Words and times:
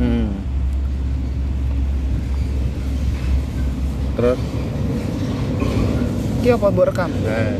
hmm. 0.00 0.28
terus 4.16 4.40
Ki 6.40 6.48
apa 6.56 6.72
mbok 6.72 6.88
rekam? 6.88 7.12
nah 7.20 7.52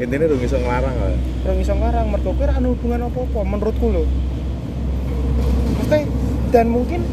intinya 0.00 0.24
udah 0.32 0.38
bisa 0.40 0.56
ngelarang 0.56 0.96
lah 0.96 1.12
Orang 1.44 1.60
iso 1.60 1.76
ngarang 1.76 2.08
mergo 2.08 2.32
kuwi 2.32 2.48
hubungan 2.48 3.04
apa-apa 3.04 3.40
menurutku 3.44 3.92
lho. 3.92 4.08
Mesti 5.76 6.08
dan 6.48 6.72
mungkin 6.72 7.04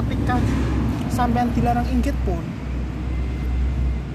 ketika 0.00 0.40
sampean 1.12 1.52
dilarang 1.52 1.84
inggit 1.92 2.16
pun 2.24 2.40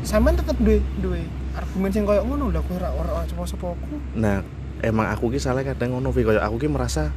sampean 0.01 0.33
tetep 0.33 0.57
duwe 0.57 0.81
duwe 0.97 1.21
argumen 1.53 1.89
sing 1.93 2.09
koyo 2.09 2.25
ngono 2.25 2.49
lho 2.49 2.61
kowe 2.65 2.77
ora 2.77 2.89
ora 2.93 3.21
sapa-sapa 3.29 3.77
aku. 3.77 3.95
nah 4.17 4.41
emang 4.81 5.09
aku 5.13 5.33
ki 5.33 5.39
salah 5.41 5.61
kadang 5.61 5.97
ngono 5.97 6.09
Vi 6.09 6.25
kayak 6.25 6.41
aku 6.41 6.61
ki 6.61 6.69
merasa 6.69 7.13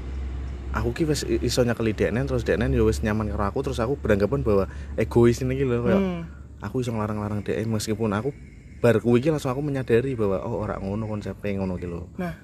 aku 0.68 0.92
ki 0.92 1.04
wis 1.08 1.24
iso 1.24 1.64
nyekeli 1.64 1.96
deknen 1.96 2.28
terus 2.28 2.44
deknen 2.44 2.72
ya 2.72 2.84
wis 2.84 3.00
nyaman 3.00 3.32
karo 3.32 3.48
aku 3.48 3.58
terus 3.64 3.80
aku 3.80 3.96
beranggapan 3.96 4.44
bahwa 4.44 4.64
egois 4.94 5.40
ini 5.40 5.56
gitu 5.56 5.80
kayak 5.80 5.96
Hmm. 5.98 6.22
aku 6.60 6.84
iso 6.84 6.92
ngelarang-larang 6.92 7.40
dhek 7.40 7.64
meskipun 7.64 8.12
aku 8.12 8.30
bar 8.78 9.00
kuwi 9.00 9.18
iki 9.18 9.32
langsung 9.32 9.50
aku 9.50 9.64
menyadari 9.64 10.14
bahwa 10.14 10.38
oh 10.44 10.62
ora 10.62 10.78
ngono 10.78 11.08
konsepnya 11.08 11.58
ngono 11.58 11.74
ki 11.74 11.86
lho 11.88 12.06
Nah, 12.14 12.34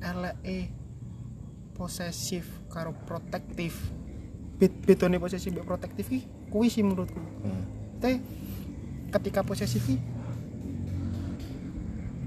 eleke 0.00 0.68
posesif 1.72 2.44
karo 2.68 2.92
protektif. 3.08 3.88
Bet 4.60 4.76
betone 4.84 5.16
posesif 5.16 5.48
mbek 5.48 5.64
protektif 5.64 6.04
ki 6.04 6.20
kuwi 6.52 6.68
sih 6.68 6.84
menurutku. 6.84 7.16
hmm. 7.16 7.64
Teh 7.96 8.20
ketika 9.08 9.40
posesif 9.40 9.80
ki 9.80 9.96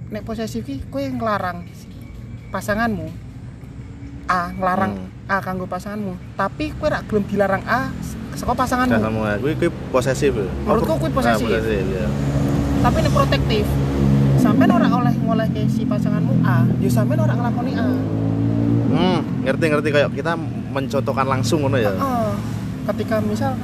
nek 0.10 0.24
posesif 0.26 0.66
ki 0.66 0.90
kowe 0.90 1.02
nglarang 1.02 1.66
pasanganmu 2.50 3.10
A 4.26 4.52
nglarang 4.52 4.94
Hmm. 4.96 5.12
A 5.24 5.40
kanggo 5.40 5.64
pasanganmu, 5.64 6.20
tapi 6.36 6.76
kowe 6.76 6.92
rak 6.92 7.08
gelem 7.08 7.24
dilarang 7.26 7.64
A 7.64 7.88
saka 8.36 8.52
pasanganmu. 8.52 8.92
Gak 8.92 9.04
sama 9.04 9.40
kuwi 9.40 9.54
kuwi 9.56 9.70
posesif 9.90 10.32
ya 10.32 10.48
Menurutku 10.68 10.94
kuwi 11.00 11.12
posesif. 11.12 11.48
Ah, 11.48 11.60
posesif 11.60 11.86
ya 11.88 12.06
Tapi 12.82 12.98
nek 13.00 13.14
protektif 13.14 13.66
sampean 14.36 14.70
ora 14.70 14.88
oleh 14.92 15.14
ngolehke 15.16 15.64
si 15.68 15.88
pasanganmu 15.88 16.44
A, 16.44 16.68
ya 16.78 16.90
sampean 16.92 17.24
ora 17.24 17.32
nglakoni 17.32 17.72
A. 17.74 17.88
hmm 18.94 19.20
ngerti 19.48 19.66
ngerti 19.72 19.90
kayak 19.90 20.10
kita 20.12 20.36
mencontohkan 20.70 21.24
langsung 21.24 21.64
ngono 21.64 21.80
ya 21.80 21.96
Heeh. 21.96 22.32
ketika 22.92 23.24
misal 23.24 23.56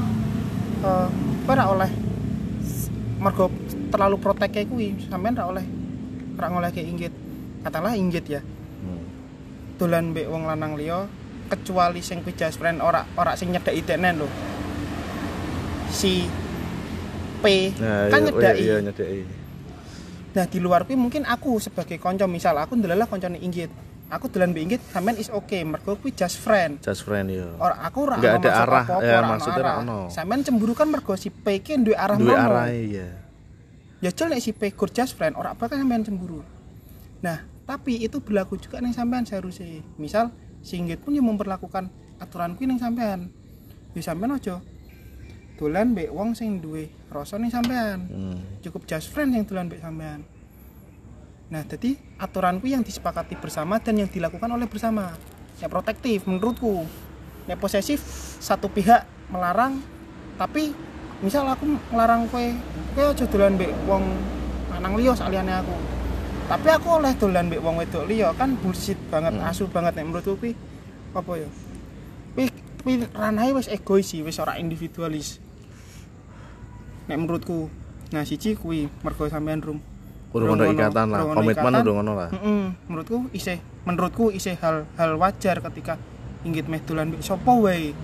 eh 0.80 1.08
kowe 1.44 1.52
ora 1.52 1.66
oleh 1.68 1.92
mergo 3.20 3.52
terlalu 3.92 4.16
protek 4.16 4.56
kayak 4.56 4.72
kuwi, 4.72 4.96
sampean 5.04 5.36
ora 5.36 5.46
oleh 5.52 5.66
ora 6.40 6.48
ngolehke 6.48 6.80
inggit. 6.80 7.12
Katakanlah 7.60 8.00
inggit 8.00 8.24
ya. 8.30 8.40
Dolan 9.80 10.12
mbek 10.12 10.28
wong 10.28 10.44
lanang 10.44 10.76
liya 10.76 11.08
kecuali 11.48 12.04
sing 12.04 12.20
kuwi 12.22 12.36
just 12.36 12.60
friend 12.60 12.84
ora 12.84 13.08
ora 13.16 13.34
sing 13.34 13.50
nyedaki 13.50 13.82
deknen 13.82 14.20
lho. 14.20 14.28
Si 15.90 16.28
P 17.40 17.46
Nah, 17.80 18.12
kan 18.12 18.20
iya, 18.22 18.28
nyedaki. 18.28 18.62
iya 18.62 18.76
nyedeki 18.84 19.22
Nah, 20.30 20.46
di 20.46 20.60
luar 20.62 20.86
kuwi 20.86 20.94
mungkin 20.94 21.24
aku 21.26 21.58
sebagai 21.58 21.98
konco 21.98 22.28
misal 22.28 22.60
aku 22.60 22.76
ndelalah 22.76 23.08
koncone 23.08 23.40
inggit. 23.40 23.72
Aku 24.10 24.26
dolan 24.28 24.52
mbek 24.54 24.62
inggit 24.68 24.82
sampean 24.90 25.16
is 25.16 25.30
okay 25.32 25.64
mergo 25.64 25.96
kuwi 25.96 26.12
just 26.12 26.38
friend. 26.38 26.82
just 26.84 27.06
friend 27.06 27.30
ya 27.30 27.46
Ora 27.58 27.78
aku 27.82 28.04
ora 28.10 28.18
Nggak 28.18 28.34
ono 28.36 28.42
ada 28.42 28.52
arah, 28.52 28.84
apa-apa, 28.84 29.06
ya, 29.06 29.20
maksudnya 29.24 29.64
ora 29.64 29.74
ono. 29.80 29.98
Sampean 30.12 30.42
cemburu 30.44 30.74
kan 30.76 30.90
mergo 30.90 31.14
si 31.16 31.30
P 31.30 31.62
ki 31.64 31.80
duwe 31.80 31.96
arah 31.96 32.18
duwe 32.18 32.36
arah 32.36 32.68
ya 32.70 33.08
Ya 34.02 34.10
jel 34.12 34.28
nek 34.28 34.42
si 34.44 34.52
P 34.52 34.74
good 34.76 34.92
just 34.92 35.16
friend 35.16 35.34
ora 35.40 35.56
bakal 35.56 35.80
sampean 35.80 36.04
cemburu. 36.04 36.42
Nah, 37.22 37.42
tapi 37.70 38.02
itu 38.02 38.18
berlaku 38.18 38.58
juga 38.58 38.82
ning 38.82 38.98
sampean 38.98 39.30
seharusnya. 39.30 39.86
Misal 40.02 40.34
si 40.66 40.82
inggit 40.82 41.06
pun 41.06 41.14
yang 41.14 41.30
memperlakukan 41.30 41.94
aturan 42.18 42.58
kuwi 42.58 42.66
ning 42.66 42.82
sampean. 42.82 43.30
Ya 43.94 44.02
sampean 44.02 44.34
aja 44.34 44.58
dolan 45.62 45.94
mbek 45.94 46.10
wong 46.10 46.34
sing 46.34 46.58
duwe 46.58 46.90
rasa 47.14 47.38
ning 47.38 47.54
sampean. 47.54 48.10
hmm. 48.10 48.64
cukup 48.66 48.90
just 48.90 49.14
friend 49.14 49.38
yang 49.38 49.46
dolan 49.46 49.70
mbek 49.70 49.86
sampean. 49.86 50.26
Nah, 51.50 51.66
jadi 51.66 51.98
aturanku 52.22 52.70
yang 52.70 52.86
disepakati 52.86 53.34
bersama 53.38 53.82
dan 53.82 53.98
yang 53.98 54.10
dilakukan 54.10 54.50
oleh 54.50 54.70
bersama. 54.70 55.14
Ya 55.62 55.70
protektif 55.70 56.26
menurutku. 56.26 56.90
Ya 57.46 57.54
posesif 57.54 58.02
satu 58.42 58.70
pihak 58.70 59.06
melarang 59.30 59.78
tapi 60.42 60.74
misal 61.22 61.46
aku 61.46 61.70
melarang 61.94 62.26
kowe 62.34 62.46
kowe 62.98 63.14
aja 63.14 63.26
dolan 63.30 63.54
mbek 63.62 63.70
wong 63.86 64.10
lanang 64.74 64.98
liya 64.98 65.14
saliyane 65.14 65.54
aku. 65.54 65.99
Tapi 66.50 66.68
aku 66.68 66.88
oleh 66.98 67.14
dolan 67.14 67.46
mbek 67.46 67.62
wong 67.62 67.78
wedok 67.78 68.10
liya 68.10 68.34
kan 68.34 68.58
bullshit 68.58 68.98
banget, 69.08 69.38
Hmm. 69.38 69.46
asu 69.46 69.70
banget 69.70 69.94
nek 69.94 70.06
menurutku 70.06 70.34
kuwi 70.36 70.58
apa 71.14 71.32
ya? 71.38 71.50
Kuwi 72.80 73.06
ranahe 73.12 73.54
wis 73.54 73.70
egois 73.70 74.08
sih, 74.08 74.26
wis 74.26 74.40
ora 74.40 74.58
individualis. 74.58 75.38
Nek 77.06 77.18
menurutku. 77.18 77.70
Nah, 78.10 78.26
siji 78.26 78.58
kuwi 78.58 78.90
mergo 79.00 79.30
sampean 79.30 79.62
rum 79.62 79.78
ngono 80.30 80.46
ngono, 80.46 80.64
ikatan 80.70 81.10
lah 81.10 81.26
komitmen 81.26 81.74
udah 81.74 81.94
ngono 81.96 82.12
lah 82.14 82.30
Mm-mm, 82.30 82.62
menurutku 82.86 83.34
isih 83.34 83.58
menurutku 83.82 84.30
isih 84.30 84.54
hal 84.56 84.86
hal 84.94 85.18
wajar 85.18 85.58
ketika 85.60 85.98
inggit 86.46 86.70
meh 86.70 86.78
dolan 86.80 87.10
mbek 87.10 87.26
sapa 87.26 87.50
wae. 87.50 87.98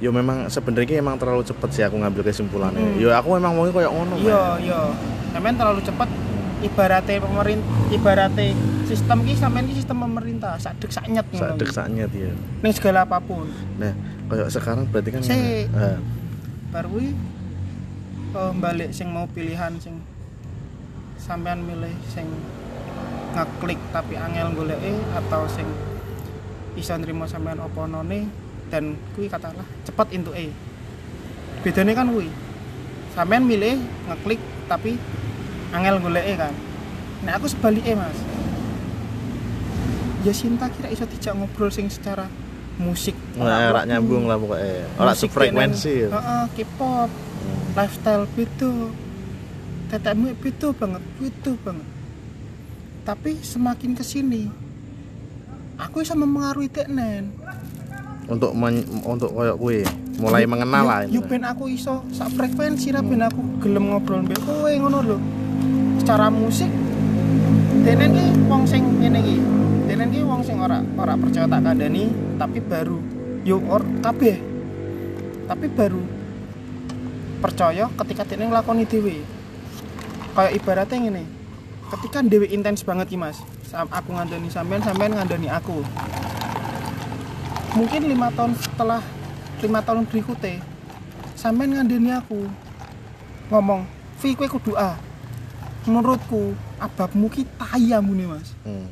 yo 0.00 0.08
memang 0.08 0.48
sebenarnya 0.48 0.96
emang 0.96 1.20
terlalu 1.20 1.44
cepet 1.44 1.68
sih 1.68 1.84
aku 1.84 2.00
ngambil 2.00 2.24
kesimpulannya 2.24 2.80
Hmm. 2.80 2.96
yo 2.96 3.12
aku 3.12 3.36
memang 3.36 3.52
mau 3.52 3.68
kayak 3.68 3.92
ngono 3.92 4.14
Iya, 4.16 4.40
iya. 4.58 4.80
Sampean 5.30 5.52
terlalu 5.54 5.80
cepat 5.84 6.08
ibaratnya 6.60 7.18
pemerintah 7.18 7.66
ibaratnya 7.88 8.52
sistem 8.84 9.22
ki 9.22 9.32
sampean 9.34 9.64
ki 9.64 9.74
sistem 9.74 9.96
pemerintah 9.98 10.56
sak 10.56 10.76
dek 10.76 10.90
sak 10.90 11.06
nyet 11.06 11.26
ngono. 11.26 11.56
sadek 11.56 11.70
saknya 11.70 12.04
dia 12.06 12.30
ning 12.60 12.72
segala 12.72 13.02
apa 13.02 13.16
pun. 13.18 13.48
nah 13.76 13.92
kayak 14.26 14.48
sekarang 14.48 14.84
berarti 14.86 15.10
kan 15.10 15.20
Si- 15.22 15.66
eh, 15.66 15.98
Baru 16.70 16.88
kuwi 16.92 17.10
eh, 18.30 18.52
balik 18.56 18.90
sing 18.92 19.10
mau 19.10 19.26
pilihan 19.26 19.74
sing 19.76 19.98
sampean 21.16 21.60
milih 21.60 21.92
sing 22.06 22.26
ngeklik 23.30 23.78
tapi 23.90 24.14
angel 24.14 24.50
goleke 24.52 24.90
atau 25.14 25.46
sing 25.46 25.66
iso 26.74 26.94
nrimo 26.94 27.26
sampean 27.26 27.58
apa 27.58 27.80
none 27.84 28.26
dan 28.70 28.94
kuwi 29.12 29.26
katakanlah 29.26 29.66
cepet 29.82 30.08
into 30.12 30.30
E. 30.30 30.50
Bedane 31.60 31.92
kan 31.92 32.06
kuwi. 32.06 32.30
Sampean 33.10 33.42
milih 33.44 33.78
ngeklik 34.06 34.38
tapi 34.64 34.94
angel 35.74 35.96
goleke 36.02 36.34
kan. 36.36 36.54
Nah 37.26 37.32
aku 37.36 37.46
sebaliknya 37.50 38.00
Mas. 38.00 38.18
Ya 40.20 40.32
Sinta 40.36 40.68
kira 40.68 40.92
iso 40.92 41.08
dijak 41.08 41.32
ngobrol 41.36 41.72
sing 41.72 41.88
secara 41.88 42.28
musik. 42.80 43.16
Nah, 43.36 43.72
ora 43.72 43.84
lagu, 43.84 43.88
nyambung 43.88 44.24
lah 44.28 44.36
pokoknya 44.40 44.74
ora 44.96 45.12
sefrekuensi 45.16 45.92
ya. 46.04 46.08
Heeh, 46.12 46.44
K-pop 46.56 47.10
lifestyle 47.76 48.24
beda 48.36 48.72
tetekmu 49.90 50.32
beda 50.38 50.68
banget 50.76 51.02
beda 51.16 51.52
banget. 51.64 51.88
Tapi 53.00 53.30
semakin 53.40 53.96
ke 53.96 54.04
sini 54.04 54.70
aku 55.80 56.04
bisa 56.04 56.12
mempengaruhi 56.12 56.68
teknen 56.68 57.32
untuk 58.28 58.52
men, 58.54 58.84
untuk 59.02 59.32
koyo 59.32 59.56
kue 59.56 59.82
mulai 60.20 60.44
mengenal 60.44 60.84
lah 60.84 61.00
yo 61.08 61.24
ben 61.24 61.42
aku 61.42 61.72
iso 61.72 62.04
sak 62.12 62.30
frekuensi 62.36 62.92
lah 62.92 63.00
ben 63.00 63.24
aku 63.24 63.40
gelem 63.64 63.90
ngobrol 63.90 64.22
mbek 64.22 64.38
kowe 64.44 64.68
ngono 64.70 64.98
lho 65.02 65.18
secara 66.00 66.32
musik 66.32 66.72
denen 67.84 68.16
ki 68.16 68.26
wong 68.48 68.64
sing 68.64 68.82
ngene 69.04 69.20
ki 69.20 70.20
wong 70.24 70.40
sing 70.40 70.56
ora 70.56 70.80
ora 70.96 71.12
percaya 71.12 71.44
tak 71.44 71.60
kandhani 71.60 72.08
tapi 72.40 72.58
baru 72.64 72.98
yo 73.44 73.60
or 73.68 73.84
kabeh. 74.00 74.40
Tapi 75.44 75.66
baru 75.68 76.00
percaya 77.44 77.90
ketika 78.00 78.22
denen 78.24 78.48
nglakoni 78.48 78.88
dhewe. 78.88 79.20
Kayak 80.32 80.52
ibaratnya 80.56 80.96
ngene 81.04 81.22
ketika 81.90 82.24
dhewe 82.24 82.46
intens 82.48 82.80
banget 82.80 83.12
ki 83.12 83.20
Mas 83.20 83.44
aku 83.70 84.16
ngandani 84.16 84.48
sampean 84.48 84.80
sampean 84.80 85.12
ngandani 85.12 85.52
aku. 85.52 85.84
Mungkin 87.76 88.08
lima 88.08 88.32
tahun 88.32 88.56
setelah 88.56 89.04
lima 89.60 89.84
tahun 89.84 90.08
berikutnya 90.08 90.64
sampean 91.36 91.76
ngandani 91.76 92.10
aku. 92.16 92.48
Ngomong 93.52 93.84
Vi 94.20 94.36
kowe 94.36 94.44
kudu 94.44 94.76
A 94.76 95.09
menurutku 95.88 96.52
ababmu 96.76 97.30
ki 97.32 97.46
tai 97.56 97.92
ambune 97.96 98.28
Mas. 98.28 98.52
Hmm. 98.66 98.88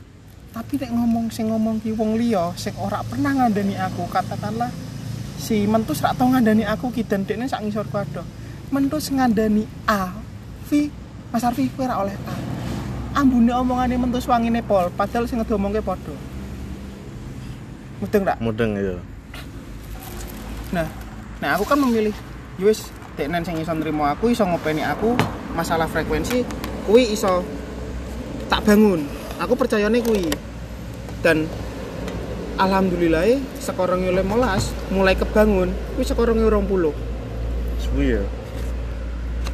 tapi 0.48 0.80
nek 0.80 0.90
ngomong 0.90 1.28
sing 1.28 1.52
ngomong 1.52 1.78
ki 1.84 1.92
wong 1.94 2.16
liya 2.18 2.50
sing 2.56 2.72
ora 2.80 3.04
pernah 3.04 3.30
ngandani 3.30 3.76
aku 3.78 4.08
katakanlah 4.08 4.72
si 5.38 5.68
mentus 5.68 6.02
rak 6.02 6.18
tau 6.18 6.26
ngandani 6.26 6.66
aku 6.66 6.90
ki 6.90 7.04
dan 7.04 7.22
dekne 7.28 7.46
sak 7.46 7.62
ngisor 7.62 7.86
adoh. 7.92 8.24
Mentus 8.68 9.08
ngandani 9.08 9.64
A 9.88 10.12
Vi 10.68 10.92
Mas 11.32 11.44
Arfi 11.44 11.68
kowe 11.72 11.84
ora 11.84 12.04
oleh 12.04 12.16
A. 12.26 12.34
Ambune 13.20 13.52
omongane 13.52 13.96
mentus 14.00 14.26
wangine 14.26 14.64
pol 14.64 14.90
padahal 14.92 15.28
sing 15.28 15.40
ngomongke 15.40 15.84
padha. 15.84 16.16
Mudeng 17.98 18.22
rak? 18.22 18.38
Mudeng 18.38 18.72
ya 18.78 18.96
Nah, 20.68 20.84
nah 21.40 21.56
aku 21.56 21.64
kan 21.64 21.80
memilih 21.80 22.12
ya 22.60 22.68
wis 22.68 22.92
deknen 23.16 23.40
sing 23.42 23.56
iso 23.56 23.72
nrimo 23.72 24.04
aku 24.04 24.30
iso 24.30 24.44
ngopeni 24.44 24.84
aku 24.84 25.16
masalah 25.56 25.88
frekuensi 25.88 26.44
kuwi 26.88 27.12
iso 27.12 27.44
tak 28.48 28.64
bangun. 28.64 29.04
Aku 29.44 29.52
percayane 29.52 30.00
kuwi. 30.00 30.32
Dan 31.20 31.44
alhamdulillah 32.56 33.36
sekarang 33.60 34.08
oleh 34.08 34.24
molas 34.24 34.72
mulai 34.88 35.12
kebangun 35.12 35.68
wis 36.00 36.08
sekarang 36.08 36.40
orang 36.40 36.64
puluh. 36.64 36.96
Suwi 37.76 38.16
ya? 38.16 38.24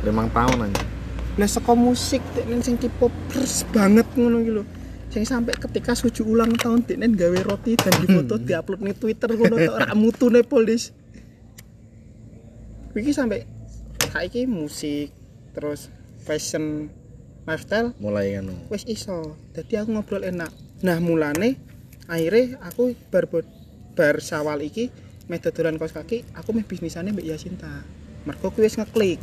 Limang 0.06 0.30
tahun 0.30 0.70
aja. 0.70 0.82
Lah 1.34 1.50
saka 1.50 1.74
musik 1.74 2.22
teknen 2.38 2.62
sing 2.62 2.78
K-popers 2.78 3.66
banget 3.74 4.06
ngono 4.14 4.38
lho. 4.38 4.62
Sing 5.10 5.26
sampai 5.26 5.58
ketika 5.58 5.98
suju 5.98 6.22
ulang 6.22 6.54
tahun 6.54 6.86
teknen 6.86 7.18
gawe 7.18 7.38
roti 7.42 7.74
dan 7.74 7.90
difoto 7.98 8.38
diupload 8.38 8.80
nih 8.86 8.94
Twitter 8.94 9.28
ngono 9.34 9.56
tok 9.58 9.74
ora 9.74 9.90
mutune 9.98 10.46
polis. 10.46 10.94
Iki 12.94 13.10
sampai 13.10 13.42
saiki 14.14 14.46
musik 14.46 15.10
terus 15.50 15.90
fashion 16.22 16.86
lifestyle? 17.44 17.92
Mulai 18.00 18.40
kan 18.40 18.48
wis 18.72 18.84
iso. 18.88 19.36
Jadi 19.52 19.80
aku 19.80 19.92
ngobrol 19.92 20.24
enak. 20.24 20.50
Nah 20.84 20.98
mulane 21.00 21.56
akhirnya 22.08 22.60
aku 22.64 22.92
bar 23.08 23.28
bar 23.94 24.16
sawal 24.20 24.60
iki 24.60 24.92
meh 25.24 25.40
dodolan 25.40 25.80
kaos 25.80 25.96
kaki 25.96 26.24
aku 26.36 26.52
meh 26.52 26.64
bisnisane 26.64 27.12
mbak 27.12 27.24
Yasinta. 27.24 27.84
Mergo 28.24 28.52
kuwi 28.52 28.68
wis 28.68 28.76
ngeklik. 28.80 29.20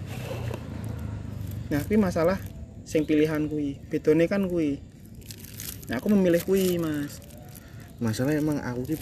Nah 1.74 1.82
tapi 1.82 1.98
masalah 1.98 2.38
sing 2.86 3.06
pilihan 3.06 3.46
kuwi. 3.50 3.82
Bedone 3.90 4.26
kan 4.30 4.46
kuwi. 4.46 4.82
Nah 5.90 5.98
aku 5.98 6.10
memilih 6.14 6.42
kuwi 6.46 6.78
mas. 6.78 7.22
Masalah 8.02 8.34
emang 8.34 8.62
aku 8.62 8.94
ki 8.94 8.96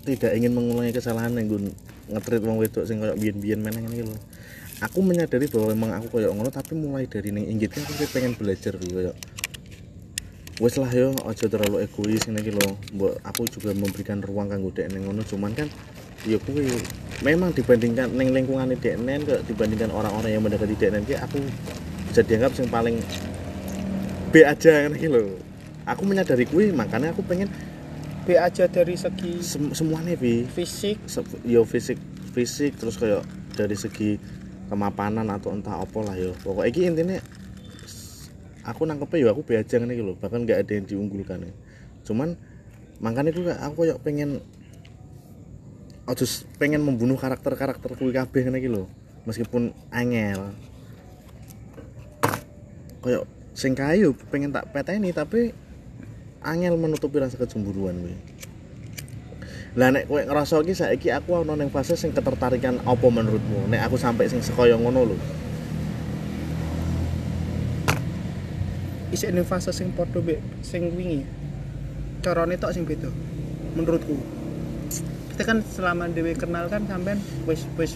tidak 0.00 0.32
ingin 0.32 0.54
mengulangi 0.56 0.96
kesalahan 0.96 1.34
yang 1.36 1.46
gue 1.50 1.60
ngetrit 2.10 2.42
wong 2.42 2.58
wedok 2.58 2.88
sing 2.88 2.98
koyo 2.98 3.14
biyen-biyen 3.14 3.60
meneng 3.60 3.86
ngene 3.86 4.10
lho. 4.10 4.16
Aku 4.80 5.04
menyadari 5.04 5.44
bahwa 5.44 5.68
emang 5.76 5.92
aku 5.92 6.16
koyo 6.16 6.32
ngono 6.32 6.48
tapi 6.48 6.72
mulai 6.72 7.04
dari 7.04 7.28
ning 7.28 7.44
inggitnya 7.52 7.84
aku 7.84 8.00
ki 8.00 8.06
pengen 8.16 8.32
belajar 8.32 8.80
kuwi 8.80 8.92
koyo 8.96 9.12
wes 10.60 10.76
lah 10.76 10.88
yo 10.92 11.12
aja 11.24 11.48
terlalu 11.48 11.84
egois 11.84 12.24
iki 12.24 12.52
lho. 12.52 12.68
Mbok 12.96 13.12
aku 13.24 13.44
juga 13.48 13.76
memberikan 13.76 14.24
ruang 14.24 14.48
kanggo 14.48 14.72
dek 14.72 14.88
ning 14.88 15.04
ngono 15.04 15.20
cuman 15.24 15.52
kan 15.52 15.68
ya 16.24 16.40
kuwi 16.40 16.68
memang 17.20 17.52
dibandingkan 17.52 18.08
ning 18.16 18.32
lingkungan 18.32 18.72
dek 18.72 18.96
nen 19.04 19.20
kok 19.28 19.44
dibandingkan 19.44 19.92
orang-orang 19.92 20.32
yang 20.32 20.42
mendekati 20.44 20.72
dek 20.76 20.90
nen 20.96 21.04
ki 21.04 21.16
aku 21.16 21.40
bisa 22.08 22.24
dianggap 22.24 22.52
sing 22.56 22.68
paling 22.72 22.96
B 24.32 24.44
aja 24.48 24.88
iki 24.88 25.08
lho. 25.12 25.36
Aku 25.84 26.08
menyadari 26.08 26.48
kuwi 26.48 26.72
makanya 26.72 27.12
aku 27.12 27.20
pengen 27.24 27.52
B 28.24 28.36
aja 28.36 28.64
dari 28.64 28.96
segi 28.96 29.44
sem- 29.44 29.76
semuanya 29.76 30.16
bi 30.16 30.48
fisik 30.48 31.04
Se- 31.04 31.24
yo 31.44 31.68
fisik 31.68 32.00
fisik 32.32 32.80
terus 32.80 32.96
kayak 32.96 33.24
dari 33.56 33.76
segi 33.76 34.39
kemapanan 34.70 35.26
atau 35.26 35.50
entah 35.50 35.82
apa 35.82 35.98
lah 36.06 36.14
yo. 36.14 36.30
Pokoknya 36.46 36.70
ini 36.70 36.86
intinya 36.94 37.18
aku 38.62 38.86
nangkepnya 38.86 39.26
yo 39.26 39.28
aku 39.34 39.42
beajang 39.42 39.84
nih 39.90 39.98
loh 39.98 40.14
bahkan 40.16 40.46
nggak 40.46 40.62
ada 40.62 40.72
yang 40.78 40.86
diunggulkan. 40.86 41.50
Ya. 41.50 41.52
cuman 42.00 42.32
makanya 43.02 43.30
aku 43.34 43.44
aku 43.50 43.78
kayak 43.84 43.98
pengen 44.00 44.40
s- 46.24 46.48
pengen 46.56 46.80
membunuh 46.82 47.18
karakter 47.18 47.54
karakter 47.54 47.92
kuwi 47.98 48.14
kabeh 48.14 48.46
iki 48.46 48.68
lho 48.70 48.86
meskipun 49.26 49.74
angel. 49.90 50.54
Kayak 53.00 53.24
sing 53.56 53.74
kayu 53.74 54.14
pengen 54.30 54.54
tak 54.54 54.70
peteni 54.72 55.10
tapi 55.12 55.52
angel 56.40 56.78
menutupi 56.80 57.20
rasa 57.20 57.36
kecemburuan 57.36 58.00
kuwi 58.00 58.29
lah 59.78 59.94
nek 59.94 60.10
kowe 60.10 60.18
ngerasa 60.18 60.66
iki 60.66 60.74
saiki 60.74 61.08
aku 61.14 61.30
ana 61.38 61.54
ning 61.54 61.70
fase 61.70 61.94
sing 61.94 62.10
ketertarikan 62.10 62.82
apa 62.82 63.06
menurutmu? 63.06 63.70
Nek 63.70 63.86
aku 63.86 63.94
sampai 63.94 64.26
sing 64.26 64.42
sekaya 64.42 64.74
ngono 64.74 65.14
lho. 65.14 65.16
Isih 69.14 69.30
ning 69.30 69.46
fase 69.46 69.70
sing 69.70 69.94
padha 69.94 70.18
mbek 70.18 70.42
sing 70.66 70.90
wingi. 70.98 71.22
Carane 72.18 72.58
tok 72.58 72.74
sing 72.74 72.82
beda 72.82 73.14
menurutku. 73.78 74.18
Kita 75.30 75.46
kan 75.46 75.62
selama 75.62 76.10
dewe 76.10 76.34
kenal 76.34 76.66
kan 76.66 76.90
sampean 76.90 77.22
wis 77.46 77.62
wis 77.78 77.94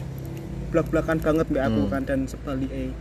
blak-blakan 0.70 1.18
banget 1.18 1.50
mbek 1.50 1.64
aku 1.66 1.80
Hmm. 1.86 1.90
kan 1.90 2.02
dan 2.06 2.20
sebaliknya. 2.30 2.94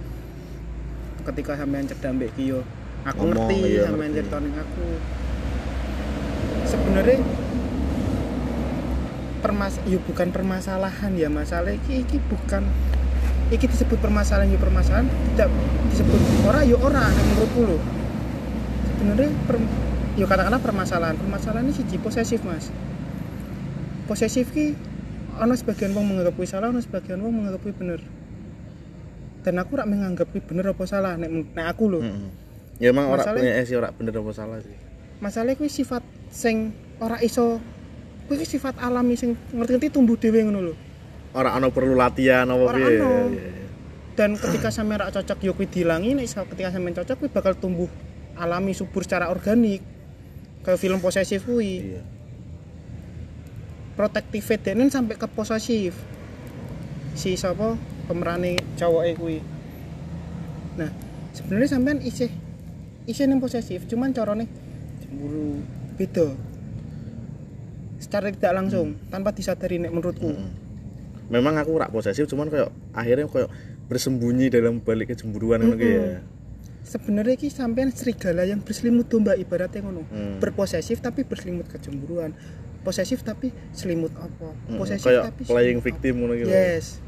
Ketika 1.30 1.62
sampean 1.62 1.86
cedak 1.86 2.12
mbek 2.18 2.34
Kiyo 2.34 2.66
aku 3.06 3.22
Ngomong, 3.30 3.54
ngerti 3.54 3.58
iya, 3.69 3.86
sampean 3.86 4.12
cerita 4.18 4.38
aku. 4.42 4.88
Sebenarnya 6.66 7.18
permas 9.44 9.75
ya 9.84 10.00
bukan 10.00 10.31
permasalahan 10.31 11.12
ya 11.19 11.28
masalah 11.28 11.75
iki, 11.75 12.07
iki 12.07 12.18
bukan 12.31 12.63
iki 13.51 13.68
disebut 13.68 14.00
permasalahan 14.00 14.48
ya 14.48 14.57
permasalahan 14.57 15.07
tidak 15.36 15.51
disebut 15.92 16.19
ora 16.48 16.63
ya 16.63 16.80
ora 16.80 17.12
nek 17.12 17.25
menurutku 17.36 17.62
lho. 17.68 17.78
Sebenarnya 18.95 19.30
per, 19.44 19.56
ya 20.16 20.25
katakanlah 20.25 20.62
permasalahan 20.63 21.16
permasalahan 21.19 21.68
ini 21.68 21.75
siji 21.75 22.00
posesif 22.00 22.40
mas. 22.48 22.72
Posesif 24.07 24.56
ki 24.56 24.80
ana 25.38 25.60
sebagian 25.60 25.92
wong 25.92 26.07
menganggap 26.07 26.40
kuwi 26.40 26.48
salah 26.48 26.72
ana 26.72 26.80
sebagian 26.80 27.19
wong 27.19 27.44
menganggap 27.44 27.60
kuwi 27.68 27.75
bener. 27.75 28.00
Dan 29.44 29.60
aku 29.60 29.75
rak 29.75 29.92
menganggap 29.92 30.31
kuwi 30.31 30.40
bener 30.40 30.72
apa 30.72 30.84
salah 30.88 31.19
nek 31.19 31.51
nek 31.51 31.68
aku 31.68 31.92
lho. 31.92 32.00
Heeh. 32.00 32.31
ya 32.81 32.90
emang 32.90 33.06
ora 33.06 33.22
punya 33.22 33.54
esi 33.62 33.78
ora 33.78 33.92
bener 33.92 34.16
apa 34.16 34.31
salah 34.31 34.57
sih. 34.63 34.74
Masalahnya 35.19 35.60
kuwi 35.60 35.69
sifat 35.69 36.01
sing 36.31 36.72
ora 37.04 37.19
iso 37.19 37.60
kuwi 38.28 38.46
sifat 38.48 38.80
alami 38.80 39.20
sing 39.20 39.36
ngerti-ngerti 39.52 39.94
tumbuh 39.94 40.16
dhewe 40.16 40.44
ngono 40.48 40.60
lho. 40.72 40.74
Ora 41.34 41.58
ana 41.58 41.68
perlu 41.74 41.98
latihan 41.98 42.46
apa 42.48 42.66
piye? 42.78 43.02
ana. 43.02 43.10
Ya, 43.10 43.10
ya, 43.31 43.50
ya. 43.52 43.64
dan 44.14 44.38
ketika 44.38 44.70
sampe 44.70 44.94
rak 44.94 45.10
cocok 45.10 45.42
yo 45.42 45.52
kuwi 45.58 45.66
dilangi 45.66 46.14
nek 46.14 46.30
ketika 46.30 46.70
sampe 46.70 46.94
cocok 46.94 47.16
kuwi 47.18 47.30
bakal 47.34 47.54
tumbuh 47.58 47.90
alami 48.38 48.78
subur 48.78 49.02
secara 49.02 49.34
organik 49.34 49.81
kayak 50.62 50.80
film 50.80 51.02
posesif 51.02 51.44
kuwi. 51.44 51.98
Iya. 51.98 52.02
Protektif 53.94 54.50
denen 54.62 54.90
sampai 54.90 55.18
ke 55.18 55.28
posesif. 55.30 55.94
Si 57.14 57.38
sapa? 57.38 57.78
Pemerane 58.10 58.58
cowok 58.78 59.04
kuwi. 59.18 59.38
Nah 60.78 60.90
sebenarnya 61.34 61.78
sampean 61.78 62.00
isih 62.02 62.30
isih 63.10 63.26
ning 63.26 63.42
posesif 63.42 63.90
cuman 63.90 64.14
carane 64.14 64.46
cemburu. 65.02 65.62
Beda 65.98 66.53
secara 68.13 68.30
tidak 68.30 68.54
langsung 68.54 68.94
tanpa 69.10 69.33
disadari 69.33 69.81
nek 69.81 69.89
menurutku. 69.89 70.30
Heeh. 70.30 70.54
memang 71.33 71.57
aku 71.57 71.81
rak 71.81 71.89
posesif 71.89 72.30
cuman 72.30 72.45
kayak 72.45 72.69
akhirnya 72.94 73.25
kayak 73.25 73.50
bersembunyi 73.89 74.54
dalam 74.54 74.86
balik 74.86 75.18
kecemburuan 75.18 75.65
ngono 75.65 75.81
ki 75.81 75.89
ya. 75.89 76.21
Sebenarnya 76.86 77.42
ki 77.42 77.50
sampean 77.50 77.89
serigala 77.89 78.45
yang 78.45 78.62
berselimut 78.62 79.10
domba 79.10 79.33
ibaratnya 79.33 79.81
ngono. 79.81 80.06
Hmm. 80.13 80.38
berposesif 80.38 81.01
tapi 81.01 81.25
berselimut 81.25 81.65
kecemburuan. 81.74 82.38
Posesif 82.86 83.25
tapi 83.25 83.50
selimut 83.74 84.13
apa? 84.13 84.54
Heeh, 84.54 84.77
posesif 84.77 85.09
kayak 85.09 85.24
tapi 85.33 85.42
playing 85.50 85.80
victim 85.81 86.13
ngono 86.21 86.38
gitu 86.38 86.54
yes 86.54 87.02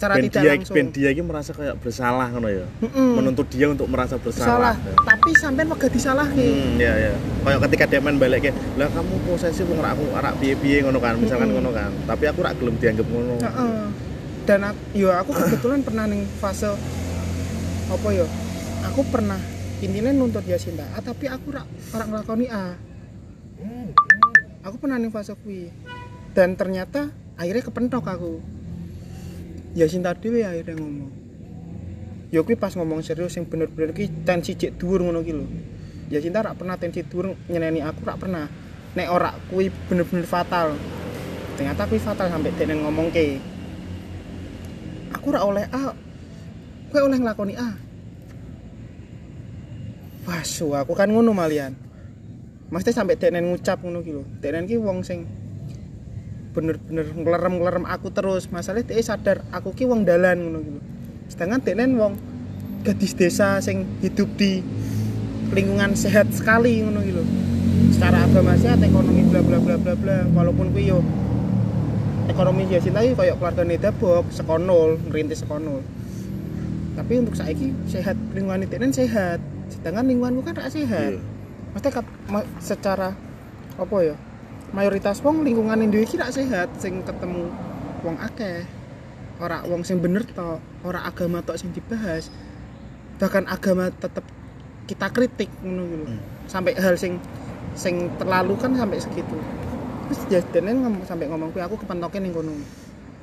secara 0.00 0.16
ben 0.16 0.24
tidak 0.32 0.40
dia 0.40 0.52
langsung. 0.56 0.74
ben 0.80 0.86
dia 0.96 1.08
iki 1.12 1.20
merasa 1.20 1.50
kayak 1.52 1.76
bersalah 1.76 2.26
ngono 2.32 2.48
ya. 2.48 2.64
Mm-mm. 2.80 3.20
menuntut 3.20 3.46
dia 3.52 3.68
untuk 3.68 3.84
merasa 3.84 4.16
salah. 4.16 4.32
Bersalah 4.32 4.74
tapi 5.04 5.30
sampean 5.36 5.68
wegah 5.68 5.90
disalahke 5.92 6.40
Hmm, 6.40 6.80
ya 6.80 6.92
ya. 6.96 7.12
Kayak 7.44 7.60
ketika 7.68 7.84
dia 7.84 8.00
main 8.00 8.16
balik 8.16 8.48
kayak, 8.48 8.56
lah 8.80 8.88
kamu 8.88 9.14
posesif 9.28 9.68
wong 9.68 9.84
rak 9.84 9.92
aku 9.92 10.04
rak 10.16 10.34
piye-piye 10.40 10.80
ngono 10.80 10.98
kan, 11.04 11.20
misalkan 11.20 11.52
ngono 11.52 11.68
kan. 11.68 11.92
Tapi 12.08 12.24
aku 12.32 12.40
rak 12.40 12.56
gelem 12.56 12.80
dianggap 12.80 13.06
ngono. 13.12 13.34
Heeh. 13.44 13.80
dan 14.48 14.60
aku, 14.72 14.80
yo 14.96 15.12
aku 15.12 15.30
kebetulan 15.36 15.84
pernah 15.84 16.08
ning 16.08 16.24
fase 16.40 16.72
apa 17.92 18.08
yo? 18.08 18.24
Aku 18.88 19.04
pernah 19.12 19.36
intinya 19.84 20.10
nuntut 20.16 20.42
Yasinta 20.48 20.88
A 20.96 21.04
tapi 21.04 21.28
aku 21.28 21.52
rak 21.52 21.68
ora 21.92 22.04
nglakoni 22.08 22.48
A. 22.48 22.72
Aku 24.64 24.80
pernah 24.80 24.96
ning 24.96 25.12
fase 25.12 25.36
kuwi. 25.36 25.68
Dan 26.32 26.56
ternyata 26.56 27.12
akhirnya 27.36 27.68
kepentok 27.68 28.08
aku 28.08 28.59
Yasinta 29.74 30.14
dhewe 30.18 30.42
akhirnya 30.42 30.74
ngomong. 30.78 31.10
Yo 32.30 32.42
kuwi 32.46 32.58
pas 32.58 32.74
ngomong 32.74 33.02
serius 33.02 33.34
yang 33.38 33.46
bener-bener 33.46 33.90
ki 33.94 34.26
tensi 34.26 34.54
cek 34.54 34.78
dhuwur 34.78 35.02
ngono 35.02 35.22
ki 35.22 35.32
lho. 35.34 35.46
Yasinta 36.10 36.42
rak 36.42 36.58
pernah 36.58 36.74
tensi 36.78 37.06
dhuwur 37.06 37.34
nyeneni 37.46 37.82
aku 37.82 38.02
rak 38.02 38.18
pernah. 38.18 38.46
Nek 38.98 39.08
ora 39.10 39.30
kuwi 39.50 39.70
bener-bener 39.90 40.26
fatal. 40.26 40.74
Ternyata 41.54 41.86
kuwi 41.86 42.02
fatal 42.02 42.26
sampai 42.30 42.54
denen 42.58 42.82
ngomong 42.82 43.14
ke 43.14 43.38
aku 45.14 45.26
rak 45.34 45.44
oleh 45.44 45.66
A 45.70 45.94
kowe 46.90 47.00
oleh 47.06 47.18
nglakoni 47.22 47.54
A. 47.54 47.70
Wah 50.26 50.42
su 50.42 50.74
aku 50.74 50.98
kan 50.98 51.10
ngono 51.10 51.30
malian. 51.30 51.74
Maksudnya 52.70 53.02
sampai 53.02 53.18
denen 53.18 53.50
ngucap 53.50 53.82
ngono 53.82 54.02
ki 54.02 54.10
lho. 54.14 54.22
Denen 54.42 54.66
ki 54.66 54.78
wong 54.78 55.06
sing 55.06 55.26
bener-bener 56.50 57.06
nglerem-nglerem 57.14 57.84
aku 57.86 58.10
terus. 58.10 58.50
Masalahnya 58.50 58.94
dia 58.94 59.02
sadar 59.02 59.42
aku 59.54 59.74
ki 59.74 59.86
wong 59.86 60.06
dalan 60.06 60.38
ngono 60.40 60.58
ki 60.62 60.70
lho 60.76 60.82
sedangkan 61.30 61.62
denen 61.62 61.94
wong 61.94 62.18
gadis 62.82 63.14
desa 63.14 63.62
sing 63.62 63.86
hidup 64.02 64.26
di 64.34 64.58
lingkungan 65.54 65.94
sehat 65.94 66.26
sekali 66.34 66.82
ngono 66.82 67.00
ki 67.06 67.12
lho 67.14 67.24
secara 67.94 68.26
agama 68.26 68.58
sehat 68.58 68.82
ekonomi 68.82 69.22
bla 69.30 69.40
bla 69.42 69.58
bla 69.62 69.76
bla 69.78 69.94
bla 69.94 70.16
walaupun 70.34 70.74
kuwi 70.74 70.90
yo 70.90 70.98
ekonomi 72.26 72.66
Yasinta 72.66 73.02
iki 73.06 73.14
koyo 73.14 73.38
keluarga 73.38 73.62
Nedabok 73.62 74.26
sekonol 74.34 74.98
ngerintis 75.06 75.46
sekonol 75.46 75.82
tapi 77.00 77.16
untuk 77.16 77.32
saiki 77.38 77.72
sehat 77.88 78.18
lingkungan 78.36 78.66
itu 78.66 78.76
sehat. 78.92 79.38
Sedangkan 79.72 80.04
lingkunganku 80.10 80.42
kan 80.44 80.58
gak 80.58 80.74
sehat. 80.74 81.16
Iya. 81.16 81.22
maksudnya 81.70 82.02
secara 82.58 83.08
apa 83.78 83.96
ya 84.02 84.18
mayoritas 84.70 85.18
wong 85.20 85.42
lingkungan 85.42 85.80
Indo 85.80 85.98
iki 85.98 86.14
rak 86.16 86.30
sehat 86.30 86.70
sing 86.78 87.02
ketemu 87.02 87.50
wong 88.02 88.16
akeh. 88.18 88.64
Ora 89.40 89.64
wong 89.64 89.82
sing 89.82 89.98
bener 89.98 90.22
tok 90.28 90.60
ora 90.84 91.04
agama 91.04 91.40
tok 91.40 91.56
sing 91.56 91.72
dibahas. 91.72 92.28
Bahkan 93.18 93.48
agama 93.48 93.88
tetep 93.90 94.24
kita 94.86 95.06
kritik 95.10 95.50
ngono 95.62 95.82
gitu 95.86 96.04
Hmm. 96.10 96.18
sampai 96.50 96.74
hal 96.74 96.98
sing 96.98 97.22
sing 97.72 98.10
terlalu 98.18 98.58
kan 98.58 98.74
sampai 98.74 98.98
segitu. 98.98 99.36
Terus 100.10 100.20
jadinya 100.26 100.74
ngomong 100.86 101.06
sampai 101.06 101.30
ngomong 101.30 101.54
aku 101.54 101.76
kepentokin 101.78 102.26
ning 102.26 102.34
kono. 102.34 102.52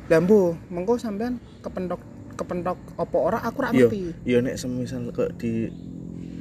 Lambu 0.08 0.56
mengko 0.72 0.96
sampean 0.96 1.36
kepentok 1.60 2.00
kepentok 2.38 2.78
opo 2.96 3.18
ora 3.28 3.42
aku 3.42 3.58
rak 3.66 3.74
Iya, 3.74 3.90
ngerti. 3.90 4.00
iya 4.24 4.38
nek 4.46 4.56
semisal 4.56 5.10
kok 5.12 5.36
di 5.42 5.68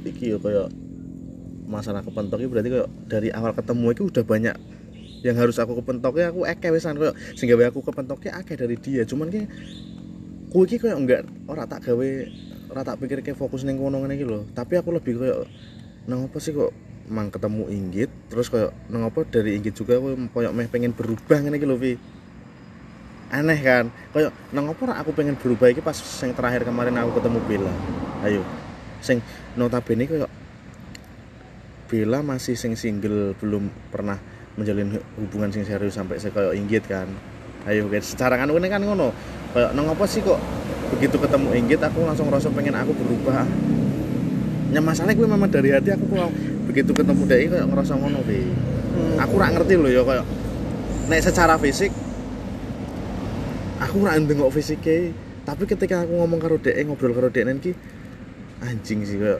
iki 0.05 0.31
yo 0.31 0.37
kayak 0.39 0.69
masalah 1.67 1.99
kepentok 1.99 2.39
iki 2.39 2.47
berarti 2.47 2.69
kayak 2.71 2.89
dari 3.09 3.29
awal 3.33 3.51
ketemu 3.51 3.85
itu 3.91 4.03
udah 4.07 4.23
banyak 4.23 4.55
yang 5.25 5.35
harus 5.37 5.57
aku 5.57 5.81
kepentoknya 5.81 6.29
aku 6.29 6.45
akeh 6.45 6.69
wisan 6.69 6.97
kayak 6.97 7.17
sing 7.33 7.49
gawe 7.49 7.73
aku 7.73 7.81
kepentoknya 7.81 8.37
akeh 8.37 8.53
dari 8.53 8.77
dia. 8.77 9.01
Cuman 9.07 9.33
ki 9.33 9.41
kuwi 10.53 10.63
iki 10.69 10.77
kayak 10.77 10.97
enggak 10.97 11.21
ora 11.49 11.65
tak 11.65 11.89
gawe 11.89 12.09
ora 12.69 12.81
tak 12.85 13.01
pikir 13.01 13.25
kayak 13.25 13.37
fokus 13.39 13.65
ning 13.65 13.81
kono 13.81 14.05
iki 14.05 14.25
lho. 14.25 14.45
Tapi 14.53 14.77
aku 14.77 14.93
lebih 14.93 15.17
kayak 15.17 15.49
nang 16.07 16.29
apa 16.29 16.37
sih 16.37 16.53
kok 16.53 16.71
mang 17.07 17.31
ketemu 17.31 17.71
inggit 17.71 18.11
terus 18.27 18.51
kayak 18.51 18.75
nang 18.91 19.07
apa 19.07 19.23
dari 19.23 19.55
inggit 19.55 19.75
juga 19.75 19.99
aku 19.99 20.27
kayak 20.35 20.51
meh 20.51 20.67
pengen 20.67 20.91
berubah 20.93 21.41
ngene 21.41 21.57
iki 21.57 21.67
lho 21.67 21.77
Vi. 21.79 21.93
Aneh 23.27 23.59
kan? 23.59 23.91
Kayak 24.15 24.31
nang 24.55 24.71
apa 24.71 25.03
aku 25.03 25.11
pengen 25.11 25.35
berubah 25.35 25.67
iki 25.73 25.81
pas 25.83 25.97
yang 25.97 26.31
terakhir 26.31 26.63
kemarin 26.63 26.95
aku 27.01 27.19
ketemu 27.19 27.39
Bella? 27.43 27.73
Ayo. 28.23 28.45
Sing 29.01 29.19
notabene 29.57 30.05
kayak 30.05 30.31
Bella 31.87 32.19
masih 32.19 32.59
sing 32.59 32.75
single 32.75 33.31
belum 33.39 33.71
pernah 33.91 34.19
menjalin 34.57 34.97
hubungan 35.15 35.53
sing 35.53 35.63
serius 35.63 35.93
sampai 35.93 36.17
saya 36.17 36.33
kayak 36.33 36.57
inggit 36.57 36.83
kan. 36.89 37.05
Ayo 37.69 37.85
guys 37.87 38.09
secara 38.09 38.35
kan 38.35 38.49
ini 38.49 38.67
kan 38.67 38.81
ngono. 38.81 39.13
Kayak 39.53 39.71
nang 39.77 39.87
apa 39.87 40.03
sih 40.09 40.19
kok 40.19 40.41
begitu 40.97 41.15
ketemu 41.19 41.47
inggit 41.55 41.79
aku 41.79 42.03
langsung 42.03 42.27
rasa 42.27 42.49
pengen 42.49 42.73
aku 42.73 42.91
berubah. 42.97 43.45
Ya 44.73 44.83
masalahnya 44.83 45.15
gue 45.15 45.27
memang 45.29 45.47
dari 45.47 45.71
hati 45.71 45.93
aku 45.93 46.09
kok 46.09 46.31
begitu 46.67 46.91
ketemu 46.91 47.21
dia 47.23 47.37
kayak 47.47 47.65
ngerasa 47.71 47.93
ngono 47.95 48.19
Vi 48.25 48.41
Hmm. 48.97 49.13
aku 49.21 49.37
rak 49.37 49.53
ngerti 49.53 49.77
loh 49.77 49.93
ya 49.93 50.01
kayak 50.01 50.25
nek 51.05 51.21
secara 51.21 51.53
fisik 51.61 51.93
aku 53.77 54.01
rak 54.01 54.25
ndengok 54.25 54.49
fisiknya. 54.49 55.13
Tapi 55.45 55.63
ketika 55.63 56.03
aku 56.03 56.17
ngomong 56.17 56.39
karo 56.41 56.57
dhek 56.57 56.75
ngobrol 56.83 57.13
karo 57.13 57.29
dhek 57.29 57.45
nanti 57.45 57.71
anjing 58.59 59.05
sih 59.05 59.21
kayak 59.21 59.39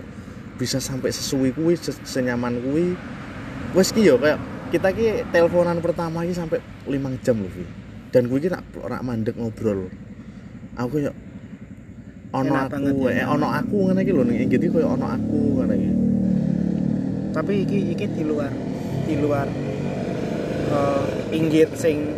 bisa 0.55 0.77
sampai 0.77 1.09
sesuai 1.09 1.57
kuwi 1.57 1.74
se- 1.74 2.05
senyaman 2.05 2.62
kuwi. 2.62 2.93
Wes 3.74 3.91
ki 3.91 4.05
yo 4.05 4.21
kayak 4.21 4.38
kita 4.67 4.89
ki 4.91 5.05
teleponan 5.31 5.79
pertama 5.79 6.27
ki 6.27 6.33
sampai 6.36 6.59
5 6.86 7.24
jam 7.24 7.39
loh 7.39 7.51
dan 8.12 8.27
kuwi 8.27 8.39
ki 8.43 8.50
rak 8.51 8.63
rak 8.83 9.01
mandek 9.03 9.36
ngobrol. 9.36 9.91
Aku 10.77 11.00
kayak 11.00 11.15
ono 12.36 12.53
Enak 12.53 12.69
banget 12.69 12.93
aku 12.93 13.03
ya. 13.07 13.24
eh 13.24 13.25
ono 13.25 13.47
aku 13.50 13.75
ngene 13.88 14.01
iki 14.03 14.12
lho 14.12 14.24
ning 14.27 14.38
inggit 14.43 14.59
iki 14.62 14.69
kayak 14.71 14.89
ono 14.93 15.05
aku 15.07 15.39
ngene 15.57 15.74
iki 15.79 15.91
tapi 17.31 17.53
iki 17.63 17.77
iki 17.95 18.05
di 18.17 18.24
luar 18.27 18.51
di 19.07 19.15
luar 19.15 19.47
eh, 20.74 21.05
inggit 21.31 21.69
sing 21.79 22.12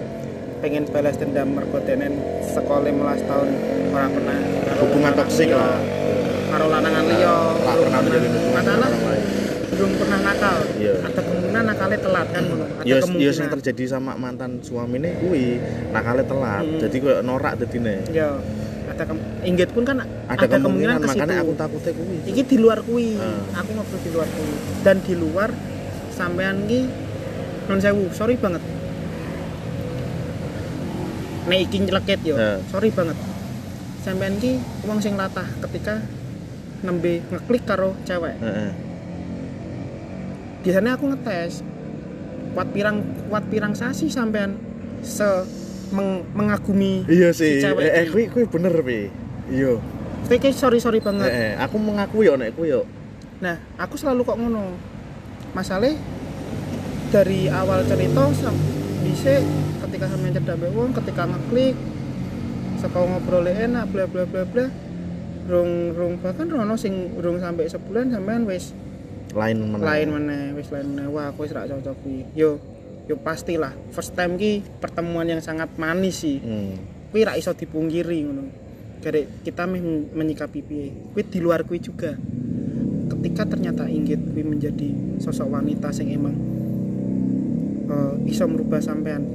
pengen 0.59 0.83
balas 0.91 1.15
dendam 1.15 1.55
mergo 1.55 1.79
denen 1.87 2.19
sekolah 2.51 2.83
15 2.83 3.29
tahun 3.29 3.47
ora 3.95 4.07
pernah. 4.11 4.39
Hubungan 4.79 5.13
toksik 5.15 5.49
liya, 5.51 5.59
lah. 5.59 5.79
karo 6.51 6.65
lanangan 6.67 7.03
liya. 7.07 7.35
Ora 7.63 7.99
belum 8.03 8.21
pernah 8.21 8.27
hubungan 8.27 8.53
masalah 8.59 8.89
orang. 8.91 9.18
Belum 9.79 9.95
pernah 9.95 10.19
nakal. 10.21 10.57
Iya. 10.75 10.93
ada 10.99 11.21
kemungkinan 11.23 11.63
nakalnya 11.65 11.99
telat 11.99 12.27
kan 12.29 12.43
ada 12.43 12.83
ya 12.83 12.91
ya 12.91 12.97
kemungkinan. 12.99 13.31
sing 13.31 13.47
terjadi 13.49 13.83
sama 13.87 14.11
mantan 14.13 14.59
suamine 14.59 15.15
kuwi 15.17 15.55
nakale 15.89 16.21
telat. 16.21 16.61
Hmm. 16.61 16.79
jadi 16.79 16.95
kayak 16.99 17.21
norak 17.23 17.53
dadine 17.55 17.95
ya 18.11 18.35
ada 18.89 19.03
kem- 19.05 19.23
inggit 19.45 19.69
pun 19.71 19.85
kan 19.85 20.03
ada, 20.27 20.45
kemungkinan, 20.49 20.97
ke 20.97 21.07
makanya 21.07 21.35
aku 21.39 21.53
takutnya 21.55 21.91
kuwi 21.93 22.17
iki 22.27 22.41
di 22.43 22.57
luar 22.59 22.83
kuwi 22.83 23.15
Ah. 23.15 23.39
aku 23.55 23.69
ngobrol 23.71 23.99
di 24.01 24.11
luar 24.11 24.27
kuwi 24.27 24.53
dan 24.83 24.97
di 24.99 25.13
luar 25.15 25.49
sampean 26.11 26.67
ki 26.67 26.81
non 27.65 27.79
sewu 27.79 28.11
sorry 28.11 28.35
banget. 28.35 28.59
Nek 31.45 31.59
iki 31.63 31.77
nyeleket 31.79 32.19
yo 32.21 32.35
Ah. 32.35 32.59
sorry 32.67 32.91
banget. 32.91 33.15
Sampean 34.01 34.35
ki 34.35 34.57
wong 34.83 34.99
sing 34.99 35.15
latah 35.15 35.47
ketika 35.63 36.03
nembe 36.81 37.23
ngeklik 37.23 37.63
karo 37.63 37.95
cewek 38.03 38.35
Heeh. 40.59 40.63
biasanya 40.65 40.91
aku 40.93 41.05
ngetes 41.07 41.63
kuat 42.51 42.67
pirang 42.69 42.97
kuat 43.27 43.47
pirang 43.47 43.71
sasi 43.71 44.11
sampean 44.11 44.59
se 44.99 45.23
meng- 45.89 46.27
mengagumi 46.35 47.07
iya 47.07 47.31
sih 47.31 47.57
Si 47.57 47.63
cewek 47.63 47.81
eh, 47.81 47.91
eh 47.93 48.03
iki. 48.03 48.11
kuwi 48.11 48.23
kuwi 48.27 48.45
bener 48.45 48.73
pi 48.83 49.07
iya 49.49 49.79
Oke, 50.29 50.53
sorry 50.53 50.77
sorry 50.77 51.01
banget 51.01 51.25
eh, 51.25 51.33
eh, 51.33 51.53
aku 51.57 51.79
mengakui 51.79 52.27
yo 52.27 52.37
nek 52.37 52.53
yo 52.59 52.83
Nah, 53.39 53.55
aku 53.79 53.95
selalu 53.95 54.27
kok 54.27 54.35
ngono. 54.35 54.75
Masalah 55.55 55.95
dari 57.09 57.47
awal 57.47 57.87
cerita 57.87 58.27
bisa 58.99 59.39
ketika 59.87 60.05
sampean 60.05 60.35
cedak 60.35 60.59
mbek 60.59 60.75
wong, 60.75 60.91
ketika 60.91 61.23
ngeklik 61.23 61.73
saka 62.77 62.99
ngobrol 62.99 63.47
enak 63.47 63.87
bla 63.89 64.05
bla 64.05 64.27
bla 64.27 64.43
bla. 64.43 64.67
Rung 65.47 65.95
rung 65.95 66.19
bahkan 66.19 66.45
rono 66.45 66.75
sing 66.75 67.15
rung 67.17 67.39
sampai 67.39 67.65
sebulan 67.65 68.11
sampean 68.11 68.43
wis 68.43 68.75
lain 69.33 69.57
meneh 69.61 69.85
lain 69.85 70.09
meneh, 70.09 70.43
wis 70.57 70.69
lain 70.73 70.87
meneh. 70.93 71.07
Wah, 71.09 71.29
aku 71.29 71.45
wis 71.45 71.53
ra 71.53 71.69
cocok 71.69 71.95
kuwi. 72.01 72.25
Yo 72.33 72.57
yo 73.09 73.17
pastilah 73.17 73.73
first 73.89 74.13
time 74.13 74.37
ki 74.37 74.61
pertemuan 74.81 75.25
yang 75.25 75.41
sangat 75.41 75.69
manis 75.77 76.21
sih. 76.21 76.37
hmm. 76.41 77.09
Kuwi 77.13 77.25
ra 77.25 77.37
iso 77.37 77.53
dipungkiri 77.53 78.17
ngono. 78.25 78.45
Jadi 78.99 79.45
kita 79.45 79.65
menyikapi 80.13 80.59
piye. 80.65 80.87
Kuwi 81.13 81.23
di 81.25 81.39
luar 81.41 81.65
kuwi 81.65 81.79
juga. 81.81 82.13
Ketika 83.09 83.49
ternyata 83.49 83.89
Inggit 83.89 84.21
kuwi 84.33 84.45
menjadi 84.45 85.19
sosok 85.21 85.49
wanita 85.49 85.89
sing 85.93 86.13
emang 86.13 86.35
eh, 87.89 88.13
iso 88.29 88.45
merubah 88.45 88.81
sampean 88.81 89.25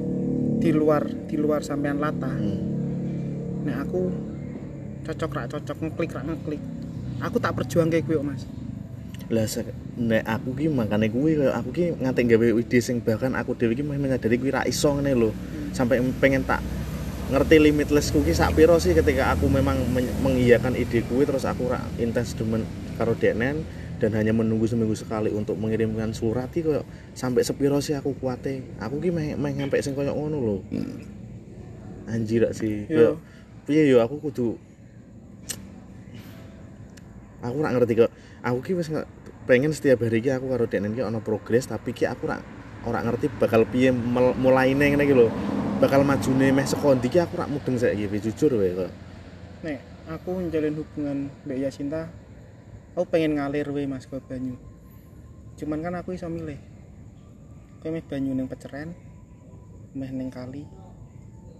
di 0.59 0.71
luar 0.71 1.07
di 1.27 1.35
luar 1.35 1.63
sampean 1.63 1.99
latah. 1.99 2.35
hmm. 2.35 3.63
Nek 3.67 3.77
aku 3.87 4.01
cocok 5.05 5.31
rak 5.35 5.47
cocok 5.51 5.77
ngeklik 5.83 6.11
rak 6.15 6.25
ngeklik. 6.27 6.61
Aku 7.23 7.39
tak 7.39 7.55
perjuang 7.55 7.87
kayak 7.87 8.11
kok, 8.11 8.27
Mas. 8.27 8.43
Lah 9.33 9.49
nek 9.97 10.23
aku 10.27 10.49
ki 10.53 10.67
makane 10.69 11.09
kuwi 11.09 11.39
aku 11.49 11.69
ki 11.73 11.97
nganti 11.97 12.21
gawe 12.29 12.45
ide 12.61 12.79
sing 12.83 13.01
bahkan 13.01 13.33
aku 13.33 13.57
dhewe 13.57 13.73
ki 13.73 13.81
menyadari 13.81 14.37
kuwi 14.37 14.53
ra 14.53 14.61
iso 14.69 14.93
ngene 14.93 15.17
lho. 15.17 15.33
Sampai 15.73 15.97
pengen 16.21 16.45
tak 16.45 16.61
ngerti 17.33 17.57
limitless 17.57 18.13
kuwi 18.13 18.37
sak 18.37 18.53
piro 18.53 18.77
sih 18.77 18.93
ketika 18.93 19.33
aku 19.33 19.49
memang 19.49 19.81
men- 19.89 20.13
mengiyakan 20.21 20.77
ide 20.77 21.01
kuwi 21.09 21.25
terus 21.25 21.41
aku 21.49 21.73
ra 21.73 21.81
intens 21.97 22.37
demen 22.37 22.61
karo 23.01 23.17
Denen 23.17 23.65
dan 23.97 24.11
hanya 24.13 24.35
menunggu 24.35 24.67
seminggu 24.69 24.93
sekali 24.93 25.31
untuk 25.31 25.55
mengirimkan 25.57 26.11
surat 26.13 26.51
iki 26.53 26.67
koyo 26.67 26.85
sampai 27.17 27.41
sepiro 27.41 27.81
sih 27.81 27.97
aku 27.97 28.13
kuate. 28.21 28.61
Aku 28.77 29.01
ki 29.01 29.09
meh 29.09 29.33
meh 29.33 29.51
nyampe 29.57 29.81
sing 29.81 29.97
koyo 29.97 30.13
ngono 30.13 30.37
lho. 30.37 30.57
Anjir 32.05 32.45
rak 32.45 32.53
sih? 32.53 32.85
Yo. 32.85 33.17
Kayak, 33.17 33.17
piye 33.65 33.83
yo 33.89 33.97
aku 34.05 34.21
kudu 34.21 34.61
aku 37.41 37.57
rak 37.61 37.73
ngerti 37.77 37.93
kok 38.05 38.11
aku 38.45 38.59
ki 38.61 38.73
wis 38.77 38.93
nge- 38.93 39.09
pengen 39.49 39.73
setiap 39.73 40.05
hari 40.05 40.21
ki 40.21 40.37
aku 40.37 40.45
karo 40.53 40.69
Denen 40.69 40.93
ki 40.93 41.01
ono 41.01 41.19
progres 41.25 41.65
tapi 41.65 41.97
ki 41.97 42.05
aku 42.05 42.29
rak 42.29 42.41
ora 42.85 43.01
ngerti 43.01 43.33
bakal 43.41 43.65
piye 43.65 43.89
mel- 43.89 44.37
mulaine 44.37 44.93
ngene 44.93 45.03
lho 45.09 45.33
bakal 45.81 46.05
majune 46.05 46.53
meh 46.53 46.65
sekondi 46.69 47.09
ki 47.09 47.25
aku 47.25 47.41
rak 47.41 47.49
mudeng 47.49 47.81
saiki 47.81 48.05
jujur 48.21 48.61
wae 48.61 48.71
kok 48.77 48.91
Nek 49.65 49.81
aku 50.05 50.37
menjalin 50.37 50.77
hubungan 50.77 51.33
Mbak 51.49 51.57
Yasinta, 51.57 52.13
aku 52.93 53.09
pengen 53.09 53.41
ngalir 53.41 53.65
we 53.73 53.89
Mas 53.89 54.05
ke 54.05 54.21
banyu. 54.21 54.53
Cuman 55.57 55.81
kan 55.81 55.97
aku 55.97 56.13
iso 56.13 56.29
milih. 56.29 56.61
Meh 57.81 58.01
banyu 58.05 58.37
ning 58.37 58.45
peceren, 58.45 58.93
meh 59.97 60.09
ning 60.13 60.29
kali, 60.29 60.69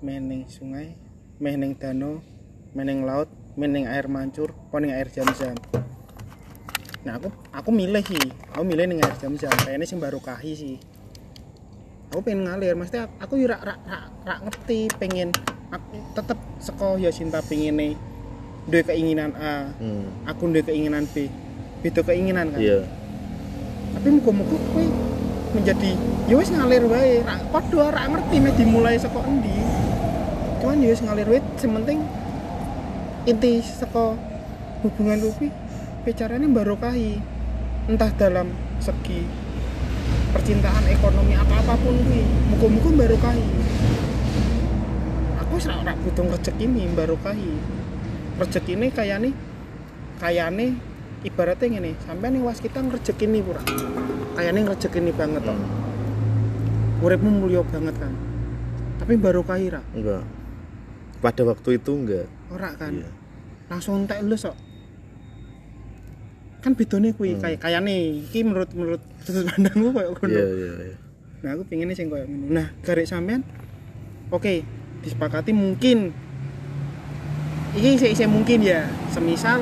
meh 0.06 0.22
ning 0.22 0.46
sungai, 0.46 0.94
meh 1.42 1.58
ning 1.58 1.74
danau, 1.78 2.22
meh 2.78 2.86
ning 2.86 3.06
laut, 3.10 3.30
meh 3.58 3.70
ning 3.70 3.90
air 3.90 4.06
mancur, 4.06 4.54
apa 4.54 4.78
ning 4.78 4.94
air 4.94 5.10
jam-jam. 5.10 5.58
Nah 7.06 7.22
aku 7.22 7.30
aku 7.54 7.70
milih 7.70 8.02
sih, 8.02 8.26
aku 8.50 8.66
milih 8.66 8.90
ning 8.90 9.00
air 9.06 9.14
jam-jam. 9.22 9.54
Kayaknya 9.54 9.86
sing 9.86 10.02
baru 10.02 10.18
kahi 10.18 10.52
sih. 10.58 10.76
Aku 12.10 12.26
pengen 12.26 12.50
ngalir, 12.50 12.74
maksudnya 12.74 13.06
aku 13.22 13.38
rak 13.46 13.62
rak 13.62 13.80
rak- 13.86 14.12
rak 14.26 14.40
ngerti 14.50 14.90
pengen 14.98 15.30
aku 15.70 16.02
tetep 16.18 16.38
seko 16.58 16.98
Yasinta 16.98 17.46
pengen 17.46 17.78
nih 17.78 17.94
duwe 18.66 18.82
keinginan 18.82 19.38
A, 19.38 19.70
hmm. 19.78 20.26
aku 20.26 20.50
duwe 20.50 20.66
keinginan 20.66 21.06
B. 21.14 21.30
Beda 21.86 22.02
keinginan 22.02 22.50
kan. 22.50 22.58
iya 22.58 22.82
Tapi 23.94 24.08
muga-muga 24.10 24.58
kowe 24.74 24.86
menjadi 25.54 25.94
ya 26.26 26.34
wis 26.34 26.50
ngalir 26.50 26.90
wae. 26.90 27.22
Ra 27.22 27.38
padha 27.54 27.86
ra 27.94 28.10
ngerti 28.10 28.36
meh 28.42 28.54
dimulai 28.58 28.98
saka 28.98 29.22
endi. 29.30 29.54
Cuman 30.58 30.82
ya 30.82 30.90
wis 30.90 31.02
ngalir 31.06 31.28
wae, 31.30 31.42
sementing 31.62 32.02
inti 33.30 33.62
saka 33.62 34.18
hubungan 34.82 35.22
kuwi 35.38 35.54
bicaranya 36.06 36.46
barokahi 36.46 37.18
entah 37.90 38.14
dalam 38.14 38.54
segi 38.78 39.26
percintaan 40.32 40.86
ekonomi 40.86 41.34
apa 41.34 41.66
apa 41.66 41.74
pun 41.82 41.98
kuwi 41.98 42.22
muga-muga 42.54 42.90
barokahi 42.94 43.48
aku 45.42 45.52
wis 45.58 45.66
ora 45.66 45.98
butuh 45.98 46.30
rezeki 46.30 46.70
ini 46.70 46.86
barokahi 46.94 47.54
rezeki 48.38 48.72
ini 48.78 48.88
kayak 48.94 49.18
nih 49.26 49.34
kayane 50.22 50.78
ibaratnya 51.26 51.82
ngene 51.82 51.92
sampai 52.06 52.30
nih 52.30 52.42
was 52.46 52.62
kita 52.62 52.86
ngerejeki 52.86 53.26
nih 53.26 53.42
pura. 53.42 53.62
Kayaknya 54.38 54.62
ngerejeki 54.70 55.00
nih 55.02 55.14
banget 55.18 55.42
toh 55.42 55.58
Hmm. 55.58 57.04
uripmu 57.04 57.30
mulia 57.34 57.62
banget 57.66 57.98
kan. 57.98 58.14
Tapi 59.02 59.14
barokahi 59.18 59.74
ra. 59.74 59.82
Enggak. 59.98 60.24
Pada 61.20 61.42
waktu 61.50 61.82
itu 61.82 61.92
enggak. 61.98 62.28
Ora 62.54 62.70
kan. 62.78 62.94
Iya. 62.94 63.10
Langsung 63.68 64.06
entek 64.06 64.22
lu 64.22 64.38
sok 64.38 64.54
kan 66.66 66.74
bedone 66.74 67.14
kuwi 67.14 67.38
Hmm. 67.38 67.46
kayak 67.46 67.62
kayane 67.62 68.26
iki 68.26 68.42
menurut 68.42 68.74
menurut 68.74 69.02
sudut 69.22 69.46
pandangku 69.46 69.94
kayak 69.94 70.10
ngono 70.18 70.34
iya 70.34 70.46
iya 70.50 70.74
iya 70.90 70.96
Nah, 71.46 71.54
aku 71.54 71.62
pengennya 71.70 71.94
sing 71.94 72.10
koyo 72.10 72.26
ngono. 72.26 72.50
Nah, 72.50 72.74
garik 72.82 73.06
sampean 73.06 73.46
oke, 74.34 74.66
disepakati 75.06 75.54
mungkin 75.54 76.10
iki 77.78 78.02
isih 78.02 78.26
mungkin 78.26 78.66
ya. 78.66 78.90
Semisal 79.14 79.62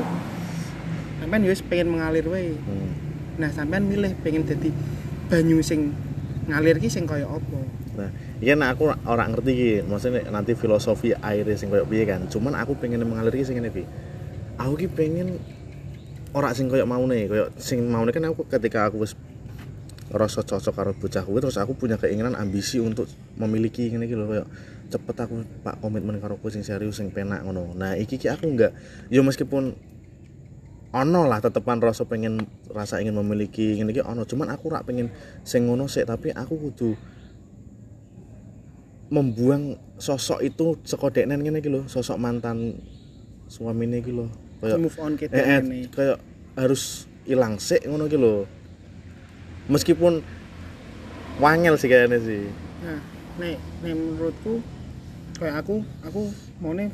sampean 1.20 1.44
yo 1.44 1.52
wis 1.52 1.60
pengen 1.60 1.92
mengalir 1.92 2.24
wae. 2.32 2.56
Hmm. 2.56 2.92
Nah, 3.36 3.52
sampean 3.52 3.84
milih 3.84 4.16
pengen 4.24 4.48
dadi 4.48 4.72
banyu 5.28 5.60
sing 5.60 5.92
ngalir 6.48 6.80
ki 6.80 6.88
sing 6.88 7.04
koyo 7.04 7.28
apa? 7.28 7.60
Nah, 8.00 8.10
iya 8.40 8.56
nah 8.56 8.72
aku 8.72 8.88
orang 9.04 9.36
ngerti 9.36 9.52
ki, 9.52 9.72
maksudnya 9.84 10.24
nanti 10.32 10.56
filosofi 10.56 11.12
air 11.20 11.44
sing 11.60 11.68
koyo 11.68 11.84
piye 11.84 12.08
kan. 12.08 12.32
Cuman 12.32 12.56
aku 12.56 12.80
pengen 12.80 13.04
mengalir 13.04 13.36
ki 13.36 13.44
sing 13.44 13.60
ngene. 13.60 13.84
Aku 14.56 14.80
ki 14.80 14.88
pengen 14.88 15.36
ora 16.34 16.50
sing 16.58 16.66
koyo 16.66 16.86
nih, 16.86 17.30
koyo 17.30 17.46
sing 17.62 17.86
mau 17.90 18.02
kan 18.10 18.26
aku 18.26 18.46
ketika 18.50 18.90
aku 18.90 19.06
wis 19.06 19.14
rasa 20.14 20.46
cocok 20.46 20.74
karo 20.78 20.92
bocah 20.94 21.26
kuwi 21.26 21.42
terus 21.42 21.58
aku 21.58 21.74
punya 21.74 21.98
keinginan 21.98 22.38
ambisi 22.38 22.78
untuk 22.78 23.10
memiliki 23.34 23.90
ngene 23.90 24.06
iki 24.06 24.14
lho 24.14 24.30
koyo 24.30 24.46
cepet 24.94 25.16
aku 25.26 25.42
pak 25.66 25.82
komitmen 25.82 26.22
karo 26.22 26.38
kowe 26.38 26.54
sing 26.54 26.62
serius 26.62 27.02
sing 27.02 27.10
penak 27.10 27.42
ngono. 27.42 27.74
Nah, 27.74 27.98
iki 27.98 28.22
ki 28.22 28.30
aku 28.30 28.46
enggak 28.46 28.78
yo 29.10 29.26
meskipun 29.26 29.74
ono 30.94 31.22
lah 31.26 31.42
tetepan 31.42 31.82
rasa 31.82 32.06
pengen 32.06 32.46
rasa 32.70 33.02
ingin 33.02 33.18
memiliki 33.18 33.82
ngene 33.82 33.90
iki 33.90 34.06
ono 34.06 34.22
cuman 34.22 34.54
aku 34.54 34.70
rak 34.70 34.86
pengen 34.86 35.10
sing 35.42 35.66
ngono 35.66 35.90
sik 35.90 36.06
tapi 36.06 36.30
aku 36.30 36.70
kudu 36.70 36.94
membuang 39.10 39.78
sosok 39.98 40.42
itu 40.46 40.78
saka 40.86 41.10
deknen 41.10 41.42
ngene 41.42 41.62
iki 41.62 41.70
lho, 41.70 41.86
sosok 41.90 42.18
mantan 42.22 42.78
suamine 43.50 44.02
iki 44.02 44.14
lho. 44.14 44.30
Kayak 44.64 44.80
Move 44.80 44.98
on 45.04 45.12
kita 45.20 45.34
eh, 45.36 45.44
eh, 45.44 45.60
ngene. 45.60 45.80
kayak 45.92 46.18
harus 46.56 47.06
ilang 47.28 47.60
sik 47.60 47.84
ngono 47.84 48.08
iki 48.08 48.16
lho. 48.16 48.48
Meskipun 49.68 50.24
wangel 51.44 51.76
sih 51.76 51.92
kayaknya 51.92 52.20
sih. 52.24 52.48
Nah, 52.84 53.00
nek 53.40 53.60
nek 53.84 53.94
menurutku 53.96 54.64
kayak 55.36 55.68
aku 55.68 55.84
aku 56.04 56.32
mau 56.64 56.72
nih 56.72 56.92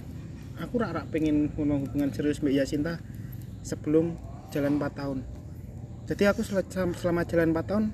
aku 0.58 0.74
rak 0.82 0.92
rak 0.98 1.06
pengen 1.14 1.54
ngono 1.54 1.86
hubungan 1.86 2.10
serius 2.10 2.42
mbak 2.42 2.58
Yasinta 2.58 2.98
sebelum 3.62 4.18
jalan 4.50 4.82
4 4.82 4.90
tahun. 4.98 5.20
Jadi 6.10 6.24
aku 6.26 6.42
sel- 6.42 6.66
selama, 6.66 6.94
selama 6.98 7.22
jalan 7.30 7.54
4 7.54 7.70
tahun 7.70 7.86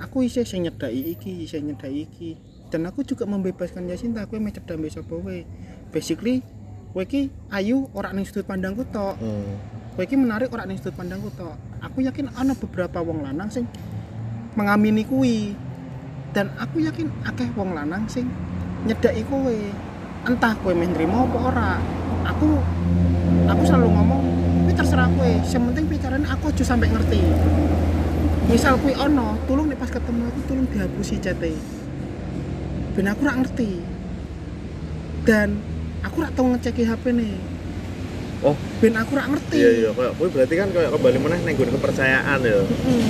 aku 0.00 0.24
isih 0.24 0.48
sing 0.48 0.64
nyedai 0.64 1.18
iki, 1.18 1.44
isih 1.44 1.60
nyedai 1.60 2.08
iki. 2.08 2.40
Dan 2.68 2.84
aku 2.84 3.00
juga 3.04 3.24
membebaskan 3.24 3.88
Yasinta, 3.88 4.24
aku 4.28 4.36
mbek 4.36 4.60
sapa 4.92 5.14
wae. 5.20 5.44
Basically 5.88 6.44
kowe 6.92 7.04
iki 7.04 7.28
ayu 7.52 7.86
ora 7.92 8.10
ning 8.16 8.24
sudut 8.24 8.48
pandangku 8.48 8.84
tok. 8.88 9.20
Hmm. 9.20 9.54
Kowe 9.94 10.02
iki 10.04 10.16
menarik 10.16 10.48
ora 10.50 10.64
ning 10.64 10.80
sudut 10.80 10.96
pandangku 10.96 11.28
tok. 11.36 11.54
Aku 11.84 12.00
yakin 12.00 12.32
ana 12.34 12.56
beberapa 12.56 12.98
wong 13.04 13.22
lanang 13.22 13.52
sing 13.52 13.68
mengamini 14.56 15.04
kuwi. 15.04 15.52
Dan 16.32 16.52
aku 16.56 16.84
yakin 16.84 17.08
akeh 17.24 17.48
wong 17.56 17.76
lanang 17.76 18.08
sing 18.08 18.28
nyedaki 18.88 19.24
kowe. 19.28 19.56
Entah 20.26 20.56
kowe 20.60 20.72
meh 20.72 20.88
nrimo 20.88 21.28
apa 21.28 21.38
ora. 21.38 21.70
Aku 22.28 22.60
aku 23.48 23.62
selalu 23.64 23.88
ngomong, 23.92 24.22
kuwi 24.66 24.72
terserah 24.76 25.08
kowe. 25.12 25.30
Yang 25.44 25.62
penting 25.72 25.86
pikirannya 25.92 26.28
aku 26.28 26.52
aja 26.52 26.64
sampai 26.64 26.88
ngerti. 26.88 27.20
Misal 28.48 28.80
kuwi 28.80 28.96
ono, 28.96 29.36
tolong 29.44 29.68
nek 29.68 29.76
pas 29.76 29.92
ketemu 29.92 30.24
aku 30.24 30.40
tolong 30.48 30.66
dihapusi 30.72 31.20
chat-e. 31.20 31.52
Ben 32.96 33.06
aku 33.12 33.20
ora 33.28 33.44
ngerti. 33.44 33.70
Dan 35.28 35.60
aku 36.04 36.14
ora 36.22 36.30
tau 36.34 36.46
ngeceki 36.54 36.82
HP 36.86 37.04
nih. 37.14 37.34
Oh. 38.38 38.54
Ben 38.78 38.94
aku 38.94 39.18
ora 39.18 39.26
ngerti. 39.26 39.56
Iya 39.58 39.70
iya, 39.74 39.90
kayak 39.90 40.12
kuwi 40.14 40.28
berarti 40.30 40.54
kan 40.54 40.68
kayak 40.70 40.90
kembali 40.94 41.18
meneh 41.18 41.40
ning 41.42 41.56
kepercayaan 41.58 42.38
ya. 42.38 42.62
Mm. 42.62 43.06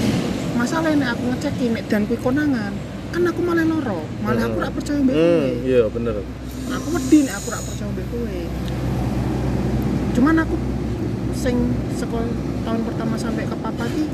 Masalah 0.56 0.88
ini 0.88 1.04
aku 1.04 1.22
ngecek 1.28 1.54
nek 1.68 1.84
dan 1.92 2.02
kuwi 2.08 2.16
konangan, 2.16 2.72
kan 3.12 3.22
aku 3.28 3.40
malah 3.44 3.64
loro, 3.68 4.00
malah 4.24 4.48
aku 4.48 4.56
Mm. 4.56 4.64
rak 4.64 4.72
percaya 4.72 4.98
mbek 5.04 5.14
kowe. 5.14 5.28
Hmm, 5.28 5.68
iya 5.68 5.84
bener. 5.92 6.16
Aku 6.72 6.86
wedi 6.96 7.18
nek 7.28 7.34
aku 7.36 7.46
rak 7.52 7.62
percaya 7.68 7.88
mbek 7.92 8.06
kowe. 8.08 8.38
Cuman 10.16 10.34
aku 10.40 10.56
sing 11.36 11.56
sekolah 11.94 12.26
tahun 12.66 12.80
pertama 12.88 13.14
sampai 13.14 13.46
ke 13.46 13.54
papa 13.54 13.84
ki 13.86 14.04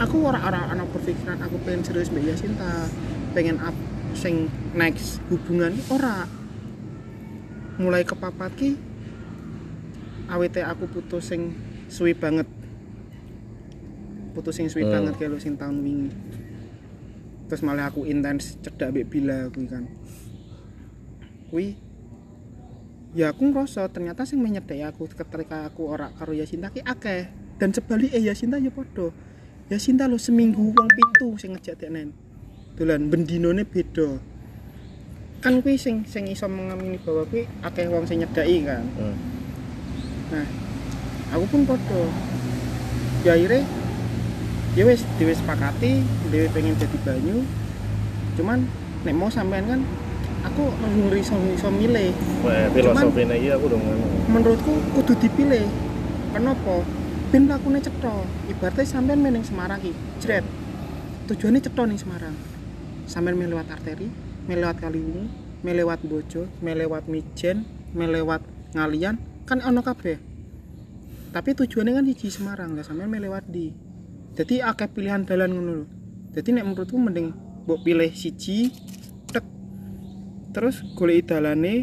aku 0.00 0.16
ora 0.24 0.40
ora 0.40 0.72
ana 0.72 0.88
berpikiran 0.88 1.36
aku 1.42 1.60
pengen 1.66 1.82
serius 1.82 2.08
mbek 2.14 2.32
Yasinta, 2.32 2.86
pengen 3.34 3.58
up 3.58 3.74
sing 4.14 4.46
next 4.78 5.18
hubungan 5.26 5.74
ora. 5.90 6.41
Mulai 7.82 8.06
ke 8.06 8.14
papa 8.14 8.46
ki 8.54 8.78
awete 10.30 10.62
aku 10.62 10.86
putus 10.86 11.34
sing 11.34 11.50
suwi 11.90 12.14
banget. 12.14 12.46
Putus 14.32 14.54
sing 14.54 14.70
suwi 14.70 14.86
Hmm. 14.86 14.94
banget 14.94 15.18
kayak 15.18 15.30
lo 15.34 15.38
sing 15.42 15.58
tahun 15.58 15.82
wingi. 15.82 16.14
Terus 17.50 17.60
malah 17.66 17.90
aku 17.90 18.06
intens 18.06 18.54
cedak 18.62 18.94
mbek 18.94 19.10
bila 19.10 19.50
kuwi 19.50 19.66
kan. 19.66 19.84
Kuwi 21.50 21.74
ya 23.12 23.34
aku 23.34 23.50
ngerasa 23.50 23.90
ternyata 23.92 24.24
sing 24.24 24.40
menyedai 24.40 24.86
aku 24.88 25.10
ketika 25.10 25.68
aku 25.68 25.90
ora 25.90 26.14
karo 26.14 26.32
Yasinta 26.32 26.70
ki 26.70 26.80
akeh. 26.86 27.28
Dan 27.58 27.74
sebalik 27.74 28.14
eh 28.14 28.22
Yasinta 28.22 28.56
ya 28.62 28.72
podo 28.72 29.12
Yasinta 29.68 30.08
lo 30.08 30.16
seminggu 30.16 30.72
wong 30.72 30.88
pitu 30.88 31.36
sing 31.36 31.52
ngejak 31.52 31.82
deknen 31.82 32.14
dolan 32.76 33.12
bendinone 33.12 33.68
beda 33.68 34.16
kan 35.42 35.58
kuwi 35.58 35.74
sing 35.74 36.06
sing 36.06 36.30
iso 36.30 36.46
mengamini 36.46 37.02
bahwa 37.02 37.26
kuwi 37.26 37.50
akeh 37.66 37.90
wong 37.90 38.06
sing 38.06 38.22
nyedai 38.22 38.62
kan 38.62 38.86
Hmm. 38.94 39.16
Nah, 40.32 40.48
aku 41.36 41.44
pun 41.52 41.60
podo. 41.68 42.08
Ya 43.20 43.36
akhirnya, 43.36 43.68
ya 44.72 44.82
wes, 44.88 45.04
diwes 45.20 45.44
sepakati, 45.44 46.00
dewe 46.32 46.48
pengen 46.48 46.72
jadi 46.80 46.96
banyu. 47.04 47.44
Cuman, 48.40 48.64
nek 49.04 49.12
mau 49.12 49.28
sampean 49.28 49.68
kan, 49.68 49.80
aku 50.48 50.72
ngeri 50.80 51.20
iso 51.20 51.36
iso 51.52 51.68
milih. 51.68 52.16
Wah, 52.40 52.64
filosofine 52.72 53.36
iki 53.36 53.52
aku 53.52 53.68
udah 53.68 53.78
ngomong. 53.84 54.12
Menurutku 54.32 54.72
kudu 54.96 55.12
dipilih. 55.20 55.68
Kenapa? 56.32 56.80
Ben 57.28 57.44
lakune 57.44 57.84
cetha. 57.84 58.24
Ibaratnya 58.48 58.88
sampean 58.88 59.20
meneng 59.20 59.44
Semarang 59.44 59.84
ki, 59.84 59.92
jret. 60.16 60.48
Tujuannya 61.28 61.60
cetha 61.60 61.82
ning 61.84 62.00
Semarang. 62.00 62.32
Sampean 63.04 63.36
melewat 63.36 63.68
arteri, 63.68 64.08
melewat 64.46 64.76
Kaliwungu, 64.82 65.30
melewat 65.62 66.00
Bojo, 66.02 66.50
melewat 66.64 67.06
Mijen, 67.06 67.66
melewat 67.94 68.42
Ngalian, 68.72 69.20
kan 69.46 69.60
ono 69.62 69.84
kabeh. 69.84 70.16
Tapi 71.32 71.50
tujuannya 71.56 71.96
kan 71.96 72.04
siji 72.08 72.28
Semarang, 72.28 72.76
lah 72.76 72.84
sampean 72.84 73.08
melewat 73.08 73.48
di. 73.48 73.72
Jadi 74.32 74.64
akeh 74.64 74.88
pilihan 74.88 75.24
dalan 75.28 75.52
ngono 75.52 75.72
lho. 75.84 75.86
Jadi 76.32 76.56
nek 76.56 76.64
menurutku 76.64 76.96
mending 76.96 77.36
mbok 77.68 77.84
pilih 77.84 78.08
siji 78.16 78.72
tek 79.28 79.44
terus 80.56 80.80
goleki 80.96 81.28
dalane 81.28 81.74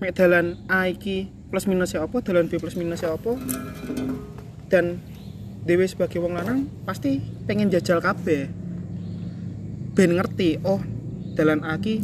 mek 0.00 0.16
dalan 0.16 0.64
A 0.72 0.88
iki 0.88 1.28
plus 1.52 1.68
minusnya 1.68 2.04
apa, 2.04 2.24
dalan 2.24 2.48
B 2.48 2.56
plus 2.56 2.76
minusnya 2.76 3.12
apa. 3.12 3.36
Dan 4.72 5.00
dewe 5.64 5.84
sebagai 5.84 6.20
wong 6.24 6.36
lanang 6.36 6.68
pasti 6.88 7.20
pengen 7.44 7.68
jajal 7.68 8.00
kabeh. 8.00 8.48
Ben 9.92 10.16
ngerti, 10.16 10.60
oh 10.64 10.80
dalan 11.38 11.62
A 11.62 11.78
ki 11.78 12.02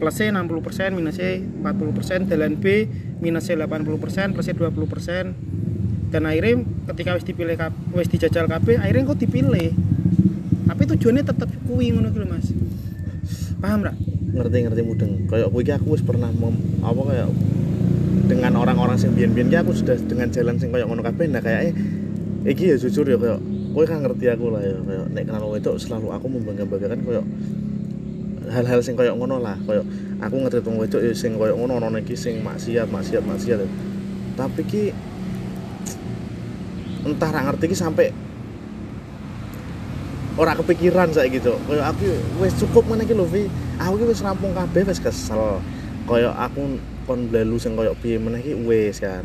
plusnya 0.00 0.32
60%, 0.32 0.96
minusnya 0.96 1.44
40%, 1.60 2.32
dalan 2.32 2.56
B 2.56 2.88
minusnya 3.20 3.60
80%, 3.68 4.32
plusnya 4.32 4.56
20%. 4.56 6.10
Dan 6.10 6.22
akhirnya 6.24 6.64
ketika 6.94 7.10
wis 7.18 7.26
dipilih 7.26 7.56
wis 7.92 8.08
dijajal 8.08 8.48
kabeh, 8.48 8.80
akhirnya 8.80 9.04
kok 9.04 9.20
dipilih. 9.20 9.76
Tapi 10.64 10.82
tujuannya 10.96 11.24
tetap 11.26 11.50
kuwi 11.68 11.92
ngono 11.92 12.08
gitu 12.08 12.24
Mas. 12.24 12.48
Paham 13.60 13.84
ra? 13.84 13.92
Ngerti 14.34 14.56
ngerti 14.64 14.82
mudeng. 14.82 15.12
Kayak 15.28 15.52
iki 15.52 15.72
aku 15.76 15.86
wis 15.92 16.02
pernah 16.02 16.32
mem, 16.32 16.56
apa 16.80 17.00
kayak 17.12 17.28
dengan 18.24 18.52
orang-orang 18.56 18.96
sing 18.96 19.12
biyen-biyen 19.12 19.52
aku 19.60 19.76
sudah 19.76 20.00
dengan 20.00 20.32
jalan 20.32 20.56
sing 20.56 20.72
kayak 20.72 20.88
ngono 20.88 21.04
kabeh 21.04 21.28
nah 21.28 21.44
kayaknya 21.44 21.76
iki 22.48 22.72
ya 22.72 22.76
jujur 22.80 23.04
ya 23.04 23.20
kayak 23.20 23.40
kowe 23.76 23.84
kan 23.84 24.00
ngerti 24.00 24.32
aku 24.32 24.48
lah 24.48 24.62
ya 24.64 24.76
kayak 24.80 25.04
nek 25.12 25.24
kenal 25.28 25.52
itu 25.52 25.72
selalu 25.76 26.08
aku 26.14 26.26
membangga-banggakan 26.32 27.00
kayak 27.04 27.24
hal-hal 28.54 28.80
sing 28.80 28.94
kayak 28.94 29.18
ngono 29.18 29.42
lah 29.42 29.58
kayak 29.66 29.82
aku 30.22 30.34
ngerti 30.46 30.62
wong 30.62 30.78
wedok 30.78 31.02
ya 31.02 31.10
sing 31.10 31.34
kayak 31.34 31.58
ngono 31.58 31.82
ono 31.82 31.98
iki 31.98 32.14
sing 32.14 32.38
maksiat 32.46 32.86
maksiat 32.86 33.26
maksiat 33.26 33.58
tapi 34.38 34.62
ki 34.62 34.82
entah 37.04 37.30
ra 37.34 37.40
ngerti 37.50 37.68
ki 37.68 37.76
sampai 37.76 38.06
ora 40.34 40.52
kepikiran 40.58 41.14
saiki 41.14 41.38
cuk. 41.38 41.58
Koyo 41.70 41.82
aku 41.86 42.10
wis 42.42 42.54
cukup 42.58 42.90
ngene 42.90 43.06
iki 43.06 43.14
lho 43.14 43.26
aku 43.78 43.94
wis 44.10 44.20
rampung 44.24 44.50
kabeh 44.50 44.82
wis 44.82 44.98
kesel. 44.98 45.62
Koyo 46.08 46.34
aku 46.34 46.80
kon 47.06 47.30
blalu 47.30 47.56
sing 47.60 47.78
koyo 47.78 47.94
piye 48.02 48.18
meneh 48.18 48.42
wis 48.66 48.98
kan. 48.98 49.22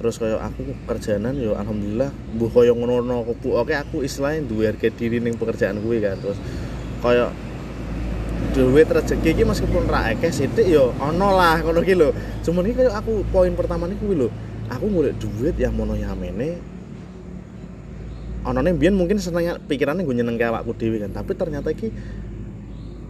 Terus 0.00 0.16
koyo 0.16 0.40
aku 0.40 0.76
kerjaanan 0.88 1.36
yo 1.36 1.56
alhamdulillah 1.56 2.08
mbuh 2.36 2.50
koyo 2.52 2.72
ngono-ngono 2.72 3.28
oke 3.32 3.74
aku 3.76 4.00
istilahnya 4.04 4.48
duwe 4.48 4.68
harga 4.72 4.88
diri 4.92 5.20
ning 5.20 5.36
pekerjaan 5.36 5.80
gue 5.80 5.96
kan. 6.00 6.16
Terus 6.20 6.38
koyo 7.04 7.28
duit 8.54 8.86
rezeki 8.86 9.34
iki 9.34 9.42
meskipun 9.42 9.86
ra 9.86 10.10
akeh 10.12 10.30
sithik 10.30 10.66
yo 10.66 10.94
ono 10.98 11.34
lah 11.34 11.62
ngono 11.62 11.80
ki 11.82 11.94
lho. 11.94 12.10
Iki 12.42 12.72
koyo 12.74 12.90
aku 12.94 13.26
poin 13.30 13.54
pertama 13.54 13.86
nih 13.90 13.98
kuwi 13.98 14.14
lho. 14.14 14.28
Aku 14.66 14.90
golek 14.90 15.14
duit 15.22 15.54
yang 15.58 15.74
mono 15.74 15.94
yamene 15.94 16.58
onone 18.46 18.78
biyen 18.78 18.94
mungkin 18.94 19.18
seneng 19.18 19.58
pikirannya 19.66 20.06
gue 20.06 20.14
nyeneng 20.14 20.38
awakku 20.38 20.74
dhewe 20.78 21.02
kan. 21.02 21.10
Tapi 21.10 21.34
ternyata 21.34 21.74
iki 21.74 21.90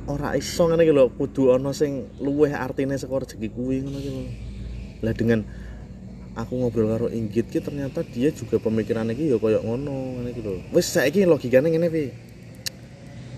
ora 0.09 0.33
iso 0.37 0.65
ngene 0.65 0.85
iki 0.85 0.93
lho 0.97 1.13
kudu 1.13 1.53
ana 1.53 1.77
sing 1.77 2.09
luweh 2.21 2.53
artine 2.57 2.97
saka 2.97 3.25
rezeki 3.25 3.49
kuwi 3.53 3.85
ngono 3.85 3.99
ki 4.01 4.11
lho. 4.13 4.23
Lah 5.05 5.13
dengan 5.13 5.41
aku 6.37 6.53
ngobrol 6.61 6.89
karo 6.93 7.07
Inggit 7.09 7.49
ki 7.49 7.65
ternyata 7.65 8.05
dia 8.05 8.29
juga 8.33 8.61
pemikirannya 8.61 9.17
ki 9.17 9.33
ya 9.33 9.37
koyo 9.37 9.61
ngono 9.65 10.21
ngene 10.21 10.29
iki 10.33 10.41
lho. 10.45 10.61
Wis 10.73 10.89
saiki 10.89 11.25
logikane 11.29 11.69
ngene 11.73 11.89
pi 11.89 12.05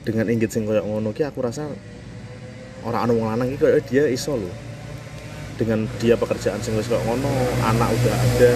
dengan 0.06 0.26
Inggit 0.30 0.50
sing 0.52 0.68
koyo 0.68 0.82
ngono 0.84 1.10
ki 1.10 1.26
aku 1.26 1.42
rasa 1.42 1.66
orang 2.86 3.08
anu 3.08 3.12
wong 3.18 3.28
lanang 3.34 3.48
ki 3.54 3.56
koyo 3.58 3.78
dia 3.86 4.06
iso 4.06 4.38
lho. 4.38 4.50
Dengan 5.58 5.90
dia 5.98 6.14
pekerjaan 6.14 6.62
sing 6.62 6.78
wis 6.78 6.86
koyo 6.86 7.02
ngono 7.02 7.30
anak 7.66 7.90
udah 7.90 8.14
ada 8.14 8.52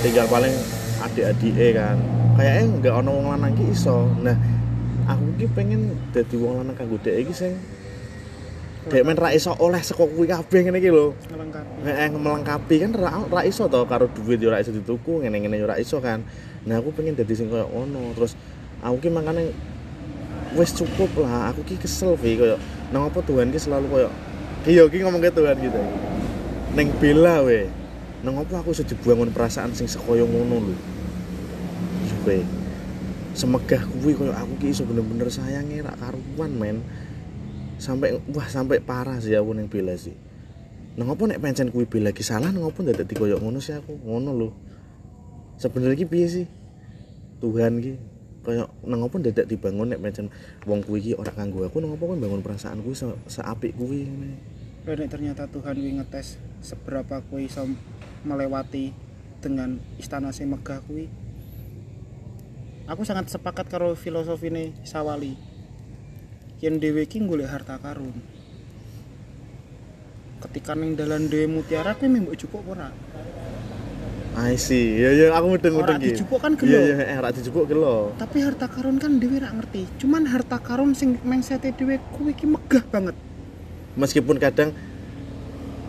tinggal 0.00 0.26
paling 0.30 0.54
adik-adik 1.02 1.74
kan. 1.74 1.98
Kayaknya 2.38 2.62
nggak 2.78 2.94
ono 3.04 3.10
wong 3.10 3.26
lanang 3.36 3.52
ki 3.58 3.64
iso. 3.74 4.06
Nah 4.22 4.36
aku 5.10 5.24
ki 5.40 5.46
pengen 5.52 5.96
dadi 6.14 6.36
wong 6.38 6.62
lanang 6.62 6.76
kanggo 6.78 6.96
dhek 7.02 7.26
iki 7.26 7.34
sing 7.34 7.52
dhek 8.88 9.04
men 9.04 9.18
ra 9.18 9.28
iso 9.34 9.52
oleh 9.60 9.82
saka 9.84 10.08
kuwi 10.08 10.24
kabeh 10.24 10.64
ngene 10.64 10.78
iki 10.80 10.88
lho. 10.88 11.12
Melengkapi. 11.28 11.84
Heeh, 11.84 12.08
melengkapi 12.16 12.74
kan 12.80 12.90
ra, 12.96 13.10
ra 13.28 13.42
iso 13.44 13.68
to 13.68 13.84
karo 13.84 14.08
duit 14.08 14.40
yo 14.40 14.48
ra 14.48 14.56
iso 14.62 14.72
dituku 14.72 15.20
ngene-ngene 15.20 15.60
yo 15.60 15.68
ra 15.68 15.76
iso 15.76 16.00
kan. 16.00 16.24
Nah, 16.64 16.80
aku 16.80 16.92
pengen 16.92 17.12
dadi 17.12 17.36
sing 17.36 17.52
koyo 17.52 17.68
ngono. 17.68 18.16
Terus 18.16 18.36
aku 18.80 19.04
ki 19.04 19.08
makane 19.12 19.52
wis 20.56 20.74
cukup 20.74 21.10
lah. 21.22 21.50
Aku 21.54 21.62
ki 21.66 21.78
kesel 21.78 22.14
Vi 22.18 22.38
koyo 22.38 22.56
nang 22.90 23.06
apa 23.06 23.22
Tuhan 23.22 23.54
ki 23.54 23.58
selalu 23.58 23.86
koyo 23.86 24.08
ki 24.66 24.74
yo 24.74 24.90
ki 24.90 25.02
ngomong 25.02 25.22
ke 25.22 25.30
Tuhan 25.30 25.56
gitu. 25.58 25.80
Neng 26.74 26.88
bela 26.98 27.42
we. 27.46 27.70
Nang 28.20 28.36
apa 28.36 28.60
aku 28.60 28.74
iso 28.74 28.84
dibangun 28.84 29.32
perasaan 29.32 29.72
sing 29.72 29.86
sekoyo 29.86 30.26
ngono 30.26 30.70
lho. 30.70 30.74
Suwe. 32.06 32.42
Semegah 33.32 33.82
kuwi 33.86 34.12
koyo 34.18 34.34
aku 34.34 34.58
ki 34.60 34.74
iso 34.74 34.82
bener-bener 34.84 35.30
sayange 35.30 35.82
ra 35.82 35.94
karuan 35.96 36.52
men. 36.54 36.82
Sampai 37.80 38.20
wah 38.30 38.46
sampai 38.50 38.82
parah 38.82 39.16
sih 39.22 39.32
aku 39.38 39.56
neng 39.56 39.70
bela 39.70 39.96
sih. 39.96 40.14
Nang 40.98 41.08
apa 41.08 41.22
nek 41.30 41.40
pancen 41.40 41.70
kuwi 41.70 41.86
bela 41.86 42.10
ki 42.10 42.26
salah 42.26 42.50
nang 42.50 42.66
apa 42.66 42.82
dadi 42.84 43.14
koyo 43.14 43.38
ngono 43.38 43.62
sih 43.62 43.72
aku. 43.78 43.96
Ngono 44.04 44.30
lho. 44.34 44.50
Sebenarnya 45.60 45.96
ki 45.96 46.06
piye 46.08 46.26
sih? 46.28 46.46
Tuhan 47.40 47.80
ki 47.80 48.19
koyo 48.40 48.72
nang 48.88 49.04
apa 49.04 49.16
dadak 49.20 49.46
dibangun 49.46 49.92
nek 49.92 50.00
pancen 50.00 50.32
wong 50.64 50.80
kuwi 50.80 51.12
ki 51.12 51.12
ora 51.16 51.32
kanggo 51.32 51.60
aku 51.64 51.80
nang 51.80 51.92
apa 51.92 52.04
kowe 52.04 52.16
bangun 52.16 52.40
perasaan 52.40 52.80
kuwi 52.80 52.96
se 52.96 53.06
seapik 53.28 53.76
kuwi 53.76 54.08
nek 54.88 55.08
ternyata 55.12 55.44
Tuhan 55.46 55.76
kuwi 55.76 56.00
ngetes 56.00 56.40
seberapa 56.64 57.20
kuwi 57.28 57.52
iso 57.52 57.68
melewati 58.24 58.92
dengan 59.40 59.80
istana 59.96 60.30
sing 60.30 60.52
megah 60.52 60.84
kuwi. 60.84 61.08
Aku 62.84 63.02
sangat 63.08 63.32
sepakat 63.32 63.70
karo 63.70 63.96
filosofine 63.96 64.76
Sawali. 64.84 65.36
Yen 66.60 66.76
dhewe 66.76 67.08
iki 67.08 67.24
golek 67.24 67.48
harta 67.48 67.80
karun. 67.80 68.12
Ketika 70.44 70.76
ning 70.76 70.96
dalan 70.96 71.32
dhewe 71.32 71.48
mutiara 71.48 71.96
kuwi 71.96 72.20
mbok 72.20 72.36
cukup 72.36 72.76
ora? 72.76 72.92
I 74.30 74.54
see. 74.54 74.94
Ya 74.94 75.10
ya 75.10 75.26
aku 75.34 75.58
mudeng-mudeng 75.58 75.98
Ora 75.98 76.02
ki. 76.02 76.06
dijupuk 76.14 76.38
kan 76.38 76.54
Iya 76.54 76.62
gelo. 76.62 76.78
iya 76.86 76.96
eh 77.02 77.16
ora 77.18 77.30
dijupuk 77.34 77.64
gelo. 77.66 78.14
Tapi 78.14 78.38
harta 78.40 78.70
karun 78.70 78.96
kan 78.96 79.18
dhewe 79.18 79.42
ra 79.42 79.50
ngerti. 79.50 79.90
Cuman 79.98 80.22
harta 80.30 80.62
karun 80.62 80.94
sing 80.94 81.18
mengsete 81.26 81.74
dhewe 81.74 81.98
kuwi 82.14 82.32
iki 82.32 82.46
megah 82.46 82.84
banget. 82.86 83.16
Meskipun 83.98 84.38
kadang 84.38 84.70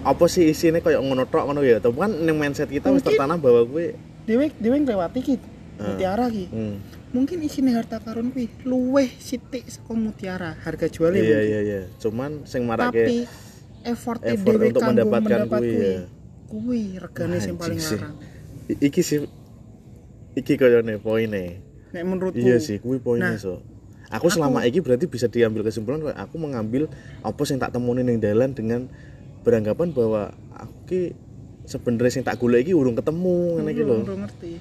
apa 0.01 0.25
sih 0.25 0.49
isinya 0.49 0.81
kayak 0.81 0.97
ngono 0.97 1.29
tok 1.29 1.45
ngono 1.45 1.61
ya, 1.61 1.77
tapi 1.77 1.93
kan 1.93 2.09
ning 2.09 2.33
mindset 2.33 2.65
kita 2.65 2.89
wis 2.89 3.05
tertanam 3.05 3.37
bahwa 3.37 3.61
kuwi 3.61 3.93
Dhewe 4.25 4.49
dhewe 4.57 4.77
nglewati 4.81 5.19
ki 5.21 5.33
mutiara 5.77 6.25
ki. 6.29 6.45
hmm. 6.49 6.75
mungkin 7.13 7.37
isine 7.45 7.73
harta 7.77 8.01
karun 8.01 8.33
kuwi 8.33 8.49
luweh 8.65 9.09
sithik 9.21 9.69
saka 9.69 9.93
mutiara 9.93 10.57
harga 10.65 10.89
jualnya 10.89 11.21
Iya 11.21 11.29
mungkin 11.37 11.45
iya 11.45 11.59
iya. 11.61 11.81
Cuman 12.01 12.31
sing 12.49 12.65
tapi 12.65 12.73
marake 12.73 13.05
effort 13.85 14.21
effort 14.25 14.57
dhewe 14.57 14.65
untuk 14.73 14.81
mendapatkan 14.81 15.29
mendapat 15.45 15.61
kuwi, 15.61 15.69
kuwi 15.69 15.85
ya. 15.85 16.01
kuwi 16.49 16.81
regane 16.97 17.37
sing 17.37 17.53
paling 17.55 17.77
larang 17.77 18.15
iki 18.77 19.01
sih 19.01 19.19
iki 20.33 20.55
koyone 20.55 20.95
poine. 20.97 21.59
nek 21.91 22.03
menurutku 22.07 22.39
Iya 22.39 22.55
sih, 22.57 22.79
kuwi 22.79 22.97
poinnya 22.97 23.35
Nah, 23.35 23.35
so. 23.35 23.59
Aku 24.07 24.27
aku- 24.27 24.31
selama 24.31 24.63
ini 24.63 24.79
berarti 24.79 25.05
bisa 25.05 25.27
diambil 25.27 25.59
kesimpulan 25.61 26.03
aku 26.13 26.35
mengambil 26.35 26.87
apa 27.19 27.41
sing 27.43 27.57
tak 27.57 27.71
temuin 27.71 27.99
ning 27.99 28.17
dalan 28.17 28.51
dengan 28.51 28.87
beranggapan 29.41 29.91
bahwa 29.91 30.31
aku 30.51 30.75
ki 30.85 31.01
sebenarnya 31.63 32.11
sing 32.11 32.23
tak 32.23 32.35
golek 32.35 32.63
iki 32.63 32.71
urung 32.71 32.93
ketemu 32.93 33.35
ngene 33.57 33.71
iki 33.71 33.81
lho. 33.81 33.91
urung, 33.93 34.03
urung 34.05 34.21
ngerti 34.21 34.53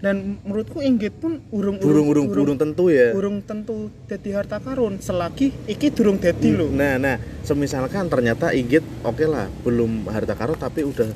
dan 0.00 0.16
menurutku 0.40 0.80
Inggit 0.80 1.12
pun 1.14 1.44
urung 1.48 1.76
Burung 1.76 2.08
urung 2.08 2.26
burung 2.26 2.56
tentu 2.56 2.88
ya. 2.88 3.12
urung 3.12 3.40
tentu 3.40 3.88
dadi 4.04 4.32
harta 4.32 4.56
karun 4.56 4.96
selagi 4.96 5.52
iki 5.66 5.88
durung 5.88 6.16
dadi 6.16 6.48
lho 6.50 6.68
Nah, 6.68 6.96
nah, 6.96 7.16
semisalkan 7.40 8.08
ternyata 8.08 8.52
Inggit 8.52 8.80
oke 9.00 9.24
lah, 9.24 9.48
belum 9.60 10.08
harta 10.08 10.32
karun 10.32 10.56
tapi 10.56 10.80
udah 10.82 11.08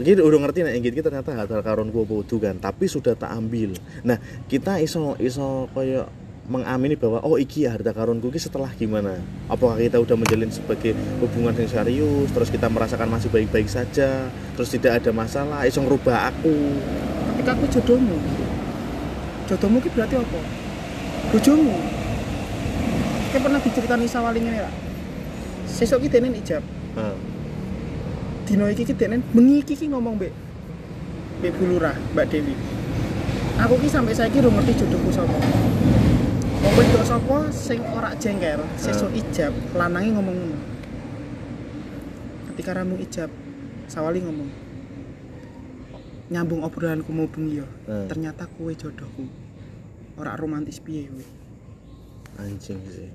Jadi 0.00 0.24
udah 0.24 0.40
ngerti 0.48 0.64
nih 0.64 0.72
Inggit 0.80 0.92
ki 0.96 1.02
ternyata 1.04 1.36
harta 1.36 1.60
karun 1.60 1.92
gua 1.92 2.04
kan, 2.24 2.56
tapi 2.56 2.88
sudah 2.88 3.12
tak 3.12 3.28
ambil. 3.28 3.76
Nah, 4.06 4.16
kita 4.48 4.80
iso 4.80 5.18
iso 5.20 5.68
koyo 5.76 6.08
mengamini 6.48 6.98
bahwa 6.98 7.22
oh 7.22 7.38
iki 7.38 7.68
ya 7.68 7.76
harta 7.76 7.92
karunku 7.92 8.32
ki 8.32 8.40
setelah 8.40 8.72
gimana? 8.72 9.20
Apakah 9.52 9.76
kita 9.76 10.00
udah 10.00 10.16
menjalin 10.16 10.48
sebagai 10.48 10.96
hubungan 11.20 11.52
yang 11.54 11.68
serius, 11.68 12.28
terus 12.32 12.48
kita 12.48 12.72
merasakan 12.72 13.12
masih 13.12 13.28
baik-baik 13.28 13.68
saja, 13.68 14.32
terus 14.56 14.72
tidak 14.72 15.04
ada 15.04 15.12
masalah, 15.12 15.68
iso 15.68 15.84
ngerubah 15.84 16.32
aku. 16.32 16.56
ketika 17.42 17.58
aku 17.58 17.66
jodohmu 17.74 18.16
jodohmu 19.50 19.78
ki 19.82 19.90
berarti 19.90 20.14
apa 20.14 20.40
bojomu 21.34 21.74
kayak 23.34 23.42
pernah 23.42 23.58
diceritani 23.58 24.06
sawali 24.06 24.38
ngene 24.46 24.62
lah 24.62 24.74
sesok 25.66 26.06
ki 26.06 26.08
dene 26.08 26.30
ijab 26.38 26.62
Nah, 26.92 27.16
dino 28.52 28.68
iki 28.68 28.84
ki 28.84 28.92
dene 28.92 29.16
bengi 29.32 29.64
iki 29.64 29.72
ki 29.72 29.88
ngomong 29.88 30.20
mbek. 30.20 30.32
Mbek 31.40 31.52
Bu 31.56 31.64
Lurah 31.72 31.96
Mbak 32.12 32.26
Dewi. 32.28 32.52
Aku 33.64 33.80
ki 33.80 33.88
sampai 33.88 34.12
saiki 34.12 34.44
ora 34.44 34.52
ngerti 34.52 34.76
jodohku 34.84 35.08
sapa. 35.08 35.32
Wong 36.60 36.74
wedok 36.76 37.04
sapa 37.08 37.48
sing 37.48 37.80
ora 37.96 38.12
jengkel 38.20 38.60
sesuk 38.76 39.08
ijab 39.16 39.56
lanange 39.72 40.12
ngomong 40.12 40.36
ngono. 40.36 40.58
Ketika 42.52 42.76
ramu 42.76 43.00
ijab 43.00 43.32
sawali 43.88 44.20
ngomong 44.20 44.52
nyambung 46.28 46.60
obrolanku 46.64 47.08
mau 47.12 47.28
bengi 47.28 47.60
yo 47.60 47.66
Hmm. 47.88 48.04
ternyata 48.12 48.44
kue 48.52 48.76
jodohku. 48.76 49.32
Ora 50.20 50.36
romantis 50.36 50.76
piye 50.76 51.08
kowe 51.08 51.24
anjing 52.36 52.80
sih. 52.84 53.08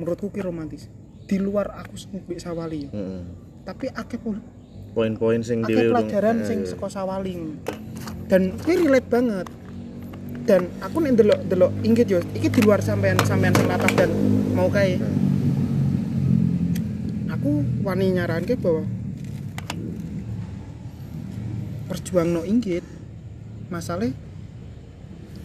menurutku 0.00 0.32
ki 0.32 0.40
romantis. 0.40 0.88
Di 1.28 1.36
luar 1.36 1.76
aku 1.76 2.00
sing 2.00 2.24
mbek 2.24 2.40
sawali 2.40 2.88
yo 2.88 2.90
Heeh. 2.96 3.24
Tapi 3.66 3.90
akeh 3.90 4.22
pun 4.22 4.38
Poin-poin 4.94 5.42
sing 5.42 5.66
akeh 5.66 5.90
pelajaran 5.90 6.40
eh, 6.40 6.46
sing 6.46 6.64
saka 6.64 6.88
sawali 6.88 7.36
dan 8.30 8.54
kuwi 8.62 8.86
relate 8.86 9.10
banget 9.10 9.46
dan 10.46 10.70
aku 10.78 11.02
nek 11.02 11.18
ndelok 11.18 11.42
ndelok 11.50 11.74
inggit 11.82 12.06
yo 12.06 12.22
iki 12.32 12.48
di 12.48 12.62
luar 12.62 12.78
sampean 12.78 13.18
sampean 13.26 13.50
sing 13.58 13.66
atas 13.66 13.90
dan 13.98 14.14
mau 14.54 14.70
kae 14.70 14.94
Hmm. 14.96 17.34
aku 17.34 17.66
wani 17.82 18.14
nyaranke 18.14 18.54
bahwa 18.54 18.86
perjuang 21.90 22.30
no 22.30 22.46
inggit 22.46 22.86
masalah 23.70 24.10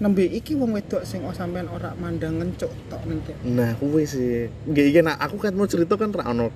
nembe 0.01 0.25
iki 0.25 0.57
wong 0.57 0.73
wedok 0.77 1.05
sing 1.05 1.21
oh 1.25 1.33
sampean 1.33 1.69
ora 1.69 1.93
mandang 1.93 2.41
ngencuk 2.41 2.73
tok 2.89 3.05
ning. 3.05 3.21
Nah, 3.45 3.77
kuwi 3.77 4.09
sih. 4.09 4.49
Nggih 4.65 4.85
iki 4.89 4.99
nak 5.05 5.21
aku 5.21 5.37
kan 5.37 5.53
mau 5.53 5.69
cerita 5.69 5.93
kan 5.93 6.09
ra 6.09 6.33
ono 6.33 6.49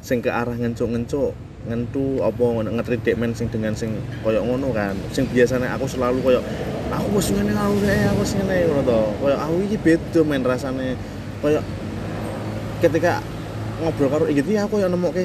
sing 0.00 0.24
ke 0.24 0.32
arah 0.32 0.56
ngencuk-ngencuk, 0.56 1.32
ngentu 1.68 2.24
apa 2.24 2.40
ngono 2.40 2.68
ngetrit 2.80 3.04
men 3.20 3.36
sing 3.36 3.46
dengan 3.52 3.76
sing 3.76 3.92
koyo 4.24 4.40
ngono 4.44 4.72
kan. 4.72 4.96
Sing 5.12 5.28
biasanya 5.28 5.76
aku 5.76 5.84
selalu 5.84 6.18
koyo 6.24 6.40
aku 6.90 7.20
wis 7.20 7.28
ngene 7.30 7.52
aku 7.54 7.76
kae 7.84 8.00
aku 8.08 8.20
wis 8.24 8.32
ngene 8.36 8.54
ngono 8.68 8.82
to. 8.82 9.00
Koyo 9.20 9.36
aku 9.36 9.54
iki 9.68 9.76
beda 9.76 10.20
men 10.24 10.42
rasane. 10.42 10.96
Koyo 11.44 11.60
ketika 12.80 13.20
ngobrol 13.80 14.08
karo 14.08 14.24
iki 14.28 14.40
aku 14.56 14.80
koyo 14.80 14.88
nemokke 14.88 15.24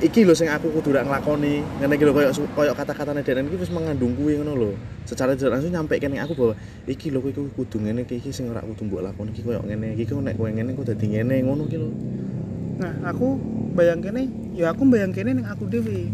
iki 0.00 0.24
lho 0.24 0.32
sing 0.32 0.48
aku 0.48 0.72
kudu 0.72 0.96
rak 0.96 1.04
nglakoni 1.04 1.60
ngene 1.60 1.92
iki 1.92 2.04
lho 2.08 2.12
koyo 2.16 2.30
su- 2.32 2.48
koyo 2.56 2.72
kata-katane 2.72 3.20
Denen 3.20 3.52
iki 3.52 3.60
wis 3.60 3.68
mengandung 3.68 4.16
kuwi 4.16 4.40
ngono 4.40 4.56
lho 4.56 4.70
secara 5.04 5.36
tidak 5.36 5.60
langsung 5.60 5.76
nyampe 5.76 6.00
kene 6.00 6.16
aku 6.22 6.32
bahwa 6.32 6.54
iki 6.88 7.12
lho 7.12 7.20
kowe 7.20 7.52
kudu 7.52 7.76
ngene 7.84 8.08
iki 8.08 8.32
sing 8.32 8.48
ora 8.48 8.64
kudu 8.64 8.88
mbok 8.88 9.00
lakoni 9.04 9.30
iki 9.36 9.44
koyo 9.44 9.60
ngene 9.60 9.92
iki 9.92 10.08
kok 10.08 10.24
nek 10.24 10.34
kowe 10.40 10.48
ngene 10.48 10.72
kok 10.72 10.86
dadi 10.88 11.06
ngene 11.10 11.34
ngono 11.44 11.68
iki 11.68 11.76
lho 11.76 11.88
nah 12.80 13.12
aku 13.12 13.36
bayangkene 13.76 14.22
ya 14.56 14.72
aku 14.72 14.88
bayangkene 14.88 15.36
ning 15.36 15.46
aku 15.46 15.68
dhewe 15.68 16.08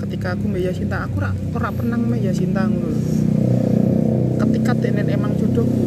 ketika 0.00 0.38
aku 0.38 0.48
mbak 0.48 0.62
Yasinta 0.70 1.02
aku 1.04 1.18
rak 1.20 1.34
ora 1.52 1.68
pernah 1.74 1.98
mbak 1.98 2.22
Yasinta 2.24 2.64
ngono 2.64 2.94
ketika 4.40 4.72
denen 4.78 5.10
emang 5.10 5.34
jodohku 5.36 5.86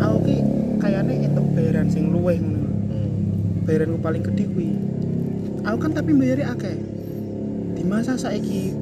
aku 0.00 0.16
ki 0.26 0.36
kayaknya 0.80 1.14
entuk 1.28 1.46
bayaran 1.54 1.86
sing 1.92 2.08
luweh 2.10 2.40
ngono 2.40 2.64
hmm. 2.64 3.10
bayaranku 3.68 3.98
paling 4.00 4.22
gede 4.24 4.44
kuwi. 4.48 4.70
Aku 5.66 5.76
kan 5.84 5.92
tapi 5.92 6.16
bayari 6.16 6.46
akeh. 6.46 6.72
Di 7.76 7.82
masa 7.84 8.16
saiki 8.16 8.72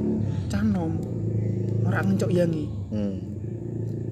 canom 0.46 0.94
ora 1.82 2.04
ngencok 2.06 2.30
yangi. 2.30 2.70
Hmm. 2.94 3.16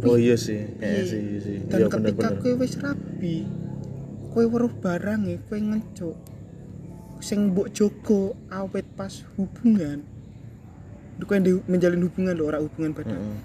oh 0.03 0.19
iya 0.19 0.35
sih. 0.35 0.64
Kayaknya 0.81 0.99
Iya. 0.99 1.05
sih 1.07 1.21
iya 1.23 1.38
sih. 1.40 1.57
Dan 1.71 1.79
iya 1.79 1.87
ketika 1.87 2.29
bener-bener. 2.35 2.43
kowe 2.43 2.53
wis 2.59 2.75
rabi 2.83 3.37
kowe 4.35 4.42
weruh 4.42 4.75
barang 4.83 5.31
e 5.31 5.38
kowe 5.47 5.55
ngencok 5.55 6.16
sing 7.23 7.55
mbok 7.55 7.70
jogo 7.73 8.35
awet 8.53 8.85
pas 8.99 9.23
hubungan. 9.38 10.05
Di- 11.16 11.64
menjalin 11.70 12.05
hubungan 12.05 12.35
lho 12.35 12.44
ora 12.51 12.59
hubungan 12.59 12.90
badan. 12.92 13.16
Heeh. 13.16 13.40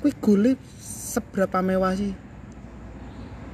kowe 0.00 0.10
golek 0.22 0.56
seberapa 0.80 1.60
mewah 1.60 1.92
sih? 1.92 2.14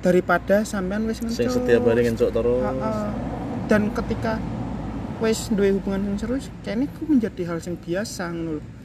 Daripada 0.04 0.62
sampean 0.62 1.08
wis 1.10 1.18
ngencok 1.18 1.40
sing 1.40 1.50
setiap 1.50 1.82
hari 1.88 2.06
ngencok 2.06 2.30
terus. 2.30 2.62
Ha, 2.62 2.70
ha. 2.70 2.90
dan 3.66 3.90
ketika 3.90 4.38
wis 5.18 5.50
duwe 5.50 5.74
hubungan 5.74 6.12
yang 6.12 6.16
serius 6.20 6.52
kayaknya 6.62 6.86
itu 6.86 7.02
menjadi 7.08 7.42
hal 7.50 7.58
yang 7.58 7.76
biasa 7.80 8.24
ngono 8.30 8.75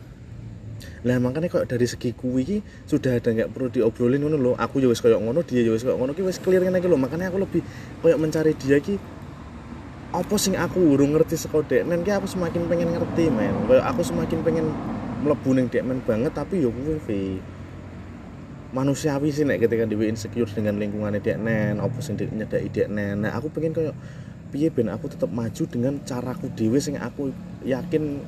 Lah 1.08 1.18
makanya 1.18 1.48
kok 1.50 1.66
dari 1.66 1.86
segi 1.88 2.14
kuwi 2.14 2.42
iki 2.44 2.58
sudah 2.86 3.18
ada 3.18 3.30
nggak 3.32 3.50
perlu 3.54 3.68
diobrolin 3.70 4.22
ngono 4.22 4.38
lho. 4.38 4.52
Aku 4.58 4.82
ya 4.82 4.88
wis 4.90 5.00
koyo 5.00 5.18
ngono, 5.18 5.42
dia 5.46 5.62
ya 5.62 5.72
wis 5.74 5.86
koyo 5.86 5.98
ngono 5.98 6.14
ki 6.14 6.22
wis 6.26 6.38
clear 6.38 6.62
ngene 6.62 6.82
iki 6.82 6.90
lho. 6.90 6.98
Makanya 6.98 7.30
aku 7.34 7.42
lebih 7.42 7.62
koyo 8.02 8.16
mencari 8.18 8.54
dia 8.58 8.78
ki 8.82 8.98
apa 10.12 10.36
sing 10.36 10.60
aku 10.60 10.92
urung 10.92 11.16
ngerti 11.16 11.40
saka 11.40 11.64
Deknen 11.64 12.04
ki 12.04 12.12
aku 12.12 12.28
semakin 12.28 12.68
pengen 12.68 12.94
ngerti 12.94 13.32
men. 13.32 13.56
Koyo 13.66 13.82
aku 13.82 14.02
semakin 14.04 14.40
pengen 14.44 14.66
mlebu 15.24 15.50
ning 15.56 15.68
Deknen 15.72 16.04
banget 16.04 16.36
tapi 16.36 16.62
yo 16.62 16.70
kuwi 16.70 16.98
Vi. 17.08 17.24
manusiawi 18.72 19.36
sih 19.36 19.44
nek 19.44 19.68
ketika 19.68 19.84
dhewe 19.84 20.08
insecure 20.08 20.48
dengan 20.48 20.80
lingkungannya 20.80 21.20
Deknen, 21.20 21.84
apa 21.84 22.00
sing 22.00 22.16
nyedaki 22.16 22.72
Deknen. 22.72 23.28
Nah, 23.28 23.36
aku 23.36 23.52
pengen 23.52 23.76
koyo 23.76 23.92
piye 24.52 24.68
ben 24.72 24.92
aku 24.92 25.08
tetap 25.12 25.32
maju 25.32 25.64
dengan 25.68 26.00
caraku 26.04 26.52
dhewe 26.56 26.80
sing 26.80 27.00
aku 27.00 27.32
yakin 27.64 28.20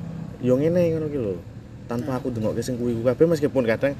yo 0.44 0.56
ngene 0.60 0.96
ngono 0.96 1.06
ki 1.08 1.18
lho. 1.20 1.34
Tanpa 1.84 2.16
aku 2.16 2.28
dengokke 2.28 2.60
sing 2.60 2.74
kuwi 2.74 2.96
kabeh 2.96 3.26
meskipun 3.26 3.64
kadang 3.64 3.92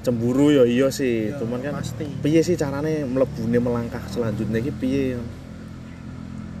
cemburu 0.00 0.48
yo 0.48 0.62
iya 0.62 0.86
sih, 0.88 1.28
Ya, 1.28 1.36
cuman 1.36 1.58
kan 1.60 1.72
pasti 1.74 2.06
piye 2.20 2.38
sih 2.40 2.54
carane 2.54 3.02
mlebune 3.02 3.58
melangkah 3.58 4.00
selanjutnya 4.06 4.58
iki 4.58 4.70
piye? 4.72 5.18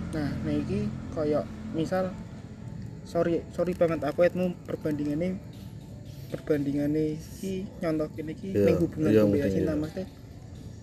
nah 0.08 0.32
nah 0.42 0.54
iki 0.54 0.88
koyo 1.12 1.44
misal 1.70 2.08
sorry 3.04 3.44
sorry 3.50 3.70
banget 3.70 4.00
aku 4.02 4.24
etmu 4.24 4.50
perbandingannya 4.64 5.36
perbandingannya 6.26 7.14
iki 7.14 7.68
nyontokin 7.78 8.26
iki 8.28 8.48
Iya, 8.50 8.64
ning 8.64 8.76
hubungan 8.80 9.06
ku 9.06 9.14
Mbak 9.14 9.26
mungkin 9.28 9.44
Yasinta 9.44 9.70
iya. 9.70 9.78
maksudnya 9.78 10.06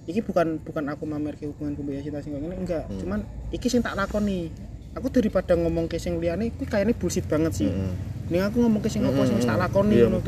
iki 0.03 0.19
bukan 0.21 0.47
bukan 0.62 0.84
aku 0.88 1.03
mamer 1.03 1.34
ke 1.34 1.49
hubungan 1.49 1.73
ku 1.73 1.82
Mbak 1.82 1.95
Yasinta 1.97 2.19
sing 2.21 2.32
kok 2.32 2.41
ngene 2.41 2.56
enggak 2.56 2.84
Hmm. 2.88 2.99
cuman 3.01 3.19
iki 3.49 3.67
sing 3.67 3.82
tak 3.82 3.95
lakoni 3.97 4.53
aku 4.93 5.08
daripada 5.10 5.53
ngomong 5.53 5.86
ke 5.86 5.97
sing 5.97 6.17
liyane 6.17 6.49
iki 6.49 6.63
kayaknya 6.63 6.93
bullshit 6.93 7.25
banget 7.25 7.53
sih 7.56 7.69
Heeh. 7.69 7.93
ning 8.29 8.41
aku 8.41 8.62
ngomong 8.62 8.79
ke 8.79 8.88
sing 8.88 9.01
apa 9.01 9.25
sing 9.25 9.38
tak 9.39 9.58
lakoni 9.58 9.97
Iya, 9.97 10.08
ngono. 10.08 10.21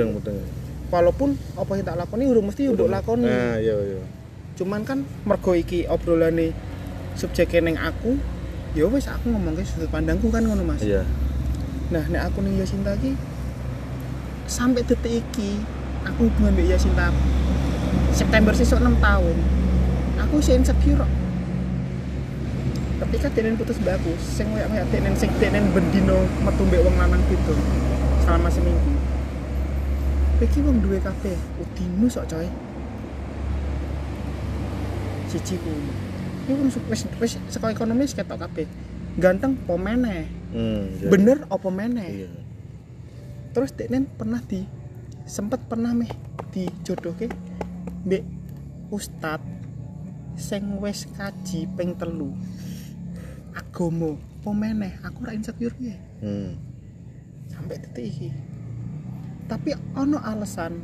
walaupun 0.85 1.29
apa 1.53 1.71
yang 1.73 1.85
tak 1.85 1.97
lakoni 1.97 2.23
udah 2.25 2.43
mesti 2.43 2.61
udah 2.67 2.87
lakoni 2.87 3.25
Nah, 3.25 3.57
iya 3.57 3.75
iya. 3.75 4.01
cuman 4.55 4.81
kan 4.81 4.99
mergo 5.23 5.53
iki 5.53 5.85
obrolane 5.85 6.51
subjeknya 7.13 7.61
neng 7.63 7.77
aku 7.77 8.17
ya 8.73 8.85
wis 8.85 9.05
aku 9.05 9.29
ngomong 9.29 9.55
ke 9.55 9.63
sudut 9.63 9.87
pandangku 9.87 10.27
kan 10.27 10.41
ngono 10.41 10.63
mas 10.63 10.81
Iya. 10.81 11.05
nah 11.87 12.03
nek 12.03 12.27
aku 12.27 12.41
ning 12.41 12.57
Yasinta 12.57 12.93
iki 12.95 13.13
sampai 14.45 14.81
detik 14.81 15.21
iki 15.21 15.61
aku 16.03 16.27
hubungan 16.27 16.53
mbek 16.53 16.73
Yasinta 16.73 17.09
September 18.11 18.53
sesuk 18.53 18.77
6 18.77 18.97
tahun 18.97 19.37
aku 20.15 20.39
sih 20.39 20.55
insecure. 20.55 21.03
Ketika 23.07 23.27
denen 23.33 23.55
putus 23.55 23.77
mbak 23.81 24.01
aku 24.01 24.13
sing 24.17 24.49
kayak 24.53 24.69
kayak 24.73 24.85
denen 24.89 25.13
sing 25.13 25.29
denen 25.37 25.69
bendino 25.71 26.25
metu 26.41 26.63
mbek 26.65 26.81
wong 26.81 26.95
lanang 26.97 27.21
gitu 27.29 27.53
selama 28.25 28.49
seminggu. 28.49 28.91
Iki 30.41 30.59
wong 30.65 30.83
duwe 30.83 30.99
kabeh 30.99 31.37
udinu 31.61 32.05
sok 32.09 32.25
coy. 32.29 32.47
Siji 35.29 35.55
ku 35.61 35.71
iki 36.45 36.53
wong 36.53 36.69
wis 36.89 37.01
wis 37.21 37.33
saka 37.49 37.71
ekonomi 37.71 38.09
ketok 38.09 38.41
kabeh. 38.41 38.67
Ganteng 39.15 39.55
apa 39.55 39.75
meneh? 39.79 40.27
Hmm, 40.51 40.91
iya. 40.99 41.07
bener 41.07 41.37
apa 41.47 41.69
meneh? 41.71 42.09
Iya. 42.23 42.29
terus 43.55 43.71
denen 43.71 44.03
pernah 44.03 44.43
di 44.43 44.67
sempet 45.23 45.63
pernah 45.71 45.95
meh 45.95 46.11
dijodohke 46.51 47.31
mbek 48.03 48.27
ustad 48.91 49.39
sing 50.35 50.75
wis 50.83 51.07
kaji 51.15 51.63
ping 51.79 51.95
telu 51.95 52.35
agama 53.55 54.19
apa 54.45 54.53
meneh 54.53 54.93
aku 55.01 55.25
ora 55.25 55.33
insecure 55.33 55.73
piye? 55.73 55.97
Hmm. 56.21 56.53
sampai 57.49 57.81
detik 57.81 58.05
iki. 58.05 58.29
Tapi 59.49 59.73
ono 59.97 60.21
alasan 60.21 60.77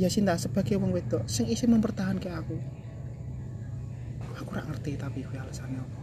ya 0.00 0.08
Sinta 0.08 0.40
sebagai 0.40 0.80
wong 0.80 0.96
wedok 0.96 1.28
sing 1.28 1.44
isi 1.52 1.68
mempertahankan 1.68 2.32
aku. 2.40 2.56
Aku 4.40 4.48
ora 4.56 4.64
ngerti 4.64 4.96
tapi 4.96 5.20
kuwi 5.28 5.36
alasannya 5.36 5.76
apa. 5.76 6.00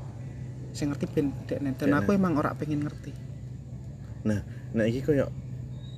Sing 0.70 0.93
ngerti 0.93 1.06
ben 1.10 1.34
dekne 1.50 1.74
dan 1.74 1.98
aku 1.98 2.13
emang 2.13 2.38
ora 2.38 2.54
pengen 2.54 2.86
ngerti. 2.86 3.10
Nah, 4.30 4.46
nah 4.78 4.86
iki 4.86 5.02
koyo 5.02 5.34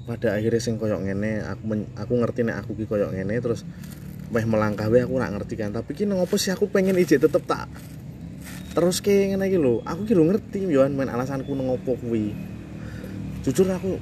pada 0.08 0.39
akhirnya 0.39 0.63
sing 0.63 0.80
koyo 0.80 0.95
ngene, 0.95 1.43
aku 1.43 1.63
men- 1.67 1.91
aku 2.00 2.13
ngerti 2.24 2.48
nek 2.48 2.63
aku 2.63 2.80
ki 2.80 2.86
koyo 2.88 3.12
ngene 3.12 3.36
terus 3.43 3.67
meh 4.32 4.45
melangkah 4.48 4.88
aku 4.88 5.12
ora 5.12 5.28
ngerti 5.28 5.60
kan. 5.60 5.76
Tapi 5.76 5.91
ki 5.91 6.08
ngopo 6.08 6.39
sih 6.39 6.56
aku 6.56 6.72
pengen 6.72 6.95
ijek 6.95 7.28
tetep 7.28 7.43
tak 7.43 7.67
terus 8.73 9.01
ke 9.01 9.34
ngene 9.34 9.49
iki 9.49 9.58
lho. 9.58 9.82
Aku 9.86 10.05
ki 10.05 10.13
lho 10.13 10.23
ngerti 10.29 10.65
yo 10.69 10.86
main 10.89 11.10
alasanku 11.10 11.51
nang 11.58 11.73
opo 11.73 11.97
kuwi. 11.97 12.34
Jujur 13.45 13.65
aku 13.71 13.97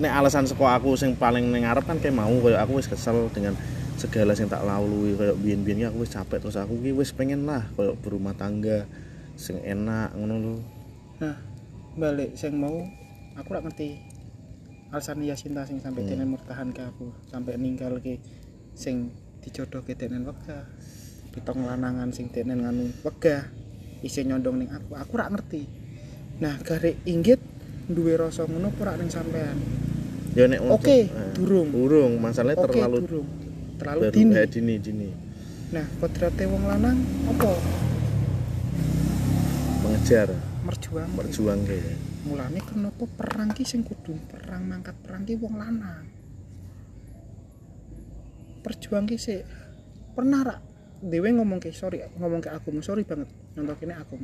nek 0.00 0.12
alasan 0.12 0.48
saka 0.48 0.80
aku 0.80 0.96
sing 0.96 1.12
paling 1.16 1.52
ning 1.52 1.68
ngarep 1.68 1.84
kan 1.84 2.00
kayak 2.00 2.16
mau 2.16 2.32
koyo 2.40 2.56
aku 2.56 2.80
wis 2.80 2.88
kesel 2.88 3.28
dengan 3.28 3.52
segala 4.00 4.32
sing 4.32 4.48
tak 4.48 4.64
lalui 4.64 5.12
koyo 5.14 5.36
biyen-biyen 5.36 5.92
aku 5.92 6.08
wis 6.08 6.16
capek 6.16 6.40
terus 6.40 6.56
aku 6.56 6.80
ki 6.80 6.96
wis 6.96 7.12
pengen 7.12 7.44
lah 7.44 7.68
koyo 7.76 7.92
berumah 8.00 8.32
tangga 8.32 8.88
sing 9.36 9.60
enak 9.60 10.16
ngono 10.16 10.34
lho. 10.40 10.54
nah 11.20 11.36
balik 11.96 12.32
sing 12.40 12.56
mau 12.56 12.72
aku 13.36 13.48
ora 13.52 13.60
ngerti 13.68 14.00
alasan 14.92 15.24
Yasinta 15.24 15.64
sing 15.68 15.80
sampai 15.80 16.04
Hmm. 16.04 16.10
denen 16.12 16.28
mertahan 16.32 16.68
ke 16.72 16.82
aku 16.84 17.12
sampai 17.28 17.56
ninggal 17.60 18.00
ke 18.00 18.16
sing 18.72 19.12
dijodoh 19.44 19.84
ke 19.84 19.92
denen 19.92 20.24
wegah 20.24 20.64
ditong 21.36 21.64
lanangan 21.64 22.12
sing 22.12 22.32
denen 22.32 22.64
nganu 22.64 22.92
wegah 23.04 23.44
isi 24.02 24.26
nyondong 24.26 24.56
ning 24.58 24.70
aku. 24.70 24.98
Aku 24.98 25.10
ora 25.16 25.30
ngerti. 25.30 25.62
Nah 26.42 26.58
gare 26.60 26.98
inggit 27.06 27.38
duwe 27.86 28.18
rasa 28.18 28.44
ngono 28.44 28.74
ora 28.76 28.98
ning 28.98 29.08
sampean. 29.08 29.58
Ya 30.34 30.50
nek 30.50 30.60
oke 30.66 30.96
eh, 31.06 31.06
durung. 31.38 31.70
Urung, 31.72 32.18
masalahnya 32.18 32.60
oke 32.60 32.74
terlalu 32.74 32.98
durung. 33.06 33.28
Terlalu 33.78 34.00
dini. 34.10 34.32
eh, 34.34 34.46
dini 34.50 34.74
dini. 34.82 35.10
Nah 35.72 35.86
kodrate 36.02 36.44
wong 36.50 36.62
lanang 36.66 36.98
apa? 37.30 37.50
Mengejar. 39.86 40.28
Merjuang 40.62 41.10
berjuang 41.18 41.66
kayak 41.66 41.98
mulane 42.22 42.62
kenapa 42.62 43.02
perang 43.18 43.50
ki 43.50 43.66
sing 43.66 43.82
kudu 43.82 44.14
perang 44.30 44.62
mangkat 44.62 44.94
perang 45.02 45.26
ki 45.26 45.34
wong 45.34 45.58
lanang. 45.58 46.06
Perjuang 48.62 49.10
ki 49.10 49.18
sih 49.18 49.42
pernah 50.14 50.46
rak 50.46 50.71
dewe 51.02 51.28
ngomong 51.34 51.58
ke 51.58 51.74
sorry 51.74 52.06
ngomong 52.16 52.38
ke 52.38 52.48
aku 52.54 52.70
sorry 52.78 53.02
banget. 53.02 53.26
Nyontok 53.58 53.82
ini 53.82 53.94
aku 53.98 54.14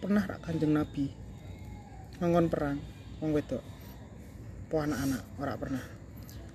pernah 0.00 0.22
rak 0.24 0.40
kanjeng 0.46 0.72
nabi? 0.72 1.10
Ngongon 2.22 2.46
perang 2.46 2.78
wong 3.18 3.34
wedok. 3.34 3.62
Po 4.70 4.80
anak-anak 4.80 5.22
ora 5.42 5.54
pernah. 5.58 5.84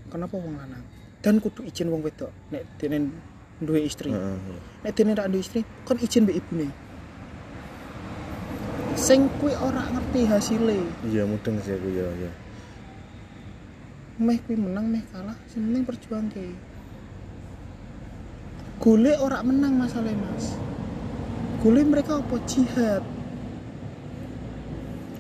Kenapa 0.08 0.36
wong 0.40 0.56
lanang? 0.56 0.86
Dan 1.20 1.44
kudu 1.44 1.68
izin 1.68 1.92
wong 1.92 2.02
wedok 2.02 2.32
nek 2.50 2.64
dene 2.80 3.12
duwe 3.60 3.84
istri. 3.84 4.10
Nek 4.82 4.94
dene 4.96 5.12
rak 5.14 5.28
duwe 5.28 5.44
istri 5.44 5.62
kon 5.84 6.00
izin 6.00 6.24
mbek 6.24 6.40
ibune. 6.40 6.68
Sing 8.96 9.28
kuwi 9.44 9.52
ora 9.60 9.84
ngerti 9.92 10.24
hasilnya 10.24 10.80
iya 11.04 11.28
mudeng 11.28 11.60
sih 11.60 11.76
aku 11.76 11.92
ya 11.92 12.08
ya 12.16 12.32
meh 14.24 14.40
kuwi 14.48 14.56
menang 14.56 14.88
meh 14.88 15.04
kalah 15.12 15.36
sing 15.52 15.68
penting 15.68 15.84
perjuang 15.84 16.32
ke 16.32 16.56
golek 18.80 19.18
ora 19.22 19.40
menang 19.42 19.74
masalah 19.80 20.12
mas. 20.14 20.56
Golek 21.64 21.86
mereka 21.88 22.22
apa? 22.22 22.36
Jihad. 22.46 23.04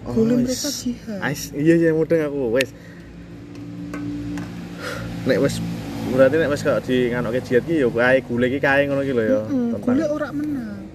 Golem 0.05 0.45
wis. 0.45 0.61
resa 0.61 0.69
jihad. 0.69 1.19
Ais, 1.25 1.49
iya 1.57 1.73
iya 1.79 1.89
mudeng 1.89 2.21
aku 2.21 2.53
wes. 2.53 2.69
Nek 5.25 5.39
wes 5.41 5.57
berarti 6.13 6.35
nek 6.37 6.49
wes 6.53 6.61
kalau 6.61 6.81
di 6.85 7.09
nganoke 7.09 7.41
jihad 7.41 7.63
ki 7.65 7.81
yo 7.81 7.89
kae 7.89 8.21
gule 8.21 8.45
ki 8.45 8.59
kae 8.61 8.85
ngono 8.85 9.01
ki 9.01 9.13
lho 9.17 9.23
ya. 9.25 9.41
Gule 9.81 10.05
ora 10.05 10.29
menang. 10.29 10.85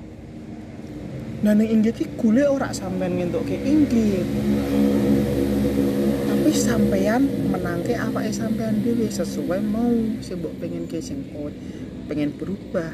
Nah 1.42 1.53
ning 1.57 1.68
inggit 1.68 1.99
ki 1.99 2.07
gule 2.14 2.46
ora 2.46 2.70
sampean 2.70 3.18
ngentukke 3.18 3.59
inggit 3.59 4.29
tapi 6.51 6.66
sampean 6.66 7.23
menangke 7.46 7.94
apa 7.94 8.27
sampean 8.35 8.83
dhewe 8.83 9.07
sesuai 9.07 9.62
mau 9.70 9.87
sing 10.18 10.42
mbok 10.42 10.51
pengen 10.59 10.83
ke 10.90 10.99
sing 10.99 11.23
pengen 12.11 12.35
berubah. 12.35 12.90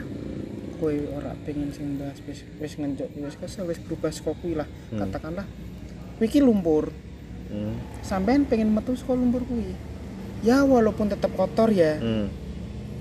Kowe 0.76 0.92
ora 0.92 1.33
pengen 1.48 1.72
sing 1.72 1.96
bahas 1.96 2.20
wis 2.29 2.44
wis 2.61 2.76
ngencok 2.76 3.09
wis 3.16 3.37
kesel 3.40 3.64
wis 3.64 3.81
berubah 3.81 4.12
saka 4.12 4.37
kuwi 4.37 4.61
lah. 4.61 4.68
Hmm. 4.92 5.00
katakanlah 5.09 5.48
iki 6.20 6.44
lumpur. 6.44 6.92
Hmm. 7.46 7.79
sampean 8.05 8.44
pengen 8.44 8.76
metu 8.76 8.92
saka 8.92 9.16
lumpur 9.16 9.40
kuwi? 9.48 9.72
Ya 10.44 10.61
walaupun 10.68 11.09
tetap 11.09 11.33
kotor 11.33 11.72
ya. 11.72 11.96
Hmm. 11.96 12.29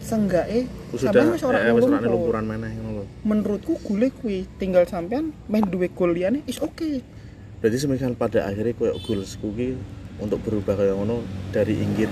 Sudah 0.05 0.47
sampean 0.95 1.27
wis 1.35 1.43
ora 1.43 1.67
eh, 1.67 1.75
lumpur 1.75 1.99
lumpuran 1.99 2.45
meneh 2.47 2.71
ngono 2.77 2.95
menurutku 3.25 3.81
gule 3.81 4.13
kuwi 4.13 4.45
tinggal 4.61 4.85
sampean 4.85 5.33
main 5.49 5.65
duwe 5.65 5.89
gol 5.89 6.13
liyane 6.13 6.45
is 6.45 6.61
oke 6.61 7.01
Berarti 7.57 7.77
semisal 7.81 8.13
pada 8.13 8.45
akhirnya 8.45 8.77
koyo 8.77 8.93
goalsku 9.01 9.49
ki 9.57 9.73
untuk 10.21 10.37
berubah 10.45 10.77
kayak 10.77 10.93
ngono 10.93 11.25
dari 11.49 11.81
Inggit 11.81 12.11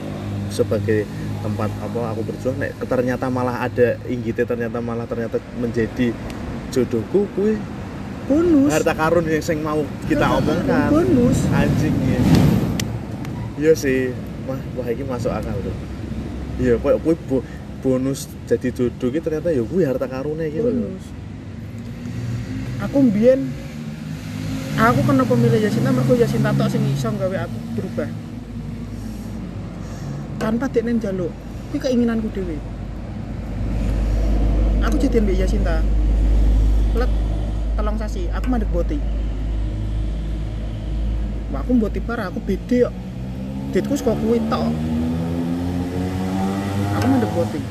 sebagai 0.54 1.10
tempat 1.42 1.74
apa 1.82 2.00
aku 2.14 2.22
berjuang 2.24 2.56
nek 2.56 2.78
ternyata 2.80 3.28
malah 3.28 3.66
ada 3.66 3.98
Inggitnya 4.06 4.46
ternyata 4.46 4.78
malah 4.80 5.04
ternyata 5.04 5.42
menjadi 5.58 6.14
jodohku 6.70 7.26
kuwi 7.34 7.58
bonus. 8.24 8.72
Harta 8.72 8.94
karun 8.94 9.26
yang 9.26 9.42
sing 9.42 9.60
mau 9.60 9.82
kita 10.08 10.24
Harta 10.24 10.40
omongkan. 10.40 10.90
bonus. 10.90 11.38
Anjing 11.50 11.96
ya 12.00 12.20
iya 13.54 13.72
sih 13.74 14.14
wah 14.46 14.62
wah 14.78 14.88
ini 14.88 15.04
masuk 15.04 15.30
akal 15.30 15.58
tuh. 15.60 15.76
Iya 16.62 16.78
kok 16.78 17.02
kuwi 17.02 17.18
bo- 17.28 17.46
bonus 17.82 18.32
jadi 18.48 18.72
jodoh 18.72 19.10
ki 19.10 19.20
ternyata 19.20 19.52
ya 19.52 19.60
kuwi 19.60 19.84
harta 19.84 20.06
karunnya 20.06 20.48
gitu 20.48 20.64
bonus. 20.64 21.04
Aku 22.80 23.04
mbien 23.04 23.52
aku 24.74 25.00
kenapa 25.04 25.34
milih 25.36 25.60
Yasinta 25.60 25.92
mergo 25.92 26.16
Yasinta 26.16 26.50
tok 26.52 26.68
sing 26.68 26.82
iso 26.90 27.12
gawe 27.12 27.38
aku 27.46 27.58
berubah 27.78 28.10
tanpa 30.44 30.68
dekne 30.68 31.00
njaluk 31.00 31.32
ini 31.72 31.80
keinginanku 31.80 32.28
dhewe. 32.36 32.60
Aku 34.84 35.00
jadi 35.00 35.24
mbek 35.24 35.40
Yasinta 35.40 35.80
let 37.00 37.08
telung 37.80 37.96
sasi 37.96 38.28
aku 38.28 38.52
mandek 38.52 38.68
boti 38.76 39.00
Wah, 41.56 41.64
aku 41.64 41.72
mboti 41.80 42.04
parah 42.04 42.28
aku 42.28 42.44
beda 42.44 42.92
kok. 42.92 42.94
Ditku 43.72 43.94
saka 43.96 44.20
kuwi 44.20 44.44
tok. 44.52 44.68
Aku 47.00 47.06
mandek 47.08 47.32
boti 47.32 47.62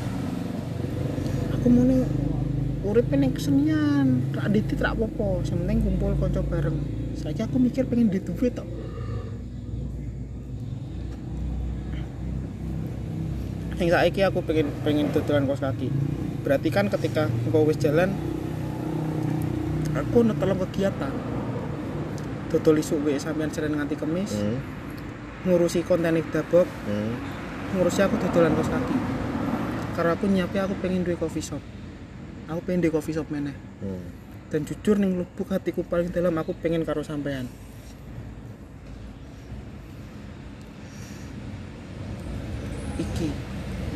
aku 1.53 1.65
mau 1.69 1.85
nih 1.85 2.01
urip 2.89 3.05
ning 3.13 3.37
kesenian. 3.37 4.33
Rak 4.33 4.49
ditit 4.49 4.81
rak 4.81 4.97
apa 4.97 5.45
sing 5.45 5.61
penting 5.61 5.85
kumpul 5.85 6.17
kanca 6.17 6.41
bareng. 6.41 6.81
Saiki 7.21 7.45
aku 7.45 7.61
mikir 7.61 7.85
pengen 7.85 8.09
di 8.09 8.17
duit 8.17 8.57
tok 8.57 8.65
sing 13.83 13.91
saiki 13.91 14.23
aku 14.23 14.39
pengen 14.47 14.71
pengen 14.87 15.11
dodolan 15.11 15.43
kos 15.43 15.59
kaki. 15.59 15.91
Berarti 16.47 16.71
kan 16.71 16.87
ketika 16.87 17.27
engkau 17.27 17.67
wis 17.67 17.75
jalan 17.75 18.15
aku 19.91 20.23
telung 20.23 20.59
kegiatan. 20.63 21.11
Dodol 22.47 22.79
isuk 22.79 23.03
wae 23.03 23.19
sampean 23.19 23.51
seren 23.51 23.75
nganti 23.75 23.99
kemis 23.99 24.39
hmm. 24.39 24.57
ngurusi 25.43 25.83
konten 25.83 26.15
dabok 26.31 26.63
Hmm. 26.87 27.11
ngurusi 27.75 28.07
aku 28.07 28.15
dodolan 28.23 28.55
kos 28.55 28.71
kaki. 28.71 28.95
Karena 29.99 30.15
aku 30.15 30.31
nyiapin 30.31 30.63
aku 30.63 30.79
pengen 30.79 31.03
duwe 31.03 31.19
coffee 31.19 31.43
shop. 31.43 31.59
Aku 32.47 32.63
pengen 32.63 32.87
duwe 32.87 32.95
coffee 32.95 33.11
shop 33.11 33.27
meneh. 33.27 33.55
Hmm. 33.83 34.23
dan 34.53 34.69
jujur 34.69 35.01
ning 35.01 35.17
lubuk 35.17 35.49
hatiku 35.49 35.81
paling 35.81 36.13
dalam 36.13 36.37
aku 36.37 36.53
pengen 36.53 36.85
karo 36.85 37.01
sampean. 37.01 37.49
Iki 43.01 43.52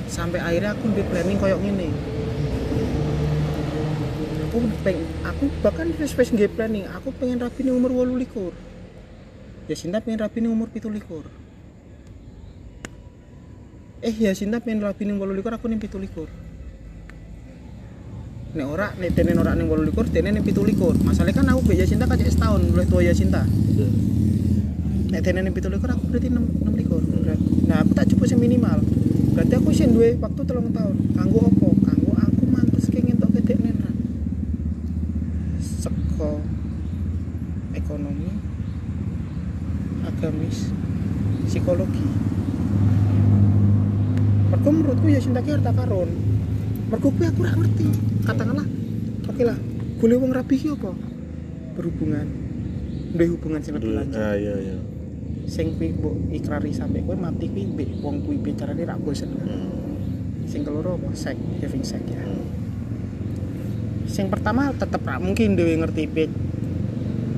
sampai 0.08 0.39
akhirnya 0.39 0.72
aku 0.74 0.88
di 0.96 1.04
planning 1.04 1.38
koyok 1.38 1.60
gini 1.62 1.89
aku 4.48 4.58
pengen 4.82 5.06
aku 5.22 5.43
bahkan 5.62 5.88
wis 6.02 6.17
wis 6.17 6.34
nggih 6.34 6.50
planning. 6.50 6.89
Aku 6.98 7.13
pengen 7.13 7.38
rapi 7.38 7.62
ning 7.62 7.78
umur 7.78 7.93
8 7.93 8.17
likur 8.17 8.56
ya 9.67 9.76
Sinta 9.78 10.02
pengen 10.02 10.24
rapi 10.24 10.41
ning 10.41 10.50
umur 10.50 10.72
7 10.72 10.88
likur 10.89 11.28
eh 14.02 14.15
ya 14.15 14.34
Sinta 14.34 14.58
pengen 14.63 14.82
rapi 14.82 15.06
ning 15.06 15.22
8 15.22 15.38
likur 15.38 15.52
aku 15.54 15.70
ning 15.70 15.78
7 15.78 15.93
likur 16.02 16.32
nek 18.58 18.65
ora 18.65 18.96
nek 18.98 19.13
dene 19.13 19.38
ora 19.38 19.54
ning 19.54 19.70
8 19.70 19.86
likur 19.93 20.06
dene 20.10 20.34
ning 20.34 20.41
7 20.41 20.58
likur 20.65 20.98
masalahnya 21.06 21.38
kan 21.38 21.52
aku 21.54 21.62
mbek 21.67 21.78
Yasinta 21.86 22.10
kacek 22.10 22.32
setahun 22.34 22.62
luwih 22.74 22.88
tua 22.89 23.06
Yasinta 23.06 23.46
Iya. 23.46 23.88
nek 25.13 25.22
dene 25.22 25.39
ning 25.46 25.54
7 25.54 25.70
likur 25.70 25.89
aku 25.93 26.04
berarti 26.10 26.28
6, 26.34 26.65
6 26.65 26.82
likur. 26.82 27.02
Nah 27.67 27.84
aku 27.84 27.91
tak 27.93 28.10
coba 28.15 28.24
sing 28.26 28.39
minimal 28.41 28.80
berarti 29.38 29.54
aku 29.54 29.69
sih 29.69 29.86
duwe 29.86 30.17
waktu 30.17 30.41
telung 30.50 30.73
tahun. 30.73 30.97
Kanggo 31.13 31.45
opo 31.45 31.69
kanggo 31.86 32.10
aku 32.17 32.43
mantus 32.50 32.89
ke 32.89 33.06
ngentok 33.06 33.30
gedek 33.38 33.62
nena 33.62 33.86
seko 35.62 36.41
ekonomi 37.78 38.34
agamis 40.10 40.73
psikologi. 41.45 42.02
Mergo 44.50 44.69
menurutku 44.73 45.06
ya 45.06 45.21
cinta 45.21 45.45
harta 45.45 45.69
karun. 45.69 46.10
Mergo 46.89 47.13
kuwi 47.13 47.30
aku 47.30 47.45
ora 47.45 47.54
ngerti. 47.62 47.88
Katakanlah 48.26 48.65
oke 49.30 49.43
lah 49.45 49.58
boleh 50.02 50.17
wong 50.17 50.34
rabi 50.34 50.58
ki 50.58 50.73
apa? 50.73 50.97
Berhubungan. 51.78 52.26
Duwe 53.13 53.38
hubungan 53.38 53.62
sing 53.62 53.78
lebih 53.78 53.93
lanjut. 53.93 54.17
ah 54.17 54.34
iya 54.34 54.58
iya 54.65 54.97
sing 55.48 55.74
kuwi 55.74 55.96
mbok 55.96 56.16
ikrari 56.30 56.70
sampe 56.70 57.00
kowe 57.02 57.16
mati 57.16 57.48
kuwi 57.48 57.64
mbek 57.66 57.90
wong 58.00 58.20
kuwi 58.22 58.38
bicarane 58.38 58.84
ra 58.84 58.96
bosen 58.96 59.32
Hmm. 59.34 59.72
sing 60.44 60.62
keloro 60.62 60.96
apa 60.96 61.12
sek 61.14 61.36
having 61.58 61.82
sex 61.82 62.04
ya 62.06 62.20
Hmm. 62.20 62.44
sing 64.06 64.28
pertama 64.28 64.72
tetep 64.72 65.02
ra 65.02 65.18
mungkin 65.18 65.56
dhewe 65.56 65.74
ngerti 65.78 66.04
pit 66.06 66.32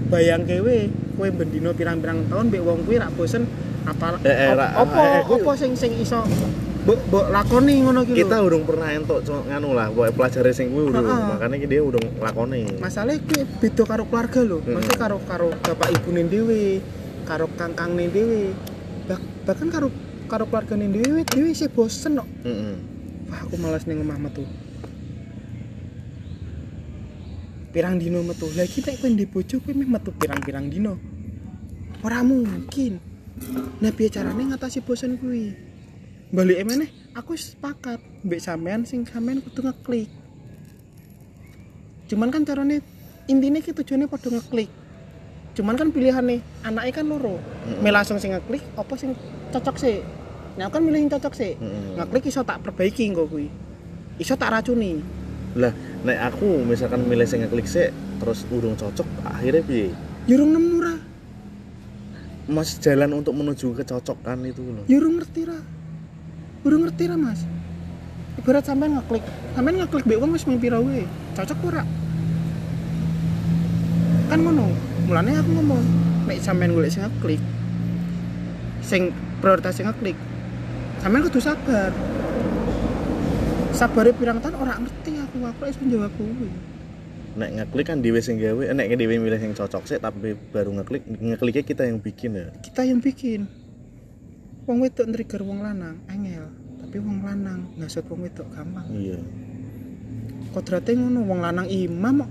bayang 0.08 0.42
kewe 0.44 0.90
kowe 1.16 1.30
bendino 1.30 1.70
pirang-pirang 1.72 2.26
tahun 2.28 2.50
mbek 2.50 2.62
wong 2.62 2.80
kuwi 2.84 2.98
ra 2.98 3.10
bosen 3.10 3.46
apa 3.86 4.18
Eh, 4.20 4.30
eh, 4.30 4.54
apa 4.54 4.66
eh, 4.98 5.22
eh, 5.22 5.38
apa 5.40 5.52
sing 5.56 5.72
sing 5.74 5.94
iso 5.96 6.26
mbok 6.80 7.00
mbok 7.08 7.26
lakoni 7.30 7.74
ngono 7.80 8.02
ki 8.04 8.14
kita 8.18 8.40
urung 8.40 8.64
pernah 8.64 8.90
entuk 8.90 9.22
nganu 9.22 9.70
lah 9.72 9.88
pokoknya 9.88 10.14
pelajari 10.14 10.52
sing 10.52 10.68
kuwi 10.70 10.90
urung 10.90 11.06
Ha-ha. 11.06 11.30
makanya 11.32 11.62
dia 11.64 11.82
urung 11.82 12.06
lakoni 12.18 12.66
masalahnya 12.78 13.22
kuwi 13.22 13.42
beda 13.60 13.84
karo 13.86 14.04
keluarga 14.04 14.40
lho 14.42 14.58
Hmm. 14.60 14.74
maksudnya 14.74 14.98
karo 14.98 15.18
karo 15.24 15.48
bapak 15.60 15.90
ibune 15.92 16.26
dhewe 16.26 16.62
karo 17.30 17.46
kangkang 17.54 17.94
dhewe 17.94 18.58
Bah- 19.06 19.22
bahkan 19.46 19.70
karo 19.70 19.94
karo 20.26 20.50
keluarga 20.50 20.74
dhewe 20.74 21.22
dhewe 21.30 21.50
sih 21.54 21.70
bosen 21.70 22.18
kok 22.18 22.30
Heeh. 22.42 22.76
Wah, 23.30 23.46
aku 23.46 23.62
malas 23.62 23.86
ning 23.86 24.02
omah 24.02 24.18
metu. 24.18 24.42
Pirang 27.70 28.02
dino 28.02 28.26
metu. 28.26 28.50
Lah 28.58 28.66
iki 28.66 28.82
nek 28.82 28.98
kowe 28.98 29.10
ndek 29.14 29.30
bojo 29.30 29.62
kowe 29.62 29.74
meh 29.78 29.86
metu 29.86 30.10
pirang-pirang 30.18 30.66
dino. 30.66 30.98
Ora 32.02 32.26
mungkin. 32.26 32.98
Nah, 33.80 33.94
piye 33.94 34.10
carane 34.10 34.50
ngatasi 34.50 34.82
bosan 34.82 35.22
kuwi? 35.22 35.54
Balik 36.34 36.66
meneh, 36.66 36.90
aku 37.14 37.38
sepakat 37.38 38.02
mbek 38.26 38.42
sampean 38.42 38.82
sing 38.90 39.06
sampean 39.06 39.46
kudu 39.46 39.62
ngeklik. 39.62 40.10
Cuman 42.10 42.34
kan 42.34 42.42
carane 42.50 42.82
intine 43.30 43.62
ki 43.62 43.78
tujuane 43.78 44.10
padha 44.10 44.34
ngeklik. 44.34 44.74
Cuman 45.60 45.76
kan 45.76 45.92
pilihannya 45.92 46.40
anaknya 46.64 47.04
kan 47.04 47.06
loro. 47.12 47.36
Mm-mm. 47.36 47.84
Meh 47.84 47.92
langsung 47.92 48.16
sing 48.16 48.32
ngeklik 48.32 48.64
apa 48.80 48.96
sing 48.96 49.12
cocok 49.52 49.76
sih? 49.76 50.00
Nah, 50.56 50.72
kan 50.72 50.80
milih 50.80 51.04
yang 51.04 51.12
cocok 51.12 51.36
sih. 51.36 51.60
Heeh. 51.60 52.00
ngeklik 52.00 52.32
iso 52.32 52.48
tak 52.48 52.64
perbaiki 52.64 53.12
engko 53.12 53.28
kuwi. 53.28 53.52
Iso 54.16 54.40
tak 54.40 54.56
racuni. 54.56 55.04
Lah 55.60 55.76
nek 56.08 56.32
aku 56.32 56.64
misalkan 56.64 57.04
milih 57.04 57.28
sing 57.28 57.44
ngeklik 57.44 57.68
sih 57.68 57.92
terus 58.24 58.48
urung 58.48 58.80
cocok 58.80 59.04
akhirnya 59.28 59.60
piye? 59.68 59.92
Yurung 60.32 60.56
nemu 60.56 60.78
ra. 60.80 60.96
Masih 62.48 62.80
jalan 62.80 63.20
untuk 63.20 63.36
menuju 63.36 63.76
kecocokan 63.84 64.40
itu 64.48 64.64
loh. 64.64 64.88
Yurung 64.88 65.20
ngerti 65.20 65.44
ra. 65.44 65.60
Urung 66.64 66.88
ngerti 66.88 67.04
ra 67.12 67.20
mas. 67.20 67.44
Ibarat 68.40 68.64
sampean 68.64 68.96
ngeklik. 68.96 69.28
Sampean 69.60 69.76
ngeklik 69.84 70.08
mbek 70.08 70.20
wong 70.24 70.32
wis 70.32 70.48
mimpi 70.48 70.72
ra 70.72 70.80
wae. 70.80 71.04
Cocok 71.36 71.60
ora 71.68 71.84
kan 74.30 74.46
ngono 74.46 74.70
mulane 75.10 75.42
aku 75.42 75.50
ngomong 75.58 75.82
nek 76.30 76.38
sampean 76.46 76.70
golek 76.78 76.94
sing 76.94 77.02
ngeklik. 77.02 77.42
Sing 78.86 79.02
prioritas 79.42 79.74
sing 79.74 79.90
ngeklik. 79.90 80.14
Sampean 81.02 81.26
kudu 81.26 81.42
sabar. 81.42 81.90
Sabare 83.74 84.14
pirang 84.14 84.38
tahun 84.38 84.62
ora 84.62 84.78
ngerti 84.78 85.18
aku 85.18 85.42
aku 85.50 85.62
iso 85.66 85.82
jawab 85.90 86.14
kuwi. 86.14 86.50
Nek 87.42 87.50
ngeklik 87.58 87.86
kan 87.90 88.06
dhewe 88.06 88.22
sing 88.22 88.38
gawe 88.38 88.70
nek 88.70 88.86
dhewe 88.94 89.18
milih 89.18 89.42
yang 89.42 89.58
cocok 89.58 89.90
sih 89.90 89.98
tapi 89.98 90.38
baru 90.54 90.78
ngeklik 90.78 91.02
ngekliknya 91.10 91.64
kita 91.66 91.84
yang 91.90 91.98
bikin 91.98 92.38
ya. 92.38 92.48
Kita 92.62 92.86
yang 92.86 93.02
bikin. 93.02 93.50
Wong 94.70 94.78
wedok 94.86 95.10
trigger 95.10 95.42
wong 95.42 95.66
lanang 95.66 95.98
angel. 96.06 96.46
Tapi 96.86 97.02
wong 97.02 97.26
lanang 97.26 97.66
ngasut 97.82 98.06
wong 98.06 98.30
wedok 98.30 98.46
gampang. 98.54 98.86
Iya. 98.94 99.18
Kodrate 100.54 100.94
ngono 100.94 101.26
wong 101.26 101.42
lanang 101.42 101.66
imam 101.66 102.30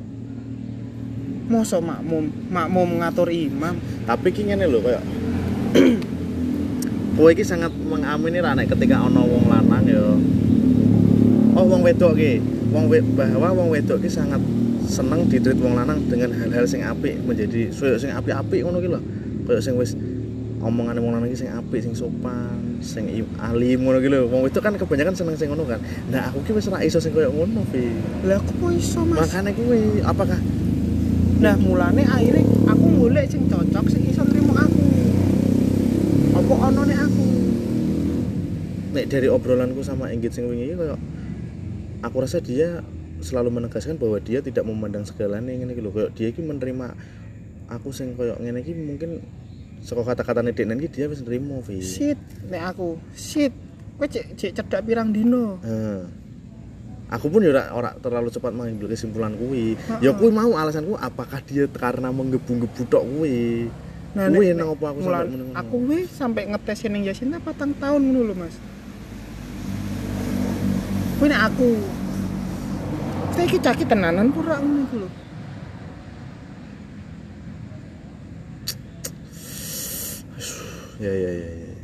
mosok 1.49 1.81
makmum 1.81 2.29
makmum 2.53 2.89
ngatur 3.01 3.33
imam. 3.33 3.75
Tapi 4.05 4.29
ki 4.31 4.53
ngene 4.53 4.69
lho 4.69 4.79
kayak 4.85 5.03
kowe 7.19 7.29
iki 7.35 7.43
sangat 7.43 7.75
mengamini 7.75 8.39
ra 8.39 8.55
nek 8.55 8.71
ketika 8.71 9.03
ana 9.03 9.25
wong 9.25 9.49
lanang 9.51 9.85
ya. 9.89 10.05
Oh 11.59 11.65
wong 11.67 11.83
wedok 11.83 12.15
ki. 12.15 12.39
Wong 12.69 12.87
we, 12.93 13.01
bahwa 13.01 13.51
wong 13.57 13.73
wedok 13.73 14.05
ki 14.05 14.13
sangat 14.13 14.39
seneng 14.87 15.27
ditreat 15.27 15.59
wong 15.59 15.75
lanang 15.75 15.99
dengan 16.07 16.31
hal-hal 16.37 16.69
sing 16.69 16.85
apik 16.85 17.17
menjadi 17.25 17.73
koyo 17.73 17.97
sing 17.97 18.13
apik-apik 18.13 18.63
ngono 18.63 18.79
ki 18.79 18.89
lho. 18.93 19.01
Koyo 19.49 19.59
sing 19.59 19.75
wis 19.75 19.97
omongane 20.63 21.01
wong 21.01 21.17
lanang 21.17 21.33
ki 21.33 21.43
sing 21.43 21.51
apik 21.51 21.81
sing 21.81 21.97
sopan 21.97 22.81
sing 22.85 23.09
alim 23.41 23.79
ngono 23.83 23.99
ki 23.99 24.09
lho. 24.13 24.29
Wong 24.29 24.45
wedok 24.47 24.63
kan 24.63 24.77
kebanyakan 24.77 25.17
seneng 25.17 25.35
sing 25.35 25.49
ngono 25.51 25.65
kan. 25.67 25.81
Nah 26.13 26.31
aku 26.31 26.45
ki 26.45 26.53
wis 26.55 26.69
ora 26.69 26.85
iso 26.85 27.01
sing 27.01 27.11
koyo 27.11 27.33
ngono 27.33 27.65
Vi 27.73 27.89
lah 28.29 28.39
aku 28.39 28.53
kok 28.53 28.73
iso 28.77 29.01
mas? 29.03 29.27
Makane 29.27 29.51
kuwi 29.57 30.05
apakah 30.07 30.39
nah 31.39 31.55
mulane 31.55 32.03
akhirnya 32.03 32.43
aku 32.67 32.87
golek 32.99 33.31
sing 33.31 33.47
cocok 33.47 33.87
sing 33.87 34.03
iso 34.11 34.27
nrimo 34.27 34.59
aku 34.59 34.83
apa 36.35 36.55
ono 36.67 36.83
nek 36.83 36.99
aku 36.99 37.27
nek 38.99 39.05
dari 39.07 39.29
obrolanku 39.31 39.81
sama 39.87 40.11
Inggit 40.11 40.35
sing 40.35 40.51
wingi 40.51 40.75
koyo 40.75 40.99
aku 42.03 42.17
rasa 42.19 42.43
dia 42.43 42.83
selalu 43.23 43.55
menegaskan 43.55 43.99
bahwa 43.99 44.19
dia 44.19 44.43
tidak 44.43 44.67
memandang 44.67 45.07
segalanya 45.07 45.55
ngene 45.55 45.79
iki 45.79 45.83
lho 45.83 45.91
koyo 45.95 46.09
dia 46.11 46.27
iki 46.31 46.43
menerima 46.43 46.95
aku 47.71 47.95
sing 47.95 48.19
koyo 48.19 48.35
ngene 48.43 48.59
iki 48.59 48.75
mungkin 48.75 49.23
saka 49.79 50.03
kata-katane 50.03 50.51
Deknen 50.51 50.83
iki 50.83 50.91
dia 50.91 51.07
wis 51.07 51.23
nrimo 51.23 51.63
Vi. 51.63 51.79
shit 51.79 52.19
nek 52.51 52.75
aku 52.75 52.99
shit 53.15 53.55
kowe 53.95 54.11
cek 54.11 54.35
cek 54.35 54.59
cedak 54.59 54.83
pirang 54.83 55.15
dino 55.15 55.63
Heeh. 55.63 56.03
Aku 57.09 57.27
pun 57.27 57.41
ya 57.41 57.51
ora 57.51 57.65
ora 57.73 57.91
terlalu 57.97 58.29
cepat 58.29 58.53
mengambil 58.53 58.93
kesimpulan 58.93 59.33
kuwi. 59.33 59.75
Heeh. 59.75 60.01
Ya 60.01 60.13
kuwi 60.13 60.29
mau 60.29 60.53
alasanku 60.53 60.93
apakah 60.95 61.41
dia 61.41 61.65
karena 61.67 62.13
menggebu-gebu 62.13 62.83
tok 62.85 63.03
kuwi. 63.03 63.73
nah 64.09 64.25
Kuwi 64.25 64.53
nang 64.53 64.73
apa 64.73 64.87
aku 64.89 65.01
sampai 65.05 65.29
meneng- 65.29 65.53
aku 65.53 65.77
wis 65.85 66.09
sampai 66.11 66.43
ngetes 66.49 66.81
ning 66.89 67.05
Yasinta 67.05 67.39
patang 67.39 67.77
tahun 67.77 68.01
ngono 68.03 68.21
lho 68.25 68.35
mas 68.35 68.57
kuwi 71.17 71.29
nek 71.29 71.43
aku 71.45 71.69
saya 73.31 73.45
iki 73.45 73.61
caki 73.61 73.85
tenanan 73.85 74.33
pura 74.33 74.57
ngono 74.57 74.81
iku 74.81 74.97
lho 75.05 75.09
Ya 80.99 81.13
ya 81.15 81.31
ya 81.31 81.49
ya. 81.63 81.75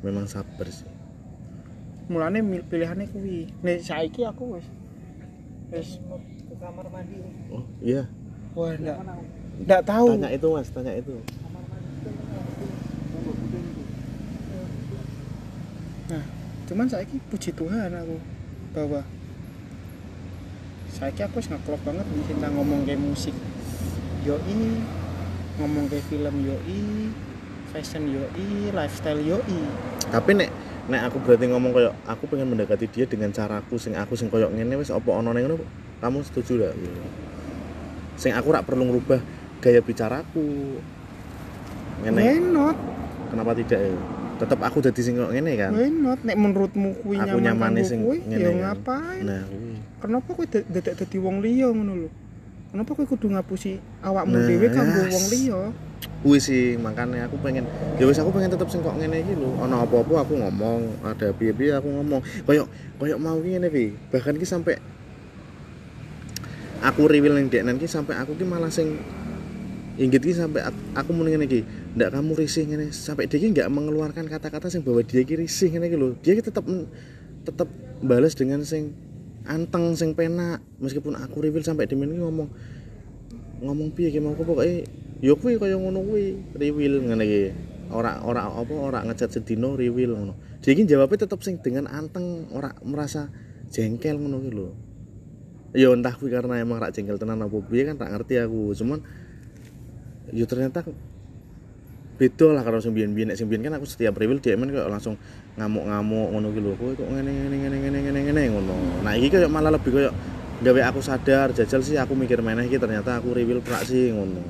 Memang 0.00 0.24
sabar 0.24 0.66
sih. 0.68 0.88
Mulane 2.06 2.38
pilihannya 2.62 3.06
kuwi 3.10 3.50
nek 3.60 3.82
saiki 3.82 4.22
aku 4.22 4.58
wis 4.58 4.66
wis 5.74 5.98
ke 6.46 6.54
kamar 6.56 6.86
mandi 6.88 7.18
Oh, 7.50 7.62
iya. 7.82 8.06
wah 8.54 8.72
ndak 8.74 8.96
ndak 9.66 9.80
tahu 9.82 10.14
Tanya 10.14 10.30
itu 10.30 10.46
Mas, 10.52 10.68
tanya 10.70 10.92
itu. 10.94 11.16
Nah, 16.06 16.22
cuman 16.70 16.86
saiki 16.86 17.18
puji 17.26 17.50
Tuhan 17.50 17.90
aku 17.90 18.16
bahwa 18.70 19.00
saiki 20.92 21.20
aku 21.26 21.42
wis 21.42 21.50
ngeklop 21.50 21.82
banget 21.82 22.06
di 22.14 22.20
tentang 22.30 22.54
ngomong 22.54 22.86
kayak 22.86 23.02
musik. 23.02 23.34
Yoi, 24.22 24.82
ngomong 25.58 25.86
kayak 25.86 26.06
film 26.06 26.36
yoi, 26.42 27.10
fashion 27.70 28.06
yoi, 28.10 28.70
lifestyle 28.70 29.22
yoi. 29.22 29.60
tapi 30.06 30.38
nek 30.38 30.50
nek 30.86 31.10
aku 31.10 31.18
berarti 31.18 31.50
ngomong 31.50 31.70
koyo 31.74 31.90
aku 32.06 32.30
pengen 32.30 32.46
mendekati 32.46 32.86
dia 32.86 33.04
dengan 33.10 33.34
caraku 33.34 33.74
sing 33.74 33.98
aku 33.98 34.14
sing 34.14 34.30
koyo 34.30 34.46
ngene 34.48 34.78
wis 34.78 34.94
apa 34.94 35.10
ning 35.18 35.42
ngono 35.42 35.58
kamu 35.98 36.22
setuju 36.22 36.62
gak 36.62 36.74
sing 38.14 38.30
aku 38.30 38.54
rak 38.54 38.62
perlu 38.62 38.86
ngerubah 38.86 39.18
gaya 39.58 39.82
bicaraku 39.82 40.78
ngene 42.06 42.38
not? 42.54 42.76
kenapa 43.34 43.50
tidak 43.58 43.80
ya 43.82 43.90
tetap 44.36 44.58
aku 44.62 44.78
jadi 44.78 45.00
sing 45.00 45.18
koyo 45.18 45.34
ngene 45.34 45.52
kan 45.56 45.70
Why 45.74 45.90
not? 45.90 46.20
Nek 46.22 46.36
menurutmu 46.36 47.02
kuwi 47.02 47.16
Aku 47.18 47.40
nyaman 47.40 47.80
sing 47.82 48.04
ngene 48.06 48.36
ya 48.36 48.50
kan. 48.52 48.56
ngapain? 48.62 49.22
nah 49.26 49.42
kuwi 49.42 49.74
Kenapa 49.96 50.28
kowe 50.28 50.46
dad- 50.46 50.68
dadak 50.70 50.94
dadi 51.02 51.16
wong 51.18 51.40
liya 51.40 51.72
ngono 51.72 51.92
lho? 52.04 52.08
Kenapa 52.76 52.92
kowe 52.92 53.08
kudu 53.08 53.32
ngapusi 53.32 53.80
awakmu 54.04 54.36
Nah, 54.36 54.44
dhewe 54.52 54.68
kanggo 54.68 55.00
wong 55.08 55.26
liya? 55.32 55.72
kuwi 56.20 56.36
sih 56.36 56.76
makanya 56.76 57.24
aku 57.24 57.40
pengen 57.40 57.64
ya 57.96 58.04
wis 58.04 58.20
aku 58.20 58.28
pengen 58.36 58.52
tetap 58.52 58.68
sing 58.68 58.84
kok 58.84 58.92
ngene 59.00 59.24
iki 59.24 59.32
lho. 59.32 59.48
Ana 59.64 59.80
apa-apa 59.80 60.28
aku 60.28 60.36
ngomong 60.36 61.00
ada 61.00 61.32
piye-piye 61.32 61.72
aku 61.72 61.88
ngomong. 61.88 62.20
Koyo 62.44 62.68
koyo 63.00 63.16
mau 63.16 63.40
ki 63.40 63.56
ngene 63.56 63.72
pi 63.72 63.96
bahkan 64.12 64.36
ki 64.36 64.44
sampai 64.44 64.76
aku 66.84 67.08
reveal 67.08 67.40
ning 67.40 67.48
deknen 67.48 67.80
ki 67.80 67.88
sampai 67.88 68.12
aku 68.20 68.36
ki 68.36 68.44
malah 68.44 68.68
sing 68.68 69.00
inggit 69.96 70.20
ki 70.20 70.36
sampai 70.36 70.60
aku, 70.92 71.16
muni 71.16 71.32
ngene 71.32 71.48
iki 71.48 71.64
ndak 71.96 72.12
kamu 72.12 72.36
risih 72.36 72.68
ngene. 72.68 72.92
Sampai 72.92 73.24
dia 73.24 73.40
ki 73.40 73.56
nggak 73.56 73.72
mengeluarkan 73.72 74.28
kata-kata 74.28 74.68
sing 74.68 74.84
bahwa 74.84 75.00
dia 75.00 75.24
ki 75.24 75.32
risih 75.32 75.72
ngene 75.72 75.88
iki 75.88 75.96
lho. 75.96 76.12
Dia 76.20 76.36
ki 76.36 76.44
tetap 76.44 76.68
tetap 77.40 77.72
balas 78.04 78.36
dengan 78.36 78.60
sing 78.68 78.92
anteng 79.46 79.94
sing 79.94 80.12
penak 80.12 80.62
meskipun 80.82 81.16
aku 81.16 81.42
reveal 81.42 81.62
sampai 81.62 81.86
dia 81.88 81.96
ki 81.96 82.18
ngomong 82.18 82.48
ngomong 83.62 83.88
piye 83.96 84.12
ki 84.12 84.20
mau 84.20 84.36
pokoke 84.36 84.84
ya 85.24 85.32
kuwi 85.32 85.56
kaya 85.56 85.80
ngono 85.80 86.04
kuwi 86.04 86.36
reveal 86.56 87.00
ngene 87.06 87.24
iki. 87.24 87.42
Ora 87.86 88.18
ora 88.26 88.50
apa 88.50 88.74
ora 88.74 89.00
ngecat 89.06 89.38
sedino 89.38 89.78
reveal 89.78 90.18
ngono. 90.18 90.34
Dia 90.60 90.74
iki 90.74 90.84
jawabnya 90.84 91.24
tetep 91.24 91.40
sing 91.40 91.62
dengan 91.62 91.88
anteng 91.88 92.50
ora 92.52 92.74
merasa 92.84 93.30
jengkel 93.72 94.20
ngono 94.20 94.36
ki 94.42 94.50
lho. 94.52 94.68
Ya 95.76 95.92
entah 95.92 96.12
kuwi 96.12 96.32
karena 96.32 96.60
emang 96.60 96.82
rak 96.82 96.92
jengkel 96.92 97.16
tenan 97.16 97.40
apa 97.40 97.56
piye 97.64 97.86
kan 97.88 97.96
tak 97.96 98.12
ngerti 98.12 98.42
aku. 98.42 98.74
Cuman 98.76 99.00
ya 100.34 100.44
ternyata 100.44 100.84
beda 102.16 102.46
lah 102.52 102.62
kalau 102.66 102.82
sing 102.82 102.92
biyen-biyen. 102.92 103.32
Nek 103.32 103.38
sing 103.38 103.48
biyen 103.48 103.64
kan 103.64 103.78
aku 103.78 103.86
setiap 103.88 104.18
reveal 104.18 104.42
dia 104.42 104.58
men 104.58 104.74
langsung 104.74 105.16
ngamuk-ngamuk 105.56 106.28
ngono 106.36 106.48
ki 106.52 106.60
lho. 106.60 106.72
Kowe 106.76 106.92
kok 106.92 107.08
ngene 107.08 107.30
ngene 107.32 107.56
ngene 107.56 107.76
ngene 107.80 107.98
ngene 108.04 108.20
ngene 108.28 108.42
ngono. 108.52 108.74
Nah 109.00 109.12
iki 109.16 109.28
kayak 109.32 109.50
malah 109.50 109.72
lebih 109.72 109.90
kayak 109.92 110.12
gawe 110.60 110.80
aku 110.88 111.00
sadar 111.04 111.52
jajal 111.52 111.80
sih 111.84 111.96
aku 111.96 112.12
mikir 112.16 112.40
meneh 112.44 112.68
iki 112.68 112.76
ternyata 112.76 113.20
aku 113.20 113.32
reveal 113.32 113.64
prak 113.64 113.88
sih 113.88 114.12
ngono. 114.12 114.40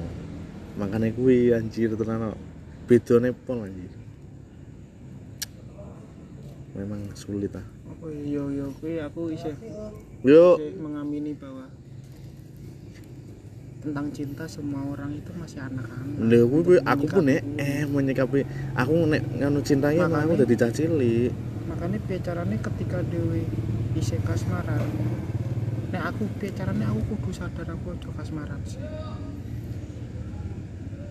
Makanya 0.76 1.14
kuwi 1.14 1.54
anjir 1.54 1.94
tenan 1.94 2.34
bedone 2.90 3.30
pol 3.32 3.62
anjir. 3.62 3.90
Memang 6.76 7.00
sulit 7.16 7.54
ah. 7.56 7.64
Apa 7.88 8.06
yo 8.12 8.52
yo 8.52 8.68
kuwi 8.82 9.00
aku 9.00 9.32
isih 9.32 9.54
isih 10.26 10.76
mengamini 10.82 11.32
bahwa 11.38 11.70
tentang 13.86 14.10
cinta 14.10 14.44
semua 14.50 14.82
orang 14.90 15.14
itu 15.14 15.30
masih 15.38 15.62
anak-anak. 15.62 16.18
Lha 16.18 16.42
Untuk 16.42 16.82
aku 16.82 17.04
pun 17.06 17.22
nek 17.30 17.40
eh 17.54 17.86
menyikapi 17.86 18.42
aku 18.74 18.92
nek 19.06 19.22
nganu 19.38 19.62
cinta 19.62 19.94
iki 19.94 20.02
emang 20.02 20.26
aku 20.26 20.34
dadi 20.42 20.54
cah 20.58 20.70
cilik. 20.74 21.30
makanya 21.66 21.98
bicaranya 22.06 22.56
ketika 22.62 22.98
Dewi 23.10 23.42
isih 23.98 24.22
kasmaran 24.22 24.86
nek 25.90 26.02
aku 26.14 26.24
bicaranya 26.38 26.88
aku 26.94 27.00
kudu 27.10 27.30
sadar 27.34 27.66
aku 27.66 27.92
aja 27.92 28.10
kasmaran 28.14 28.60
sih 28.62 28.80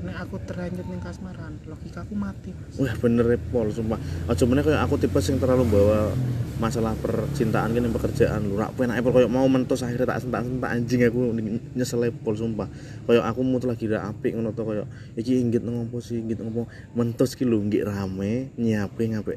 nek 0.05 0.17
aku 0.21 0.37
terlanjut 0.45 0.85
ning 0.85 1.01
kasmaran 1.01 1.57
logika 1.65 2.05
aku 2.05 2.13
mati 2.13 2.53
mas 2.53 2.77
Wah 2.77 2.93
bener 3.01 3.25
ya 3.33 3.37
pol 3.49 3.73
sumpah. 3.73 3.97
Aja 4.29 4.43
meneh 4.45 4.61
kayak 4.61 4.85
aku 4.85 4.95
tipe 5.01 5.17
sing 5.19 5.41
terlalu 5.41 5.65
bawa 5.65 6.13
masalah 6.61 6.93
percintaan 7.01 7.73
gini 7.73 7.89
pekerjaan 7.89 8.45
lu. 8.45 8.55
Rak 8.55 8.77
penake 8.77 9.01
pol 9.01 9.13
kayak 9.17 9.31
mau 9.33 9.49
mentos 9.49 9.81
akhirnya 9.81 10.13
tak 10.13 10.23
sentak-sentak 10.23 10.69
anjing 10.69 11.01
aku 11.09 11.33
nyesel 11.73 12.05
pol 12.21 12.37
sumpah. 12.37 12.69
Kayak 13.09 13.25
aku 13.25 13.41
mutu 13.41 13.65
lagi 13.65 13.89
ra 13.89 14.05
apik 14.13 14.37
ngono 14.37 14.53
to 14.53 14.61
kayak 14.61 14.87
iki 15.17 15.41
inggit 15.41 15.65
ngopo 15.65 15.97
sih 15.97 16.21
inggit 16.21 16.37
ngopo 16.39 16.69
mentos 16.93 17.33
ki 17.33 17.43
lho 17.43 17.57
nggih 17.65 17.83
rame 17.89 18.53
nyiape 18.61 19.03
ngape. 19.09 19.33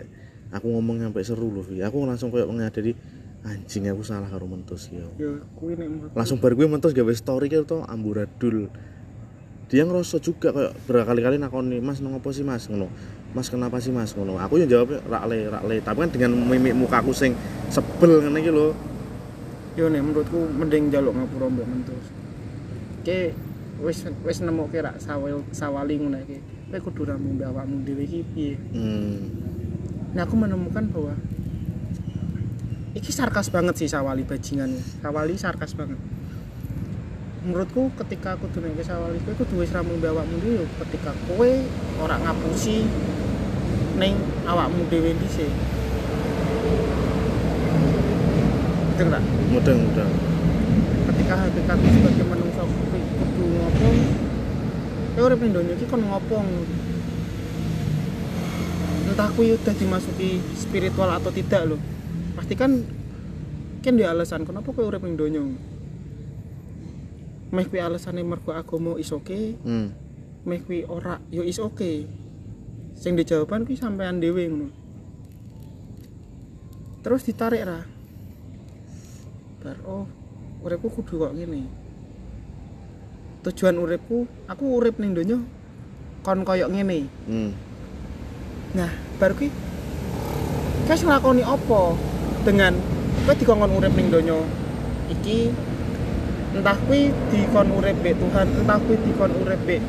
Aku 0.52 0.68
ngomong 0.68 1.00
sampai 1.00 1.24
seru 1.24 1.48
loh. 1.48 1.64
Aku 1.64 2.04
langsung 2.04 2.28
kayak 2.28 2.48
menyadari 2.48 2.92
anjing 3.46 3.86
aku 3.88 4.02
salah 4.02 4.26
karo 4.26 4.50
mentos 4.50 4.90
ya. 4.90 5.06
yo 5.14 5.38
kuwi 5.54 5.78
nek 5.78 5.86
menurutku 5.86 6.16
langsung 6.18 6.42
bar 6.42 6.52
gue 6.58 6.66
mentos 6.66 6.90
gawe 6.90 7.14
story 7.14 7.46
tuh 7.62 7.86
amburadul 7.86 8.66
dia 9.68 9.84
ngerasa 9.84 10.16
juga 10.18 10.48
kayak 10.48 10.72
berkali-kali 10.88 11.36
nakoni 11.36 11.76
mas 11.84 12.00
ngopo 12.00 12.32
sih 12.32 12.40
mas? 12.40 12.66
Ngono. 12.72 12.88
Mas 13.36 13.52
kenapa 13.52 13.76
sih 13.84 13.92
mas? 13.92 14.16
Ngono. 14.16 14.40
Aku 14.40 14.56
yang 14.56 14.68
jawabnya 14.68 15.04
rakle 15.04 15.52
rakle 15.52 15.76
tapi 15.84 15.98
kan 16.08 16.10
dengan 16.10 16.30
mimik 16.40 16.72
mukaku 16.72 17.12
sing 17.12 17.36
sebel 17.68 18.24
ngene 18.24 18.40
iki 18.40 18.48
lho. 18.48 18.72
Yo 19.76 19.92
nek 19.92 20.00
menurutku 20.00 20.40
mending 20.56 20.88
jaluk 20.88 21.12
ngapura 21.14 21.46
mbok 21.52 21.68
mentus 21.68 22.04
ke 23.06 23.32
wis 23.80 24.04
wis 24.26 24.38
nemu 24.42 24.68
kira 24.68 24.96
sawal 24.96 25.44
sawali 25.52 26.00
ngono 26.00 26.18
iki. 26.24 26.38
Kowe 26.68 26.80
kudu 26.88 27.08
ramu 27.08 27.36
mbek 27.36 27.48
awakmu 27.48 27.84
dhewe 27.84 28.04
iki 28.04 28.20
piye? 28.32 28.54
Hmm. 28.72 29.16
Nah 30.12 30.24
aku 30.24 30.36
menemukan 30.36 30.88
bahwa 30.92 31.12
iki 32.96 33.12
sarkas 33.12 33.52
banget 33.52 33.80
sih 33.80 33.88
Sawali 33.88 34.24
bajingan. 34.24 34.72
Sawali 35.04 35.36
sarkas 35.36 35.72
banget. 35.76 35.96
Menurutku 37.46 37.94
ketika 38.02 38.34
aku 38.34 38.50
dunia 38.50 38.74
ke 38.74 38.82
sawal 38.82 39.14
iku 39.14 39.30
kudu 39.38 39.62
wis 39.62 39.70
ramu 39.70 39.94
awakmu 40.02 40.42
dhewe 40.42 40.66
ketika 40.86 41.14
kowe 41.30 41.50
ora 42.02 42.16
ngapusi 42.18 42.82
ning 43.98 44.18
awakmu 44.42 44.82
dhewe 44.90 45.14
dhisik 45.22 45.52
Betul 48.98 49.14
tak? 49.14 49.22
mudeng 49.54 49.78
mudeng 49.86 50.10
ketika 51.06 51.34
hakikat 51.38 51.78
sebagai 51.78 52.26
manusia 52.26 52.64
kuwi 52.66 53.00
kudu 53.06 53.44
ngopo 53.46 53.88
ya 55.14 55.20
urip 55.22 55.38
ning 55.38 55.52
donya 55.54 55.72
iki 55.78 55.86
kon 55.86 56.02
ngopo 56.02 56.42
entah 59.06 59.30
kuwi 59.38 59.54
udah 59.54 59.74
dimasuki 59.78 60.42
spiritual 60.58 61.14
atau 61.14 61.30
tidak 61.30 61.70
loh 61.70 61.80
pasti 62.34 62.58
kan 62.58 62.82
kan 63.86 63.94
dia 63.94 64.10
alasan 64.10 64.42
kenapa 64.42 64.74
kowe 64.74 64.82
urip 64.82 65.06
ning 65.06 65.14
donya 65.14 65.42
meh 67.48 67.64
kuwi 67.64 67.80
alasane 67.80 68.20
mergo 68.20 68.52
agama 68.52 69.00
is 69.00 69.12
oke. 69.12 69.56
Hmm. 69.64 69.92
meh 70.44 70.60
kuwi 70.64 70.84
ora 70.88 71.20
yo 71.32 71.44
is 71.44 71.56
oke. 71.60 72.04
Sing 72.98 73.16
di 73.16 73.24
jawaban 73.24 73.64
kuwi 73.64 73.76
sampean 73.80 74.20
dhewe 74.20 74.44
ngono. 74.48 74.68
Terus 77.00 77.24
ditarik 77.24 77.64
ra. 77.64 77.80
Bar 79.64 79.78
oh 79.88 80.04
uripku 80.64 80.92
kudu 80.92 81.24
kok 81.24 81.34
ngene. 81.34 81.64
Tujuan 83.48 83.80
uripku 83.80 84.28
aku 84.50 84.64
urip 84.76 85.00
ning 85.00 85.16
donya 85.16 85.38
kon 86.20 86.44
koyo 86.44 86.68
ngene. 86.68 87.08
Hmm. 87.28 87.52
nah 88.68 88.92
baru 89.16 89.32
kuwi 89.32 89.48
wis 90.92 91.00
nglakoni 91.00 91.40
apa 91.40 91.96
dengan 92.44 92.76
kowe 93.24 93.32
dikongkon 93.32 93.72
urip 93.80 93.92
ning 93.96 94.12
donya? 94.12 94.36
Iki 95.08 95.67
entah 96.58 96.76
kuwi 96.84 97.14
dikon 97.30 97.68
urip 97.70 97.96
mbek 98.02 98.14
Tuhan 98.18 98.46
entah 98.50 98.78
kuwi 98.82 98.96
dikon 99.06 99.30
urip 99.46 99.60
mbek 99.62 99.80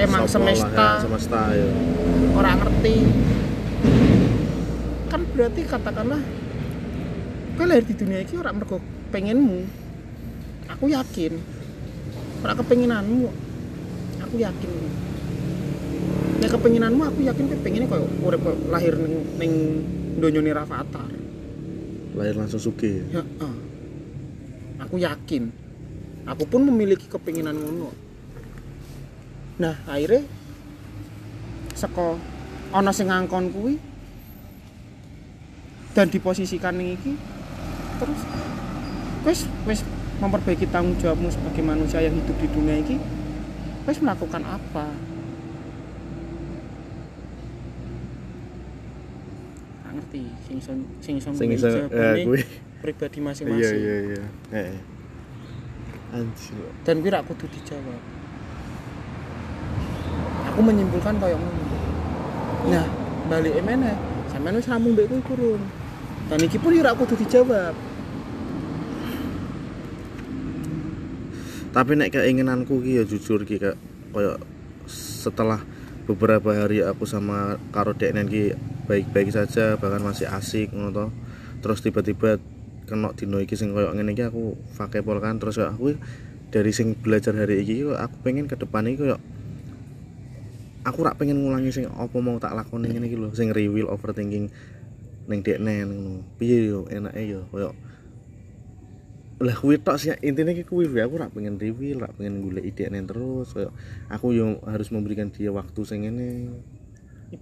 emang 0.00 0.24
Sopo 0.24 0.48
lah, 0.48 0.56
semesta 0.56 0.86
ya, 0.96 1.02
semesta. 1.04 1.40
ya. 1.52 1.68
Orang 2.32 2.56
ngerti. 2.64 2.96
Kan 5.12 5.20
berarti 5.36 5.60
katakanlah 5.68 6.22
kowe 7.60 7.66
lahir 7.68 7.84
di 7.84 7.94
dunia 8.00 8.24
ini 8.24 8.34
orang 8.40 8.54
mergo 8.56 8.80
pengenmu. 9.12 9.60
Aku 10.72 10.88
yakin. 10.88 11.36
Ora 12.40 12.56
kepenginanmu 12.56 13.28
aku 14.24 14.34
yakin. 14.40 14.70
Ya 16.40 16.48
kepenginanmu 16.48 17.02
aku 17.04 17.20
yakin 17.28 17.44
kowe 17.52 17.58
pengennya 17.60 17.88
koyo 17.92 18.08
urip 18.24 18.40
lahir 18.72 18.96
ning 18.96 19.14
ning 19.36 19.52
donyone 20.16 20.52
Rafathar 20.56 21.20
lahir 22.14 22.34
langsung 22.34 22.58
suge 22.58 23.06
ya 23.14 23.22
ah. 23.38 23.54
aku 24.82 24.98
yakin 24.98 25.48
aku 26.30 26.46
pun 26.46 26.62
memiliki 26.62 27.10
kepinginan 27.10 27.58
ngono. 27.58 27.90
Nah 29.58 29.74
akhirnya 29.90 30.22
seko 31.74 32.14
ana 32.70 32.94
sing 32.94 33.10
ngangkon 33.10 33.50
kuwi 33.50 33.74
dan 35.90 36.06
diposisikan 36.06 36.78
ning 36.78 36.94
iki 36.94 37.18
terus 37.98 38.20
wis 39.26 39.40
wis 39.66 39.80
memperbaiki 40.22 40.70
tanggung 40.70 40.94
jawabmu 41.02 41.34
sebagai 41.34 41.66
manusia 41.66 41.98
yang 41.98 42.14
hidup 42.14 42.36
di 42.38 42.48
dunia 42.54 42.78
ini 42.78 42.96
wis 43.90 43.98
melakukan 43.98 44.46
apa? 44.46 44.86
Ngerti 49.90 50.22
sing 50.46 50.56
iso 50.62 50.72
sing 51.34 51.50
sing 51.50 51.50
eh 51.90 52.22
pribadi 52.80 53.18
iya 53.18 53.26
masing-masing. 53.26 53.76
iya 53.82 53.96
iya. 54.06 54.24
Eh 54.54 54.99
anjir. 56.14 56.66
Dan 56.86 57.02
gue 57.02 57.10
rak 57.10 57.26
kudu 57.26 57.46
dijawab. 57.50 58.00
Aku 60.50 60.60
menyimpulkan 60.60 61.14
kayak 61.18 61.38
ngono 61.38 61.62
nah 62.60 62.84
balik 63.32 63.56
emene 63.56 63.96
sampean 64.28 64.60
wis 64.60 64.68
ramu 64.68 64.92
mbek 64.92 65.08
kuwi 65.08 65.22
kurun 65.24 65.62
dan 66.28 66.44
iki 66.44 66.60
pun 66.60 66.76
rak 66.76 66.98
kudu 66.98 67.14
dijawab. 67.16 67.74
Tapi 71.70 71.92
nek 71.94 72.10
keinginanku 72.10 72.82
ki 72.82 73.00
ya 73.00 73.04
jujur 73.06 73.46
ki 73.46 73.62
kayak 73.62 73.78
koyo 74.10 74.36
setelah 74.90 75.62
beberapa 76.10 76.50
hari 76.50 76.82
aku 76.82 77.06
sama 77.06 77.62
karo 77.70 77.94
deknen 77.94 78.26
ki 78.26 78.58
baik-baik 78.90 79.30
saja 79.30 79.78
bahkan 79.78 80.02
masih 80.02 80.26
asik 80.26 80.74
ngono 80.74 81.14
terus 81.62 81.78
tiba-tiba 81.78 82.42
kena 82.90 83.14
dino 83.14 83.38
iki 83.38 83.54
sing 83.54 83.70
koyo 83.70 83.94
ngene 83.94 84.12
iki 84.12 84.26
aku 84.26 84.58
fakepol 84.74 85.22
kan. 85.22 85.38
Terus 85.38 85.62
aku 85.62 85.94
dari 86.50 86.74
sing 86.74 86.98
belajar 86.98 87.38
hari 87.38 87.62
iki 87.62 87.86
aku 87.86 88.16
pengen 88.26 88.50
ke 88.50 88.58
depan 88.58 88.90
iki 88.90 89.06
koyo 89.06 89.16
aku 90.82 90.98
rak 91.04 91.20
pengen 91.20 91.44
ngulangi 91.44 91.70
sing 91.70 91.84
apa 91.92 92.16
mau 92.18 92.40
tak 92.42 92.56
lakoni 92.56 92.90
ngene 92.90 93.06
iki 93.06 93.16
lho 93.16 93.30
sing 93.36 93.54
reveal 93.54 93.86
overthinking 93.86 94.50
ning 95.30 95.38
deknen 95.46 95.86
ngono. 95.86 96.26
Piye 96.36 96.66
yo 96.66 96.90
enake 96.90 97.22
yo 97.30 97.46
koyo 97.54 97.70
lah 99.40 99.56
kuwi 99.56 99.80
tok 99.80 99.96
sih 99.96 100.12
intinya 100.20 100.52
ki 100.52 100.68
kuwi 100.68 100.84
aku 101.00 101.16
rak 101.16 101.32
pengen 101.32 101.56
reveal 101.56 102.04
rak 102.04 102.12
pengen 102.20 102.44
golek 102.44 102.60
ide 102.60 102.92
terus 103.08 103.56
kayak 103.56 103.72
aku 104.12 104.36
yo 104.36 104.60
harus 104.68 104.92
memberikan 104.92 105.32
dia 105.32 105.48
waktu 105.48 105.80
sing 105.86 106.04
ngene. 106.04 106.28
I- 106.52 106.79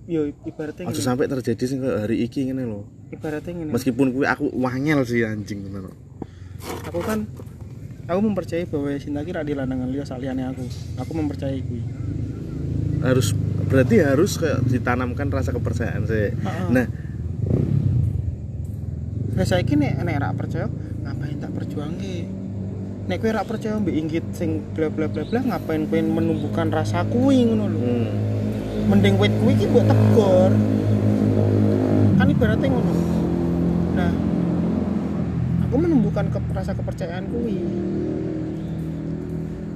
yo 0.05 0.29
ibaratnya 0.45 0.85
aja 0.93 1.01
sampai 1.01 1.29
terjadi 1.29 1.65
kayak 1.81 1.97
hari 2.05 2.17
iki 2.25 2.45
ngene 2.45 2.69
lho. 2.69 2.85
Ibaratnya 3.09 3.53
ngene. 3.57 3.71
Meskipun 3.73 4.13
kuwi 4.13 4.27
aku 4.29 4.53
wangel 4.53 5.01
sih 5.09 5.25
anjing 5.25 5.65
bener 5.65 5.89
aku 6.59 7.01
kan 7.05 7.23
aku 8.11 8.21
mempercayai 8.25 8.67
bahwa 8.67 8.91
cinta 8.99 9.23
kira 9.23 9.47
di 9.47 9.53
landangan 9.57 9.89
liya 9.89 10.05
saliyane 10.05 10.45
aku. 10.49 10.65
Aku 11.01 11.13
mempercayai 11.17 11.61
kuwi. 11.65 11.83
Harus 13.01 13.33
berarti 13.69 13.97
harus 14.03 14.37
kayak 14.37 14.65
ditanamkan 14.69 15.29
rasa 15.33 15.55
kepercayaan 15.57 16.05
sih. 16.05 16.33
Heeh. 16.35 16.69
nah. 16.73 16.87
Lah 19.39 19.47
saiki 19.47 19.79
nek 19.79 20.03
nek 20.03 20.17
ra 20.19 20.35
percaya 20.35 20.67
ngapain 21.07 21.37
tak 21.39 21.53
perjuangke? 21.55 22.17
Nek 23.09 23.17
kowe 23.23 23.31
ra 23.33 23.47
percaya 23.47 23.79
mbek 23.81 23.95
inggit 23.97 24.27
sing 24.35 24.61
bla 24.75 24.91
bla 24.91 25.07
bla 25.09 25.25
bla 25.25 25.41
ngapain 25.41 25.87
kowe 25.87 26.01
menumbuhkan 26.03 26.69
rasa 26.69 27.07
kuwi 27.07 27.47
ngono 27.47 27.65
lho. 27.71 27.79
hmm, 27.79 28.09
Mending 28.89 29.15
wit 29.21 29.33
kuwi 29.37 29.53
iki 29.55 29.67
mbok 29.69 29.85
tegor. 29.85 30.53
Kan 32.17 32.27
ibaratnya 32.33 32.69
ngono. 32.73 32.95
Nah, 33.95 34.13
aku 35.69 35.75
menumbuhkan 35.77 36.33
ke, 36.33 36.39
rasa 36.57 36.73
kepercayaan 36.73 37.29
kuwi. 37.29 37.61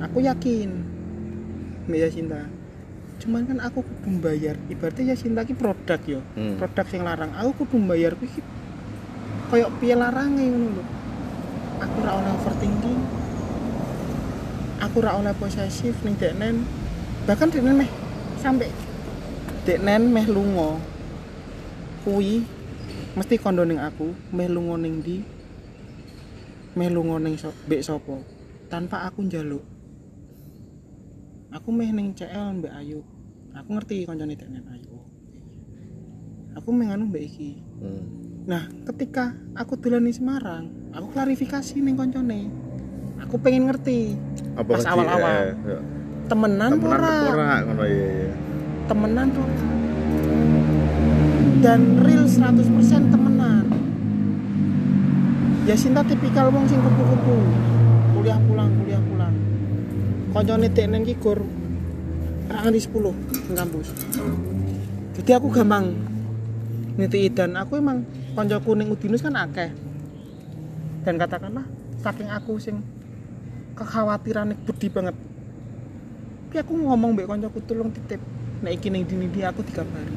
Aku 0.02 0.18
yakin 0.24 0.70
Mbak 1.86 1.98
Yasinta. 2.08 2.42
Cuman 3.22 3.46
kan 3.46 3.60
aku 3.60 3.84
kudu 3.84 4.18
bayar. 4.18 4.56
Ibaratnya 4.72 5.14
Yasinta 5.14 5.44
ki 5.44 5.54
produk 5.54 6.00
yo. 6.08 6.20
hmm. 6.34 6.58
produk 6.58 6.86
yang 6.90 7.04
larang 7.04 7.30
aku 7.36 7.64
kudu 7.64 7.76
bayar 7.84 8.16
kuwi 8.16 8.32
ki 8.32 8.42
koyo 9.52 9.68
piye 9.76 9.92
larange 9.92 10.48
ngono 10.48 10.80
lho 10.80 10.84
aku 11.76 11.94
ora 12.00 12.12
oleh 12.24 12.32
overthinking 12.40 13.00
aku 14.80 14.96
ora 15.04 15.12
oleh 15.20 15.36
posesif 15.36 15.92
ning 16.08 16.16
deknen 16.16 16.64
bahkan 17.28 17.52
deknen 17.52 17.84
meh 17.84 17.90
sampai 18.40 18.72
deknen 19.62 20.10
meh 20.10 20.26
lunga. 20.26 20.78
Kuwi 22.02 22.42
mesti 23.14 23.38
kondo 23.38 23.62
ning 23.62 23.78
aku 23.78 24.10
meh 24.34 24.48
lunga 24.50 24.74
ning 24.80 25.02
ndi? 25.02 25.22
Meh 26.74 26.90
lunga 26.90 27.20
ning 27.22 27.38
so, 27.38 27.52
mbek 27.68 27.82
sapa? 27.84 28.18
Tanpa 28.66 29.06
aku 29.06 29.22
njaluk. 29.22 29.62
Aku 31.52 31.68
meh 31.70 31.92
ning 31.92 32.16
CL 32.16 32.58
mbek 32.58 32.72
Ayu. 32.74 33.04
Aku 33.52 33.68
ngerti 33.76 34.08
koncone 34.08 34.34
deknen 34.34 34.64
Ayu. 34.72 34.96
Aku 36.56 36.68
menganu 36.72 37.08
mbak 37.08 37.24
iki. 37.24 37.58
Hmm. 37.82 38.04
nah 38.42 38.66
ketika 38.90 39.38
aku 39.54 39.78
dolan 39.78 40.02
di 40.02 40.10
Semarang 40.10 40.66
aku 40.90 41.14
klarifikasi 41.14 41.78
ning 41.78 41.94
koncone. 41.94 42.50
Aku 43.22 43.38
pengen 43.38 43.70
ngerti. 43.70 44.18
Apa 44.58 44.74
Pas 44.74 44.82
awal-awal. 44.82 45.30
eh, 45.30 45.46
ya. 45.62 45.78
temenan 46.26 46.70
temenan 46.74 46.98
ora? 46.98 47.12
apa 47.12 47.30
ora 47.30 47.54
ngono 47.62 47.82
iya 47.86 48.08
iya 48.08 48.30
temenan 48.92 49.26
tuh. 49.32 49.48
Dan 51.64 52.04
real 52.04 52.28
100% 52.28 53.08
temenan. 53.08 53.64
Ya 55.64 55.74
Sinta 55.78 56.04
tipikal 56.04 56.52
wong 56.52 56.68
sing 56.68 56.76
kupu-kupu. 56.76 57.36
Kuliah 58.12 58.36
pulang 58.44 58.68
kuliah 58.76 59.00
pulang. 59.00 59.34
Koncone 60.36 60.68
deknen 60.68 61.08
ki 61.08 61.16
gur 61.16 61.40
nganti 62.52 62.80
10 62.84 62.92
ning 63.48 63.56
kampus. 63.56 63.88
Jadi 65.16 65.30
aku 65.32 65.48
gampang 65.48 65.96
niti 67.00 67.32
dan 67.32 67.56
aku 67.56 67.80
emang 67.80 68.04
koncoku 68.36 68.76
ning 68.76 68.92
Udinus 68.92 69.24
kan 69.24 69.32
akeh. 69.40 69.72
Dan 71.08 71.16
katakanlah 71.16 71.64
saking 72.04 72.28
aku 72.28 72.60
sing 72.60 72.84
kekhawatiran 73.72 74.52
budi 74.68 74.92
banget. 74.92 75.16
Tapi 76.52 76.56
aku 76.60 76.76
ngomong 76.76 77.16
mbek 77.16 77.30
koncoku 77.30 77.64
tolong 77.64 77.88
titip 77.88 78.20
nek 78.62 78.72
iki 78.72 78.88
ning 78.88 79.02
dini 79.04 79.26
dia 79.28 79.50
aku 79.50 79.60
dikabari 79.62 80.14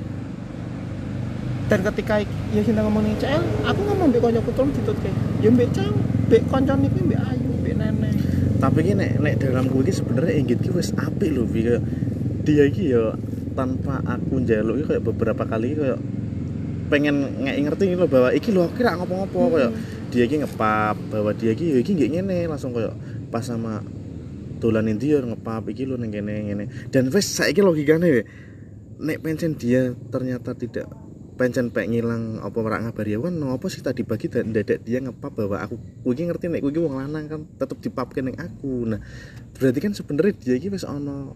dan 1.65 1.79
ketika 1.81 2.21
ik- 2.21 2.29
ya 2.53 2.61
cinta 2.61 2.81
ngomong 2.81 3.03
ning 3.03 3.17
CL 3.17 3.41
aku 3.65 3.79
ngomong 3.83 4.07
mbek 4.09 4.21
koncoku 4.21 4.49
tolong 4.53 4.71
ditutke 4.71 5.09
ya 5.41 5.49
mbek 5.49 5.69
cang 5.73 5.93
mbek 6.29 6.41
koncone 6.45 6.85
kuwi 6.87 7.03
mbek 7.09 7.19
ayu 7.19 7.49
mbek 7.59 7.73
nenek 7.75 8.13
tapi 8.55 8.79
ki 8.81 8.93
nek 8.93 9.11
nek 9.17 9.33
dalam 9.41 9.65
gue 9.65 9.81
ki 9.81 9.93
sebenarnya 9.93 10.33
inggit 10.35 10.59
ki 10.61 10.69
wis 10.71 10.93
apik 10.95 11.29
lho 11.29 11.43
Bi. 11.43 11.65
Dia 12.45 12.69
ki 12.69 12.83
ya 12.87 13.17
tanpa 13.57 14.05
aku 14.05 14.37
njaluk 14.39 14.85
kayak 14.85 15.01
beberapa 15.01 15.43
kali 15.43 15.73
kayak 15.73 15.97
pengen 16.85 17.41
ngek 17.41 17.57
ngerti 17.65 17.83
gitu 17.91 18.05
bahwa 18.05 18.29
iki 18.29 18.53
lho 18.53 18.69
kira 18.71 18.93
ngopo-ngopo 18.93 19.37
Hmm. 19.41 19.53
kayak 19.57 19.71
dia 20.13 20.23
ki 20.23 20.35
ngepap 20.39 20.95
bahwa 21.09 21.33
dia 21.33 21.51
ki 21.51 21.65
ya 21.73 21.77
iki 21.81 21.91
nggak 21.91 22.09
ngene 22.13 22.37
langsung 22.45 22.69
kayak 22.71 22.93
pas 23.33 23.41
sama 23.41 23.81
dolan 24.65 24.89
dia 24.97 25.21
ngepap 25.21 25.69
iki 25.69 25.85
lho 25.85 25.95
ning 25.95 26.09
kene 26.09 26.33
ngene 26.43 26.65
dan 26.89 27.13
wis 27.13 27.29
saiki 27.29 27.61
logikane 27.61 28.07
we, 28.09 28.21
nek 28.97 29.21
pencen 29.21 29.53
dia 29.53 29.93
ternyata 30.09 30.57
tidak 30.57 30.89
pencen 31.35 31.67
pek 31.67 31.85
ngilang 31.85 32.39
apa 32.39 32.57
ora 32.57 32.79
ngabari 32.79 33.13
aku 33.13 33.27
kan 33.27 33.35
ngopo 33.35 33.67
sih 33.67 33.83
tadi 33.83 34.01
pagi 34.01 34.31
dan 34.31 34.49
dadak 34.49 34.81
dia 34.81 35.03
ngepap 35.03 35.35
bahwa 35.35 35.59
aku 35.59 35.75
kuwi 36.01 36.25
ngerti 36.25 36.47
nek 36.47 36.63
kuwi 36.63 36.79
wong 36.79 36.95
lanang 36.95 37.27
kan 37.27 37.39
tetep 37.59 37.77
dipapke 37.77 38.23
ning 38.23 38.39
aku 38.39 38.87
nah 38.87 39.03
berarti 39.53 39.79
kan 39.79 39.91
sebenarnya 39.91 40.33
dia 40.33 40.55
ki 40.55 40.71
wis 40.71 40.87
ana 40.87 41.35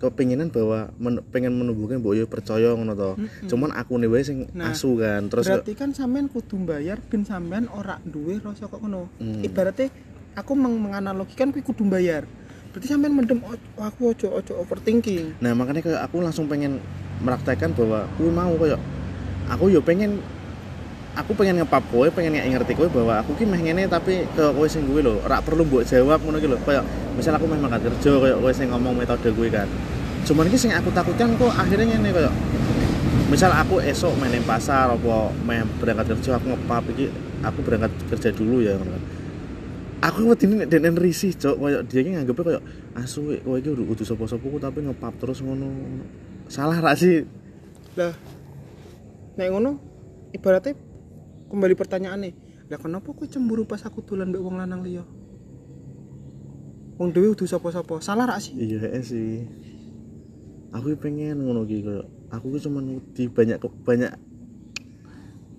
kepinginan 0.00 0.48
bahwa 0.48 0.88
men- 0.96 1.20
pengen 1.28 1.52
menumbuhkan 1.52 2.00
ya 2.16 2.24
percaya 2.24 2.72
ngono 2.72 2.96
to 2.96 3.10
Mm-mm. 3.18 3.48
cuman 3.52 3.70
aku 3.76 4.00
nih 4.00 4.08
wae 4.08 4.24
sing 4.24 4.48
Nah, 4.56 4.72
asu 4.72 4.96
kan 4.96 5.28
terus 5.28 5.44
berarti 5.44 5.76
kan 5.76 5.92
sampean 5.92 6.24
kudu 6.24 6.56
bayar 6.64 7.02
ben 7.04 7.20
sampean 7.20 7.68
ora 7.68 8.00
duwe 8.00 8.40
rasa 8.40 8.64
kok 8.64 8.80
ngono 8.80 9.12
Hmm. 9.20 9.44
ibaratnya 9.44 9.92
aku 10.40 10.56
meng 10.56 10.80
menganalogikan 10.80 11.52
kuwi 11.52 11.60
kudu 11.60 11.84
bayar 11.84 12.24
berarti 12.70 12.86
sampean 12.86 13.12
mendem 13.12 13.42
"Oh, 13.42 13.58
aku 13.82 14.14
ojo 14.14 14.30
ojo 14.30 14.52
overthinking. 14.62 15.42
Nah 15.42 15.52
makanya 15.58 15.82
kayak 15.82 16.00
aku 16.06 16.22
langsung 16.22 16.46
pengen 16.46 16.78
meraktekan 17.18 17.74
bahwa 17.74 18.06
aku 18.06 18.30
mau 18.30 18.54
kayak 18.56 18.78
aku 19.50 19.74
yo 19.74 19.82
pengen 19.82 20.22
aku 21.18 21.34
pengen 21.34 21.58
ngepap 21.58 21.82
kowe 21.90 22.06
pengen 22.14 22.38
ngerti 22.38 22.78
kowe 22.78 22.86
bahwa 22.86 23.26
aku 23.26 23.34
ki 23.34 23.44
meh 23.44 23.58
ngene 23.58 23.90
tapi 23.90 24.22
ke 24.38 24.44
kowe 24.54 24.66
sing 24.70 24.86
gue 24.86 25.02
lho 25.02 25.18
ora 25.26 25.42
perlu 25.42 25.66
mbok 25.66 25.82
jawab 25.82 26.22
ngono 26.22 26.38
ki 26.38 26.46
lho. 26.46 26.56
Kayak 26.62 26.86
misal 27.18 27.34
aku 27.34 27.50
meh 27.50 27.58
mangkat 27.58 27.90
kerja 27.90 28.10
kayak 28.22 28.38
kowe 28.38 28.52
sing 28.54 28.70
ngomong 28.70 28.94
metode 28.94 29.28
gue 29.34 29.48
kan. 29.50 29.66
Cuman 30.22 30.46
ki 30.46 30.56
sing 30.56 30.70
aku 30.70 30.94
takutkan 30.94 31.34
kok 31.34 31.50
akhirnya 31.50 31.98
ngene 31.98 32.14
kayak 32.14 32.34
misal 33.34 33.50
aku 33.50 33.82
esok 33.82 34.14
main 34.22 34.42
pasar 34.46 34.94
apa 34.94 35.34
meh 35.42 35.66
berangkat 35.82 36.14
kerja 36.14 36.38
aku 36.38 36.54
ngepap 36.54 36.86
iki 36.94 37.10
aku 37.42 37.58
berangkat 37.66 37.90
kerja 38.14 38.30
dulu 38.30 38.62
ya 38.62 38.78
kan. 38.78 38.86
Aku 40.00 40.32
wedi 40.32 40.44
nek 40.48 40.68
denen 40.72 40.96
risih 40.96 41.36
cok. 41.36 41.56
Kayak 41.60 41.82
dia 41.88 42.00
ki 42.00 42.10
nganggepnya 42.16 42.44
kayak 42.44 42.62
asu 42.98 43.36
kowe 43.44 43.56
iki 43.60 43.70
udah 43.70 43.84
kudu 43.94 44.02
sapa-sapa 44.04 44.44
ku 44.44 44.58
tapi 44.58 44.78
ngepap 44.84 45.14
terus 45.20 45.44
ngono. 45.44 45.68
Salah 46.50 46.80
ra 46.80 46.96
sih? 46.96 47.24
Lah 47.96 48.12
nek 49.36 49.48
ngono 49.52 49.70
ibaratnya 50.34 50.74
kembali 51.48 51.74
pertanyaannya 51.78 52.30
lah 52.70 52.78
kenapa 52.78 53.10
kok 53.10 53.26
cemburu 53.26 53.66
pas 53.66 53.82
aku 53.82 54.02
tulan 54.02 54.30
mbek 54.30 54.42
wong 54.42 54.56
lanang 54.58 54.82
liya? 54.86 55.04
Wong 57.00 57.10
dhewe 57.10 57.32
udah 57.32 57.48
sapa-sapa. 57.48 57.98
Salah 58.04 58.28
rak 58.28 58.38
sih? 58.44 58.54
Iya 58.56 58.86
eh 58.90 59.04
sih. 59.04 59.44
Aku 60.70 60.94
pengen 61.00 61.42
ngono 61.42 61.66
ki 61.66 61.82
kayak 61.82 62.06
aku 62.30 62.54
ki 62.54 62.58
cuman 62.70 62.98
wedi 62.98 63.26
banyak 63.26 63.58
banyak 63.82 64.12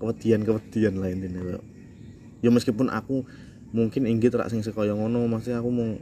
kewedian 0.02 0.42
kewedian 0.42 0.98
lah 0.98 1.14
intinya 1.14 1.62
ya 2.42 2.50
meskipun 2.50 2.90
aku 2.90 3.22
mungkin 3.72 4.04
inggit 4.08 4.36
rak 4.36 4.52
sing 4.52 4.64
sekaya 4.64 4.92
ngono 4.92 5.28
maksudnya 5.32 5.64
aku 5.64 5.72
mau 5.72 5.96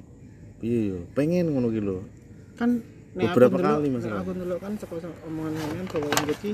piye 0.60 0.94
yo 0.94 1.00
pengen 1.14 1.54
ngono 1.54 1.70
ki 1.70 1.82
lho. 1.82 2.02
Kan 2.58 2.82
Beberapa 3.10 3.58
aku 3.58 3.66
kali, 3.66 3.88
nek 3.90 3.94
masalah. 3.98 4.22
aku 4.22 4.32
dulu 4.38 4.56
kan 4.62 4.72
saka 4.78 4.94
omongan 5.26 5.54
sampean 5.58 5.86
bahwa 5.90 6.10
inggit 6.22 6.38
ki 6.46 6.52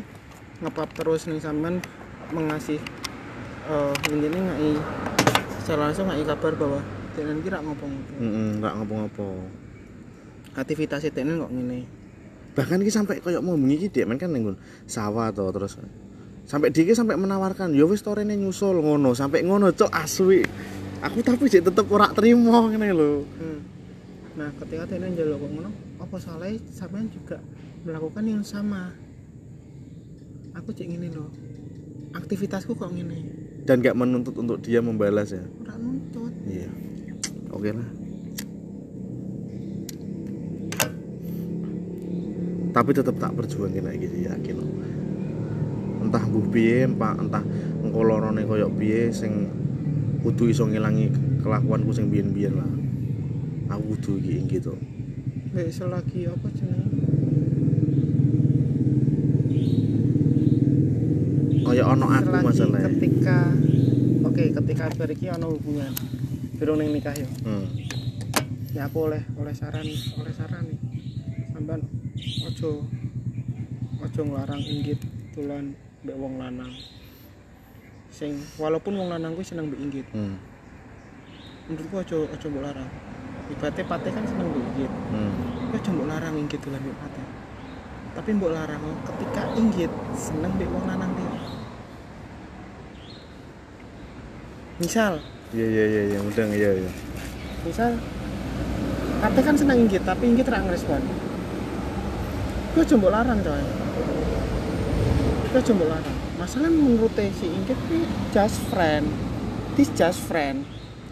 ngepap 0.64 0.90
terus 0.96 1.22
nih 1.28 1.40
sampean 1.44 1.76
mengasih 2.32 2.80
eh 3.68 3.94
inggit 4.08 4.32
ini 4.32 4.40
ngai 4.40 4.72
secara 5.60 5.92
langsung 5.92 6.08
ngai 6.08 6.24
kabar 6.24 6.54
bahwa 6.56 6.80
tenen 7.12 7.44
kira 7.44 7.60
ngopo-ngopo. 7.60 8.12
Heeh 8.24 8.50
rak 8.64 8.74
ngopo-ngopo. 8.80 9.28
Aktivitas 10.56 11.04
tenen 11.12 11.44
kok 11.44 11.52
ngene. 11.52 11.80
Bahkan 12.56 12.80
ki 12.88 12.92
sampai 12.92 13.20
kayak 13.20 13.44
mau 13.44 13.60
bengi 13.60 13.76
ki 13.84 13.88
dia 13.92 14.08
kan 14.08 14.32
nenggon 14.32 14.56
sawah 14.88 15.36
to 15.36 15.44
terus. 15.52 15.76
Sampai 16.48 16.72
dia 16.72 16.88
ki 16.88 16.96
sampai 16.96 17.20
menawarkan 17.20 17.76
yo 17.76 17.92
wis 17.92 18.00
torene 18.00 18.32
nyusul 18.40 18.80
ngono 18.80 19.12
sampai 19.12 19.44
ngono 19.44 19.76
cok 19.76 19.92
asli 19.92 20.40
aku 21.06 21.22
tapi 21.22 21.46
jek 21.46 21.64
tetep 21.64 21.86
ora 21.88 22.10
terima 22.10 22.66
ngene 22.66 22.90
lho 22.92 23.14
Hmm. 23.38 23.60
Nah, 24.36 24.52
ketika 24.60 24.84
tenen 24.86 25.16
jaluk 25.16 25.40
kok 25.40 25.48
ngono, 25.48 25.72
apa 25.96 26.20
salahnya 26.20 26.60
sampean 26.68 27.08
juga 27.08 27.40
melakukan 27.82 28.28
yang 28.28 28.44
sama? 28.44 28.92
Aku 30.54 30.70
cek 30.70 30.84
ngene 30.86 31.08
loh. 31.10 31.32
Aktivitasku 32.12 32.76
kok 32.76 32.92
ngene. 32.92 33.48
dan 33.64 33.82
gak 33.82 33.96
menuntut 33.96 34.36
untuk 34.36 34.62
dia 34.62 34.78
membalas 34.78 35.34
ya 35.34 35.42
Ora 35.58 35.74
nuntut. 35.76 36.30
iya 36.46 36.70
oke 37.50 37.74
lah 37.74 37.90
tapi 42.70 42.92
tetap 42.92 43.16
tak 43.16 43.34
perjuangin 43.34 43.88
lagi 43.88 44.04
gitu 44.04 44.28
yakin 44.28 44.56
entah 46.04 46.22
mbuh 46.22 46.46
piye 46.52 46.86
entah 46.86 47.18
entah 47.18 47.44
engko 47.82 48.00
lorone 48.04 48.46
koyo 48.46 48.70
piye 48.70 49.10
sing 49.10 49.48
kudu 50.26 50.50
iso 50.50 50.66
ngilangi 50.66 51.14
kelakuanku 51.40 51.94
sing 51.94 52.10
biyen-biyen 52.10 52.58
lah 52.58 52.70
aku 53.70 53.94
kudu 53.96 54.12
iki 54.20 54.58
gitu 54.58 54.74
Kayak 55.56 55.72
selagi 55.72 56.28
apa 56.28 56.48
jenenge? 56.52 57.00
kaya 61.66 61.84
ono 61.88 62.06
aku 62.12 62.36
masalahnya 62.44 62.90
ketika 63.00 63.38
Oke, 64.26 64.52
ketika 64.52 64.92
bar 65.00 65.08
iki 65.08 65.32
ana 65.32 65.48
hubungan. 65.48 65.96
Durung 66.60 66.84
ning 66.84 66.92
nikah 66.92 67.16
yo. 67.16 67.24
hmm. 67.48 67.66
Ya 68.76 68.92
aku 68.92 69.08
oleh 69.08 69.24
oleh 69.40 69.56
saran, 69.56 69.88
oleh 70.20 70.34
saran 70.36 70.68
nih. 70.68 70.80
Sampean 71.56 71.80
ojo 72.44 72.84
ojo 74.04 74.22
nglarang 74.28 74.60
inggit 74.60 75.00
tulan 75.32 75.72
mbek 76.04 76.20
wong 76.20 76.36
lanang. 76.36 76.68
Sing 78.16 78.40
walaupun 78.56 78.96
wong 78.96 79.12
lanang 79.12 79.36
kuwi 79.36 79.44
seneng 79.44 79.68
mbek 79.68 79.80
inggit. 79.84 80.08
Hmm. 80.16 80.40
menurutku 81.68 82.00
aja 82.00 82.16
aja 82.32 82.48
mbok 82.48 82.64
larang. 82.64 82.90
Ibaratnya 83.52 83.84
pate 83.84 84.10
kan 84.16 84.24
seneng 84.24 84.48
mbok 84.56 84.64
inggit. 84.72 84.92
Hmm. 85.12 85.32
ya 85.68 85.78
aja 85.84 85.90
mbok 85.92 86.08
larang 86.08 86.34
inggit 86.40 86.60
dolan 86.64 86.80
mbek 86.80 86.96
pate. 86.96 87.24
Tapi 88.16 88.30
mbok 88.40 88.52
larang 88.56 88.84
ketika 89.04 89.44
inggit 89.60 89.92
seneng 90.16 90.52
mbek 90.56 90.72
wong 90.72 90.86
lanang 90.88 91.12
dia. 91.20 91.32
Misal. 94.80 95.14
Iya 95.52 95.68
iya 95.68 95.86
iya 95.92 96.04
iya 96.16 96.20
mudeng 96.24 96.56
iya 96.56 96.72
iya. 96.72 96.92
Misal 97.68 98.00
pate 99.20 99.40
kan 99.44 99.60
seneng 99.60 99.84
inggit 99.84 100.08
tapi 100.08 100.24
inggit 100.32 100.48
ra 100.48 100.64
ngerespon 100.64 101.04
itu 102.72 102.80
aja 102.80 102.96
mbok 102.96 103.12
larang 103.12 103.40
coy. 103.44 103.64
Itu 105.52 105.56
aja 105.60 105.74
mbok 105.76 105.92
larang 105.92 106.25
masalah 106.46 106.70
menurut 106.70 107.10
si 107.18 107.50
inggit 107.50 107.80
ini 107.90 108.06
just 108.30 108.62
friend 108.70 109.10
this 109.74 109.90
just 109.98 110.22
friend 110.30 110.62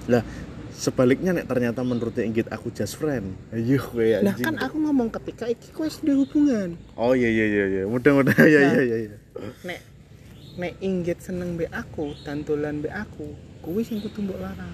lah 0.05 0.21
sebaliknya 0.69 1.33
nek 1.33 1.49
ternyata 1.49 1.81
menurut 1.81 2.13
Inggit 2.21 2.53
aku 2.53 2.69
just 2.69 3.01
friend 3.01 3.33
ayo 3.49 3.81
kowe 3.81 4.05
Nah 4.21 4.37
kan 4.37 4.61
aku 4.61 4.77
ngomong 4.77 5.09
ketika 5.09 5.49
iki 5.49 5.73
kowe 5.73 5.89
wis 5.89 5.97
duwe 6.05 6.21
hubungan. 6.21 6.77
oh 6.93 7.17
iya 7.17 7.33
iya 7.33 7.45
iya 7.49 7.65
iya 7.65 7.83
mudah-mudahan 7.89 8.45
iya 8.45 8.61
iya 8.61 8.81
iya 8.85 8.97
iya 9.09 9.17
Nek 9.65 9.81
nek 10.61 10.73
inggit 10.85 11.17
seneng 11.17 11.57
mbek 11.57 11.73
aku 11.73 12.13
dan 12.21 12.45
dolan 12.45 12.77
mbek 12.77 12.93
aku, 12.93 13.33
kuwi 13.65 13.81
sing 13.81 14.05
kudu 14.05 14.21
mbok 14.21 14.37
larang. 14.37 14.73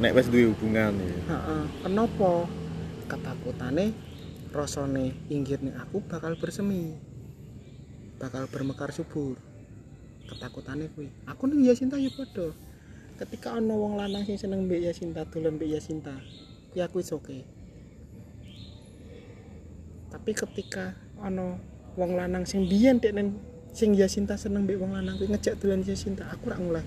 nek 0.00 0.16
wis 0.16 0.32
duwe 0.32 0.48
hubungan 0.48 0.96
ya 0.96 1.12
Heeh. 1.28 1.62
Kenapa? 1.84 2.48
Ketakutane 3.04 3.92
rasane 4.48 5.12
inggit 5.28 5.60
nih 5.60 5.76
aku 5.76 6.00
bakal 6.08 6.40
bersemi. 6.40 7.07
Bakal 8.18 8.50
bermekar 8.50 8.90
subur. 8.90 9.38
Ketakutane 10.26 10.90
kuwi. 10.92 11.08
Aku 11.30 11.46
ning 11.46 11.62
Yasinta 11.62 11.94
ya 11.96 12.10
padha. 12.10 12.50
Ketika 13.18 13.54
ana 13.54 13.74
wong 13.74 13.98
lanang 13.98 14.26
sing 14.26 14.38
seneng 14.38 14.66
mbek 14.66 14.90
Yasinta, 14.90 15.26
dolan 15.26 15.58
mbek 15.58 15.70
Yasinta, 15.74 16.14
kuwi 16.70 16.82
aku 16.82 16.98
wis 17.02 17.10
oke. 17.14 17.38
Tapi 20.10 20.30
ketika 20.34 20.98
ana 21.22 21.58
wong 21.94 22.14
lanang 22.18 22.46
sing 22.46 22.66
biyen 22.66 22.98
deknen 22.98 23.38
sing 23.70 23.94
Yasinta 23.94 24.34
seneng 24.34 24.66
mbek 24.66 24.78
wong 24.78 24.94
lanang 24.98 25.18
kuwi 25.18 25.30
ngejak 25.34 25.58
dolan 25.58 25.82
Yasinta, 25.86 26.26
aku 26.30 26.50
ora 26.50 26.58
nguleh. 26.58 26.86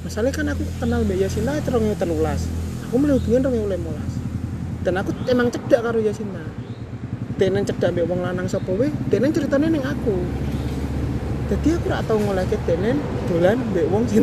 Masalahnya 0.00 0.32
kan 0.32 0.46
aku 0.56 0.64
kenal 0.80 1.04
Mbak 1.04 1.18
Yasinta 1.20 1.52
itu 1.60 1.68
2013 1.76 2.88
Aku 2.88 2.94
mulai 2.96 3.20
hubungan 3.20 3.52
2015 3.52 4.80
Dan 4.80 4.94
aku 4.96 5.12
emang 5.28 5.52
cedak 5.52 5.80
karo 5.84 6.00
Yasinta 6.00 6.40
Denen 7.40 7.64
cedak 7.64 7.96
mbak 7.96 8.04
wong 8.04 8.20
lanang 8.20 8.44
sapa 8.44 8.68
we 8.76 8.92
Denen 9.08 9.32
ceritanya 9.32 9.72
ning 9.72 9.80
aku 9.80 10.12
Jadi 11.48 11.68
aku 11.74 11.88
ora 11.88 12.04
tau 12.04 12.20
ngolehke 12.20 12.60
denen 12.68 13.00
dolan 13.26 13.58
mbak 13.72 13.88
wong 13.88 14.04
sing 14.06 14.22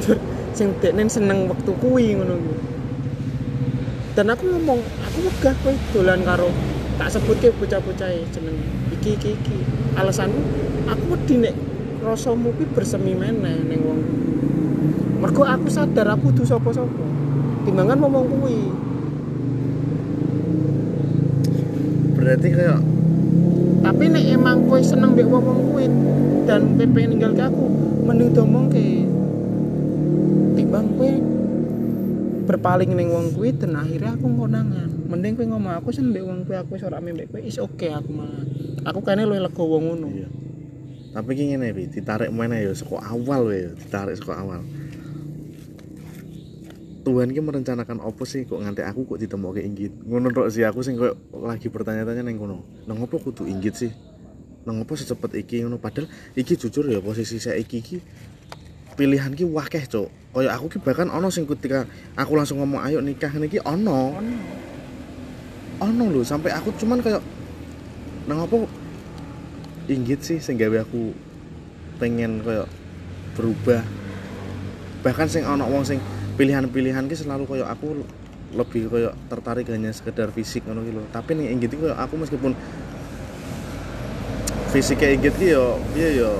sing 0.53 0.72
denen 0.80 1.11
seneng 1.11 1.51
waktu 1.51 1.76
kuwi 1.76 2.15
ngono. 2.15 2.39
Dan 4.15 4.32
aku 4.32 4.47
ngomong, 4.49 4.80
aku 4.80 5.18
wegah 5.28 5.53
kowe 5.61 5.76
dolan 5.91 6.24
karo 6.24 6.49
tak 6.97 7.13
sebutke 7.13 7.53
bocah-bocah 7.53 8.09
jeneng 8.32 8.57
iki 8.95 9.20
iki 9.20 9.36
iki. 9.36 9.57
Alasanku 9.99 10.39
aku 10.88 11.03
wedi 11.20 11.36
nek 11.43 11.55
rasamu 11.99 12.55
kuwi 12.55 12.68
bersemi 12.72 13.11
meneh 13.11 13.59
ning 13.68 13.84
wong 13.84 13.99
mergo 15.20 15.43
aku 15.43 15.68
sadar 15.68 16.07
aku 16.13 16.32
kudu 16.32 16.47
sapa-sapa 16.47 17.05
timbangan 17.68 17.99
ngomong 17.99 18.26
kuwi 18.32 18.57
berarti 22.15 22.47
kayak 22.53 22.80
tapi 23.88 24.11
nek 24.11 24.25
emang 24.35 24.67
kowe 24.67 24.83
seneng 24.83 25.15
mbek 25.15 25.31
wong 25.31 25.71
kuwi 25.71 25.88
dan 26.43 26.75
kowe 26.75 26.83
pengen 26.91 27.15
ninggal 27.15 27.31
ke 27.31 27.43
aku 27.47 27.63
mending 28.03 28.35
domong 28.35 28.67
ke 28.67 29.07
timbang 30.59 30.91
kowe 30.99 31.07
berpaling 32.51 32.91
ning 32.99 33.07
wong 33.07 33.31
kuwi 33.31 33.55
dan 33.55 33.79
akhirnya 33.79 34.19
aku 34.19 34.27
konangan 34.27 34.91
mending 35.07 35.39
kowe 35.39 35.47
ngomong 35.47 35.79
aku 35.79 35.95
seneng 35.95 36.11
mbek 36.11 36.23
wong 36.27 36.39
kuwi 36.43 36.59
aku 36.59 36.75
wis 36.75 36.83
ora 36.83 36.99
mbek 36.99 37.31
kowe. 37.31 37.39
Is 37.39 37.55
oke 37.63 37.88
aku 37.88 38.11
malah 38.11 38.43
aku 38.83 38.99
kayaknya 39.07 39.23
luwih 39.23 39.41
lega 39.47 39.63
wong 39.63 39.83
ngono. 39.88 40.07
Iya. 40.11 40.29
Tapi 41.15 41.31
ngene 41.39 41.71
Pi, 41.71 41.88
ditarik 41.88 42.27
mana 42.27 42.59
ya 42.59 42.75
saka 42.75 42.99
awal 43.07 43.47
we 43.47 43.71
ditarik 43.71 44.19
saka 44.19 44.35
awal 44.35 44.67
Tuhan 47.08 47.32
ki 47.32 47.39
merencanakan 47.39 48.03
apa 48.03 48.24
sih 48.28 48.43
kok 48.43 48.60
nganti 48.60 48.84
aku 48.84 49.08
kok 49.08 49.24
ditemokke 49.24 49.64
inggit? 49.64 49.95
Ngono 50.03 50.28
tok 50.28 50.51
sih 50.51 50.68
aku 50.68 50.84
sing 50.84 50.99
koyo 50.99 51.16
lagi 51.39 51.72
bertanya-tanya 51.72 52.20
neng 52.20 52.36
kono. 52.36 52.68
Nang 52.84 52.99
apa 52.99 53.16
kudu 53.16 53.47
inggit 53.47 53.80
sih? 53.80 53.95
Nang 54.68 54.84
apa 54.84 54.91
secepat 54.91 55.32
iki 55.39 55.64
ngono? 55.64 55.80
Padahal 55.80 56.12
iki 56.36 56.60
jujur 56.60 56.84
ya 56.91 56.99
posisi 56.99 57.39
saya 57.39 57.55
iki 57.64 57.80
ki 57.80 57.97
pilihan 58.99 59.32
ki 59.32 59.47
wakeh 59.47 59.88
cok 59.88 60.36
kaya 60.36 60.51
aku 60.51 60.68
ki 60.68 60.84
bahkan 60.84 61.08
ono 61.08 61.32
sing 61.32 61.47
ketika 61.47 61.88
aku 62.20 62.36
langsung 62.36 62.60
ngomong 62.60 62.84
ayo 62.84 62.99
nikah 62.99 63.32
niki 63.39 63.64
ono. 63.64 64.20
Ono. 65.80 66.03
lho 66.12 66.28
sampai 66.28 66.51
aku 66.51 66.76
cuman 66.76 66.99
kayak 66.99 67.24
nang 68.28 68.43
apa 68.43 68.68
inggit 69.88 70.20
sih 70.28 70.43
sing 70.43 70.60
gawe 70.60 70.84
aku 70.84 71.16
pengen 72.03 72.43
kayak 72.43 72.68
berubah? 73.39 73.80
Bahkan 75.08 75.28
sing 75.32 75.47
ono 75.47 75.64
wong 75.72 75.88
sing 75.88 76.03
pilihan-pilihan 76.38 77.09
ki 77.09 77.17
selalu 77.17 77.49
kayak 77.49 77.67
aku 77.73 78.05
lebih 78.53 78.88
kayak 78.88 79.13
tertarik 79.27 79.67
hanya 79.73 79.91
sekedar 79.91 80.29
fisik 80.31 80.63
ngono 80.69 80.85
lho. 80.85 81.03
Tapi 81.09 81.33
nih 81.33 81.51
inggit 81.51 81.73
kayak 81.73 81.97
aku 81.97 82.15
meskipun 82.21 82.53
fisiknya 84.71 85.17
inggit 85.17 85.33
ki 85.35 85.57
yo 85.57 85.81
piye 85.91 86.21
yo 86.21 86.31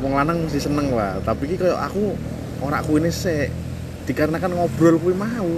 wong 0.00 0.16
lanang 0.16 0.48
mesti 0.48 0.58
seneng 0.58 0.90
lah. 0.96 1.20
Tapi 1.20 1.52
ki 1.52 1.56
kayak 1.60 1.78
aku 1.92 2.16
ora 2.64 2.80
kuwi 2.80 3.12
sik. 3.12 3.52
Dikarenakan 4.08 4.56
ngobrol 4.56 4.96
kuwi 4.96 5.14
mau. 5.14 5.52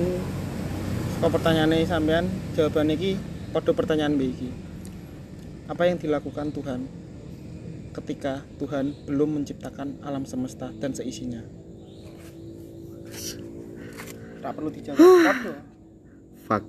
Kok 1.23 1.31
pertanyaannya 1.31 1.87
sampean? 1.87 2.27
Jawabannya 2.59 2.95
iki 2.99 3.11
padha 3.55 3.73
pertanyaan 3.73 4.19
mbek 4.19 4.29
iki. 4.35 4.51
Apa 5.71 5.87
yang 5.87 6.01
dilakukan 6.01 6.51
Tuhan 6.51 6.81
ketika 7.93 8.47
Tuhan 8.57 8.95
belum 9.07 9.43
menciptakan 9.43 10.01
alam 10.07 10.23
semesta 10.23 10.71
dan 10.79 10.95
seisinya 10.95 11.43
tak 14.39 14.53
perlu 14.55 14.71
dijawab 14.71 14.99
fuck 16.47 16.65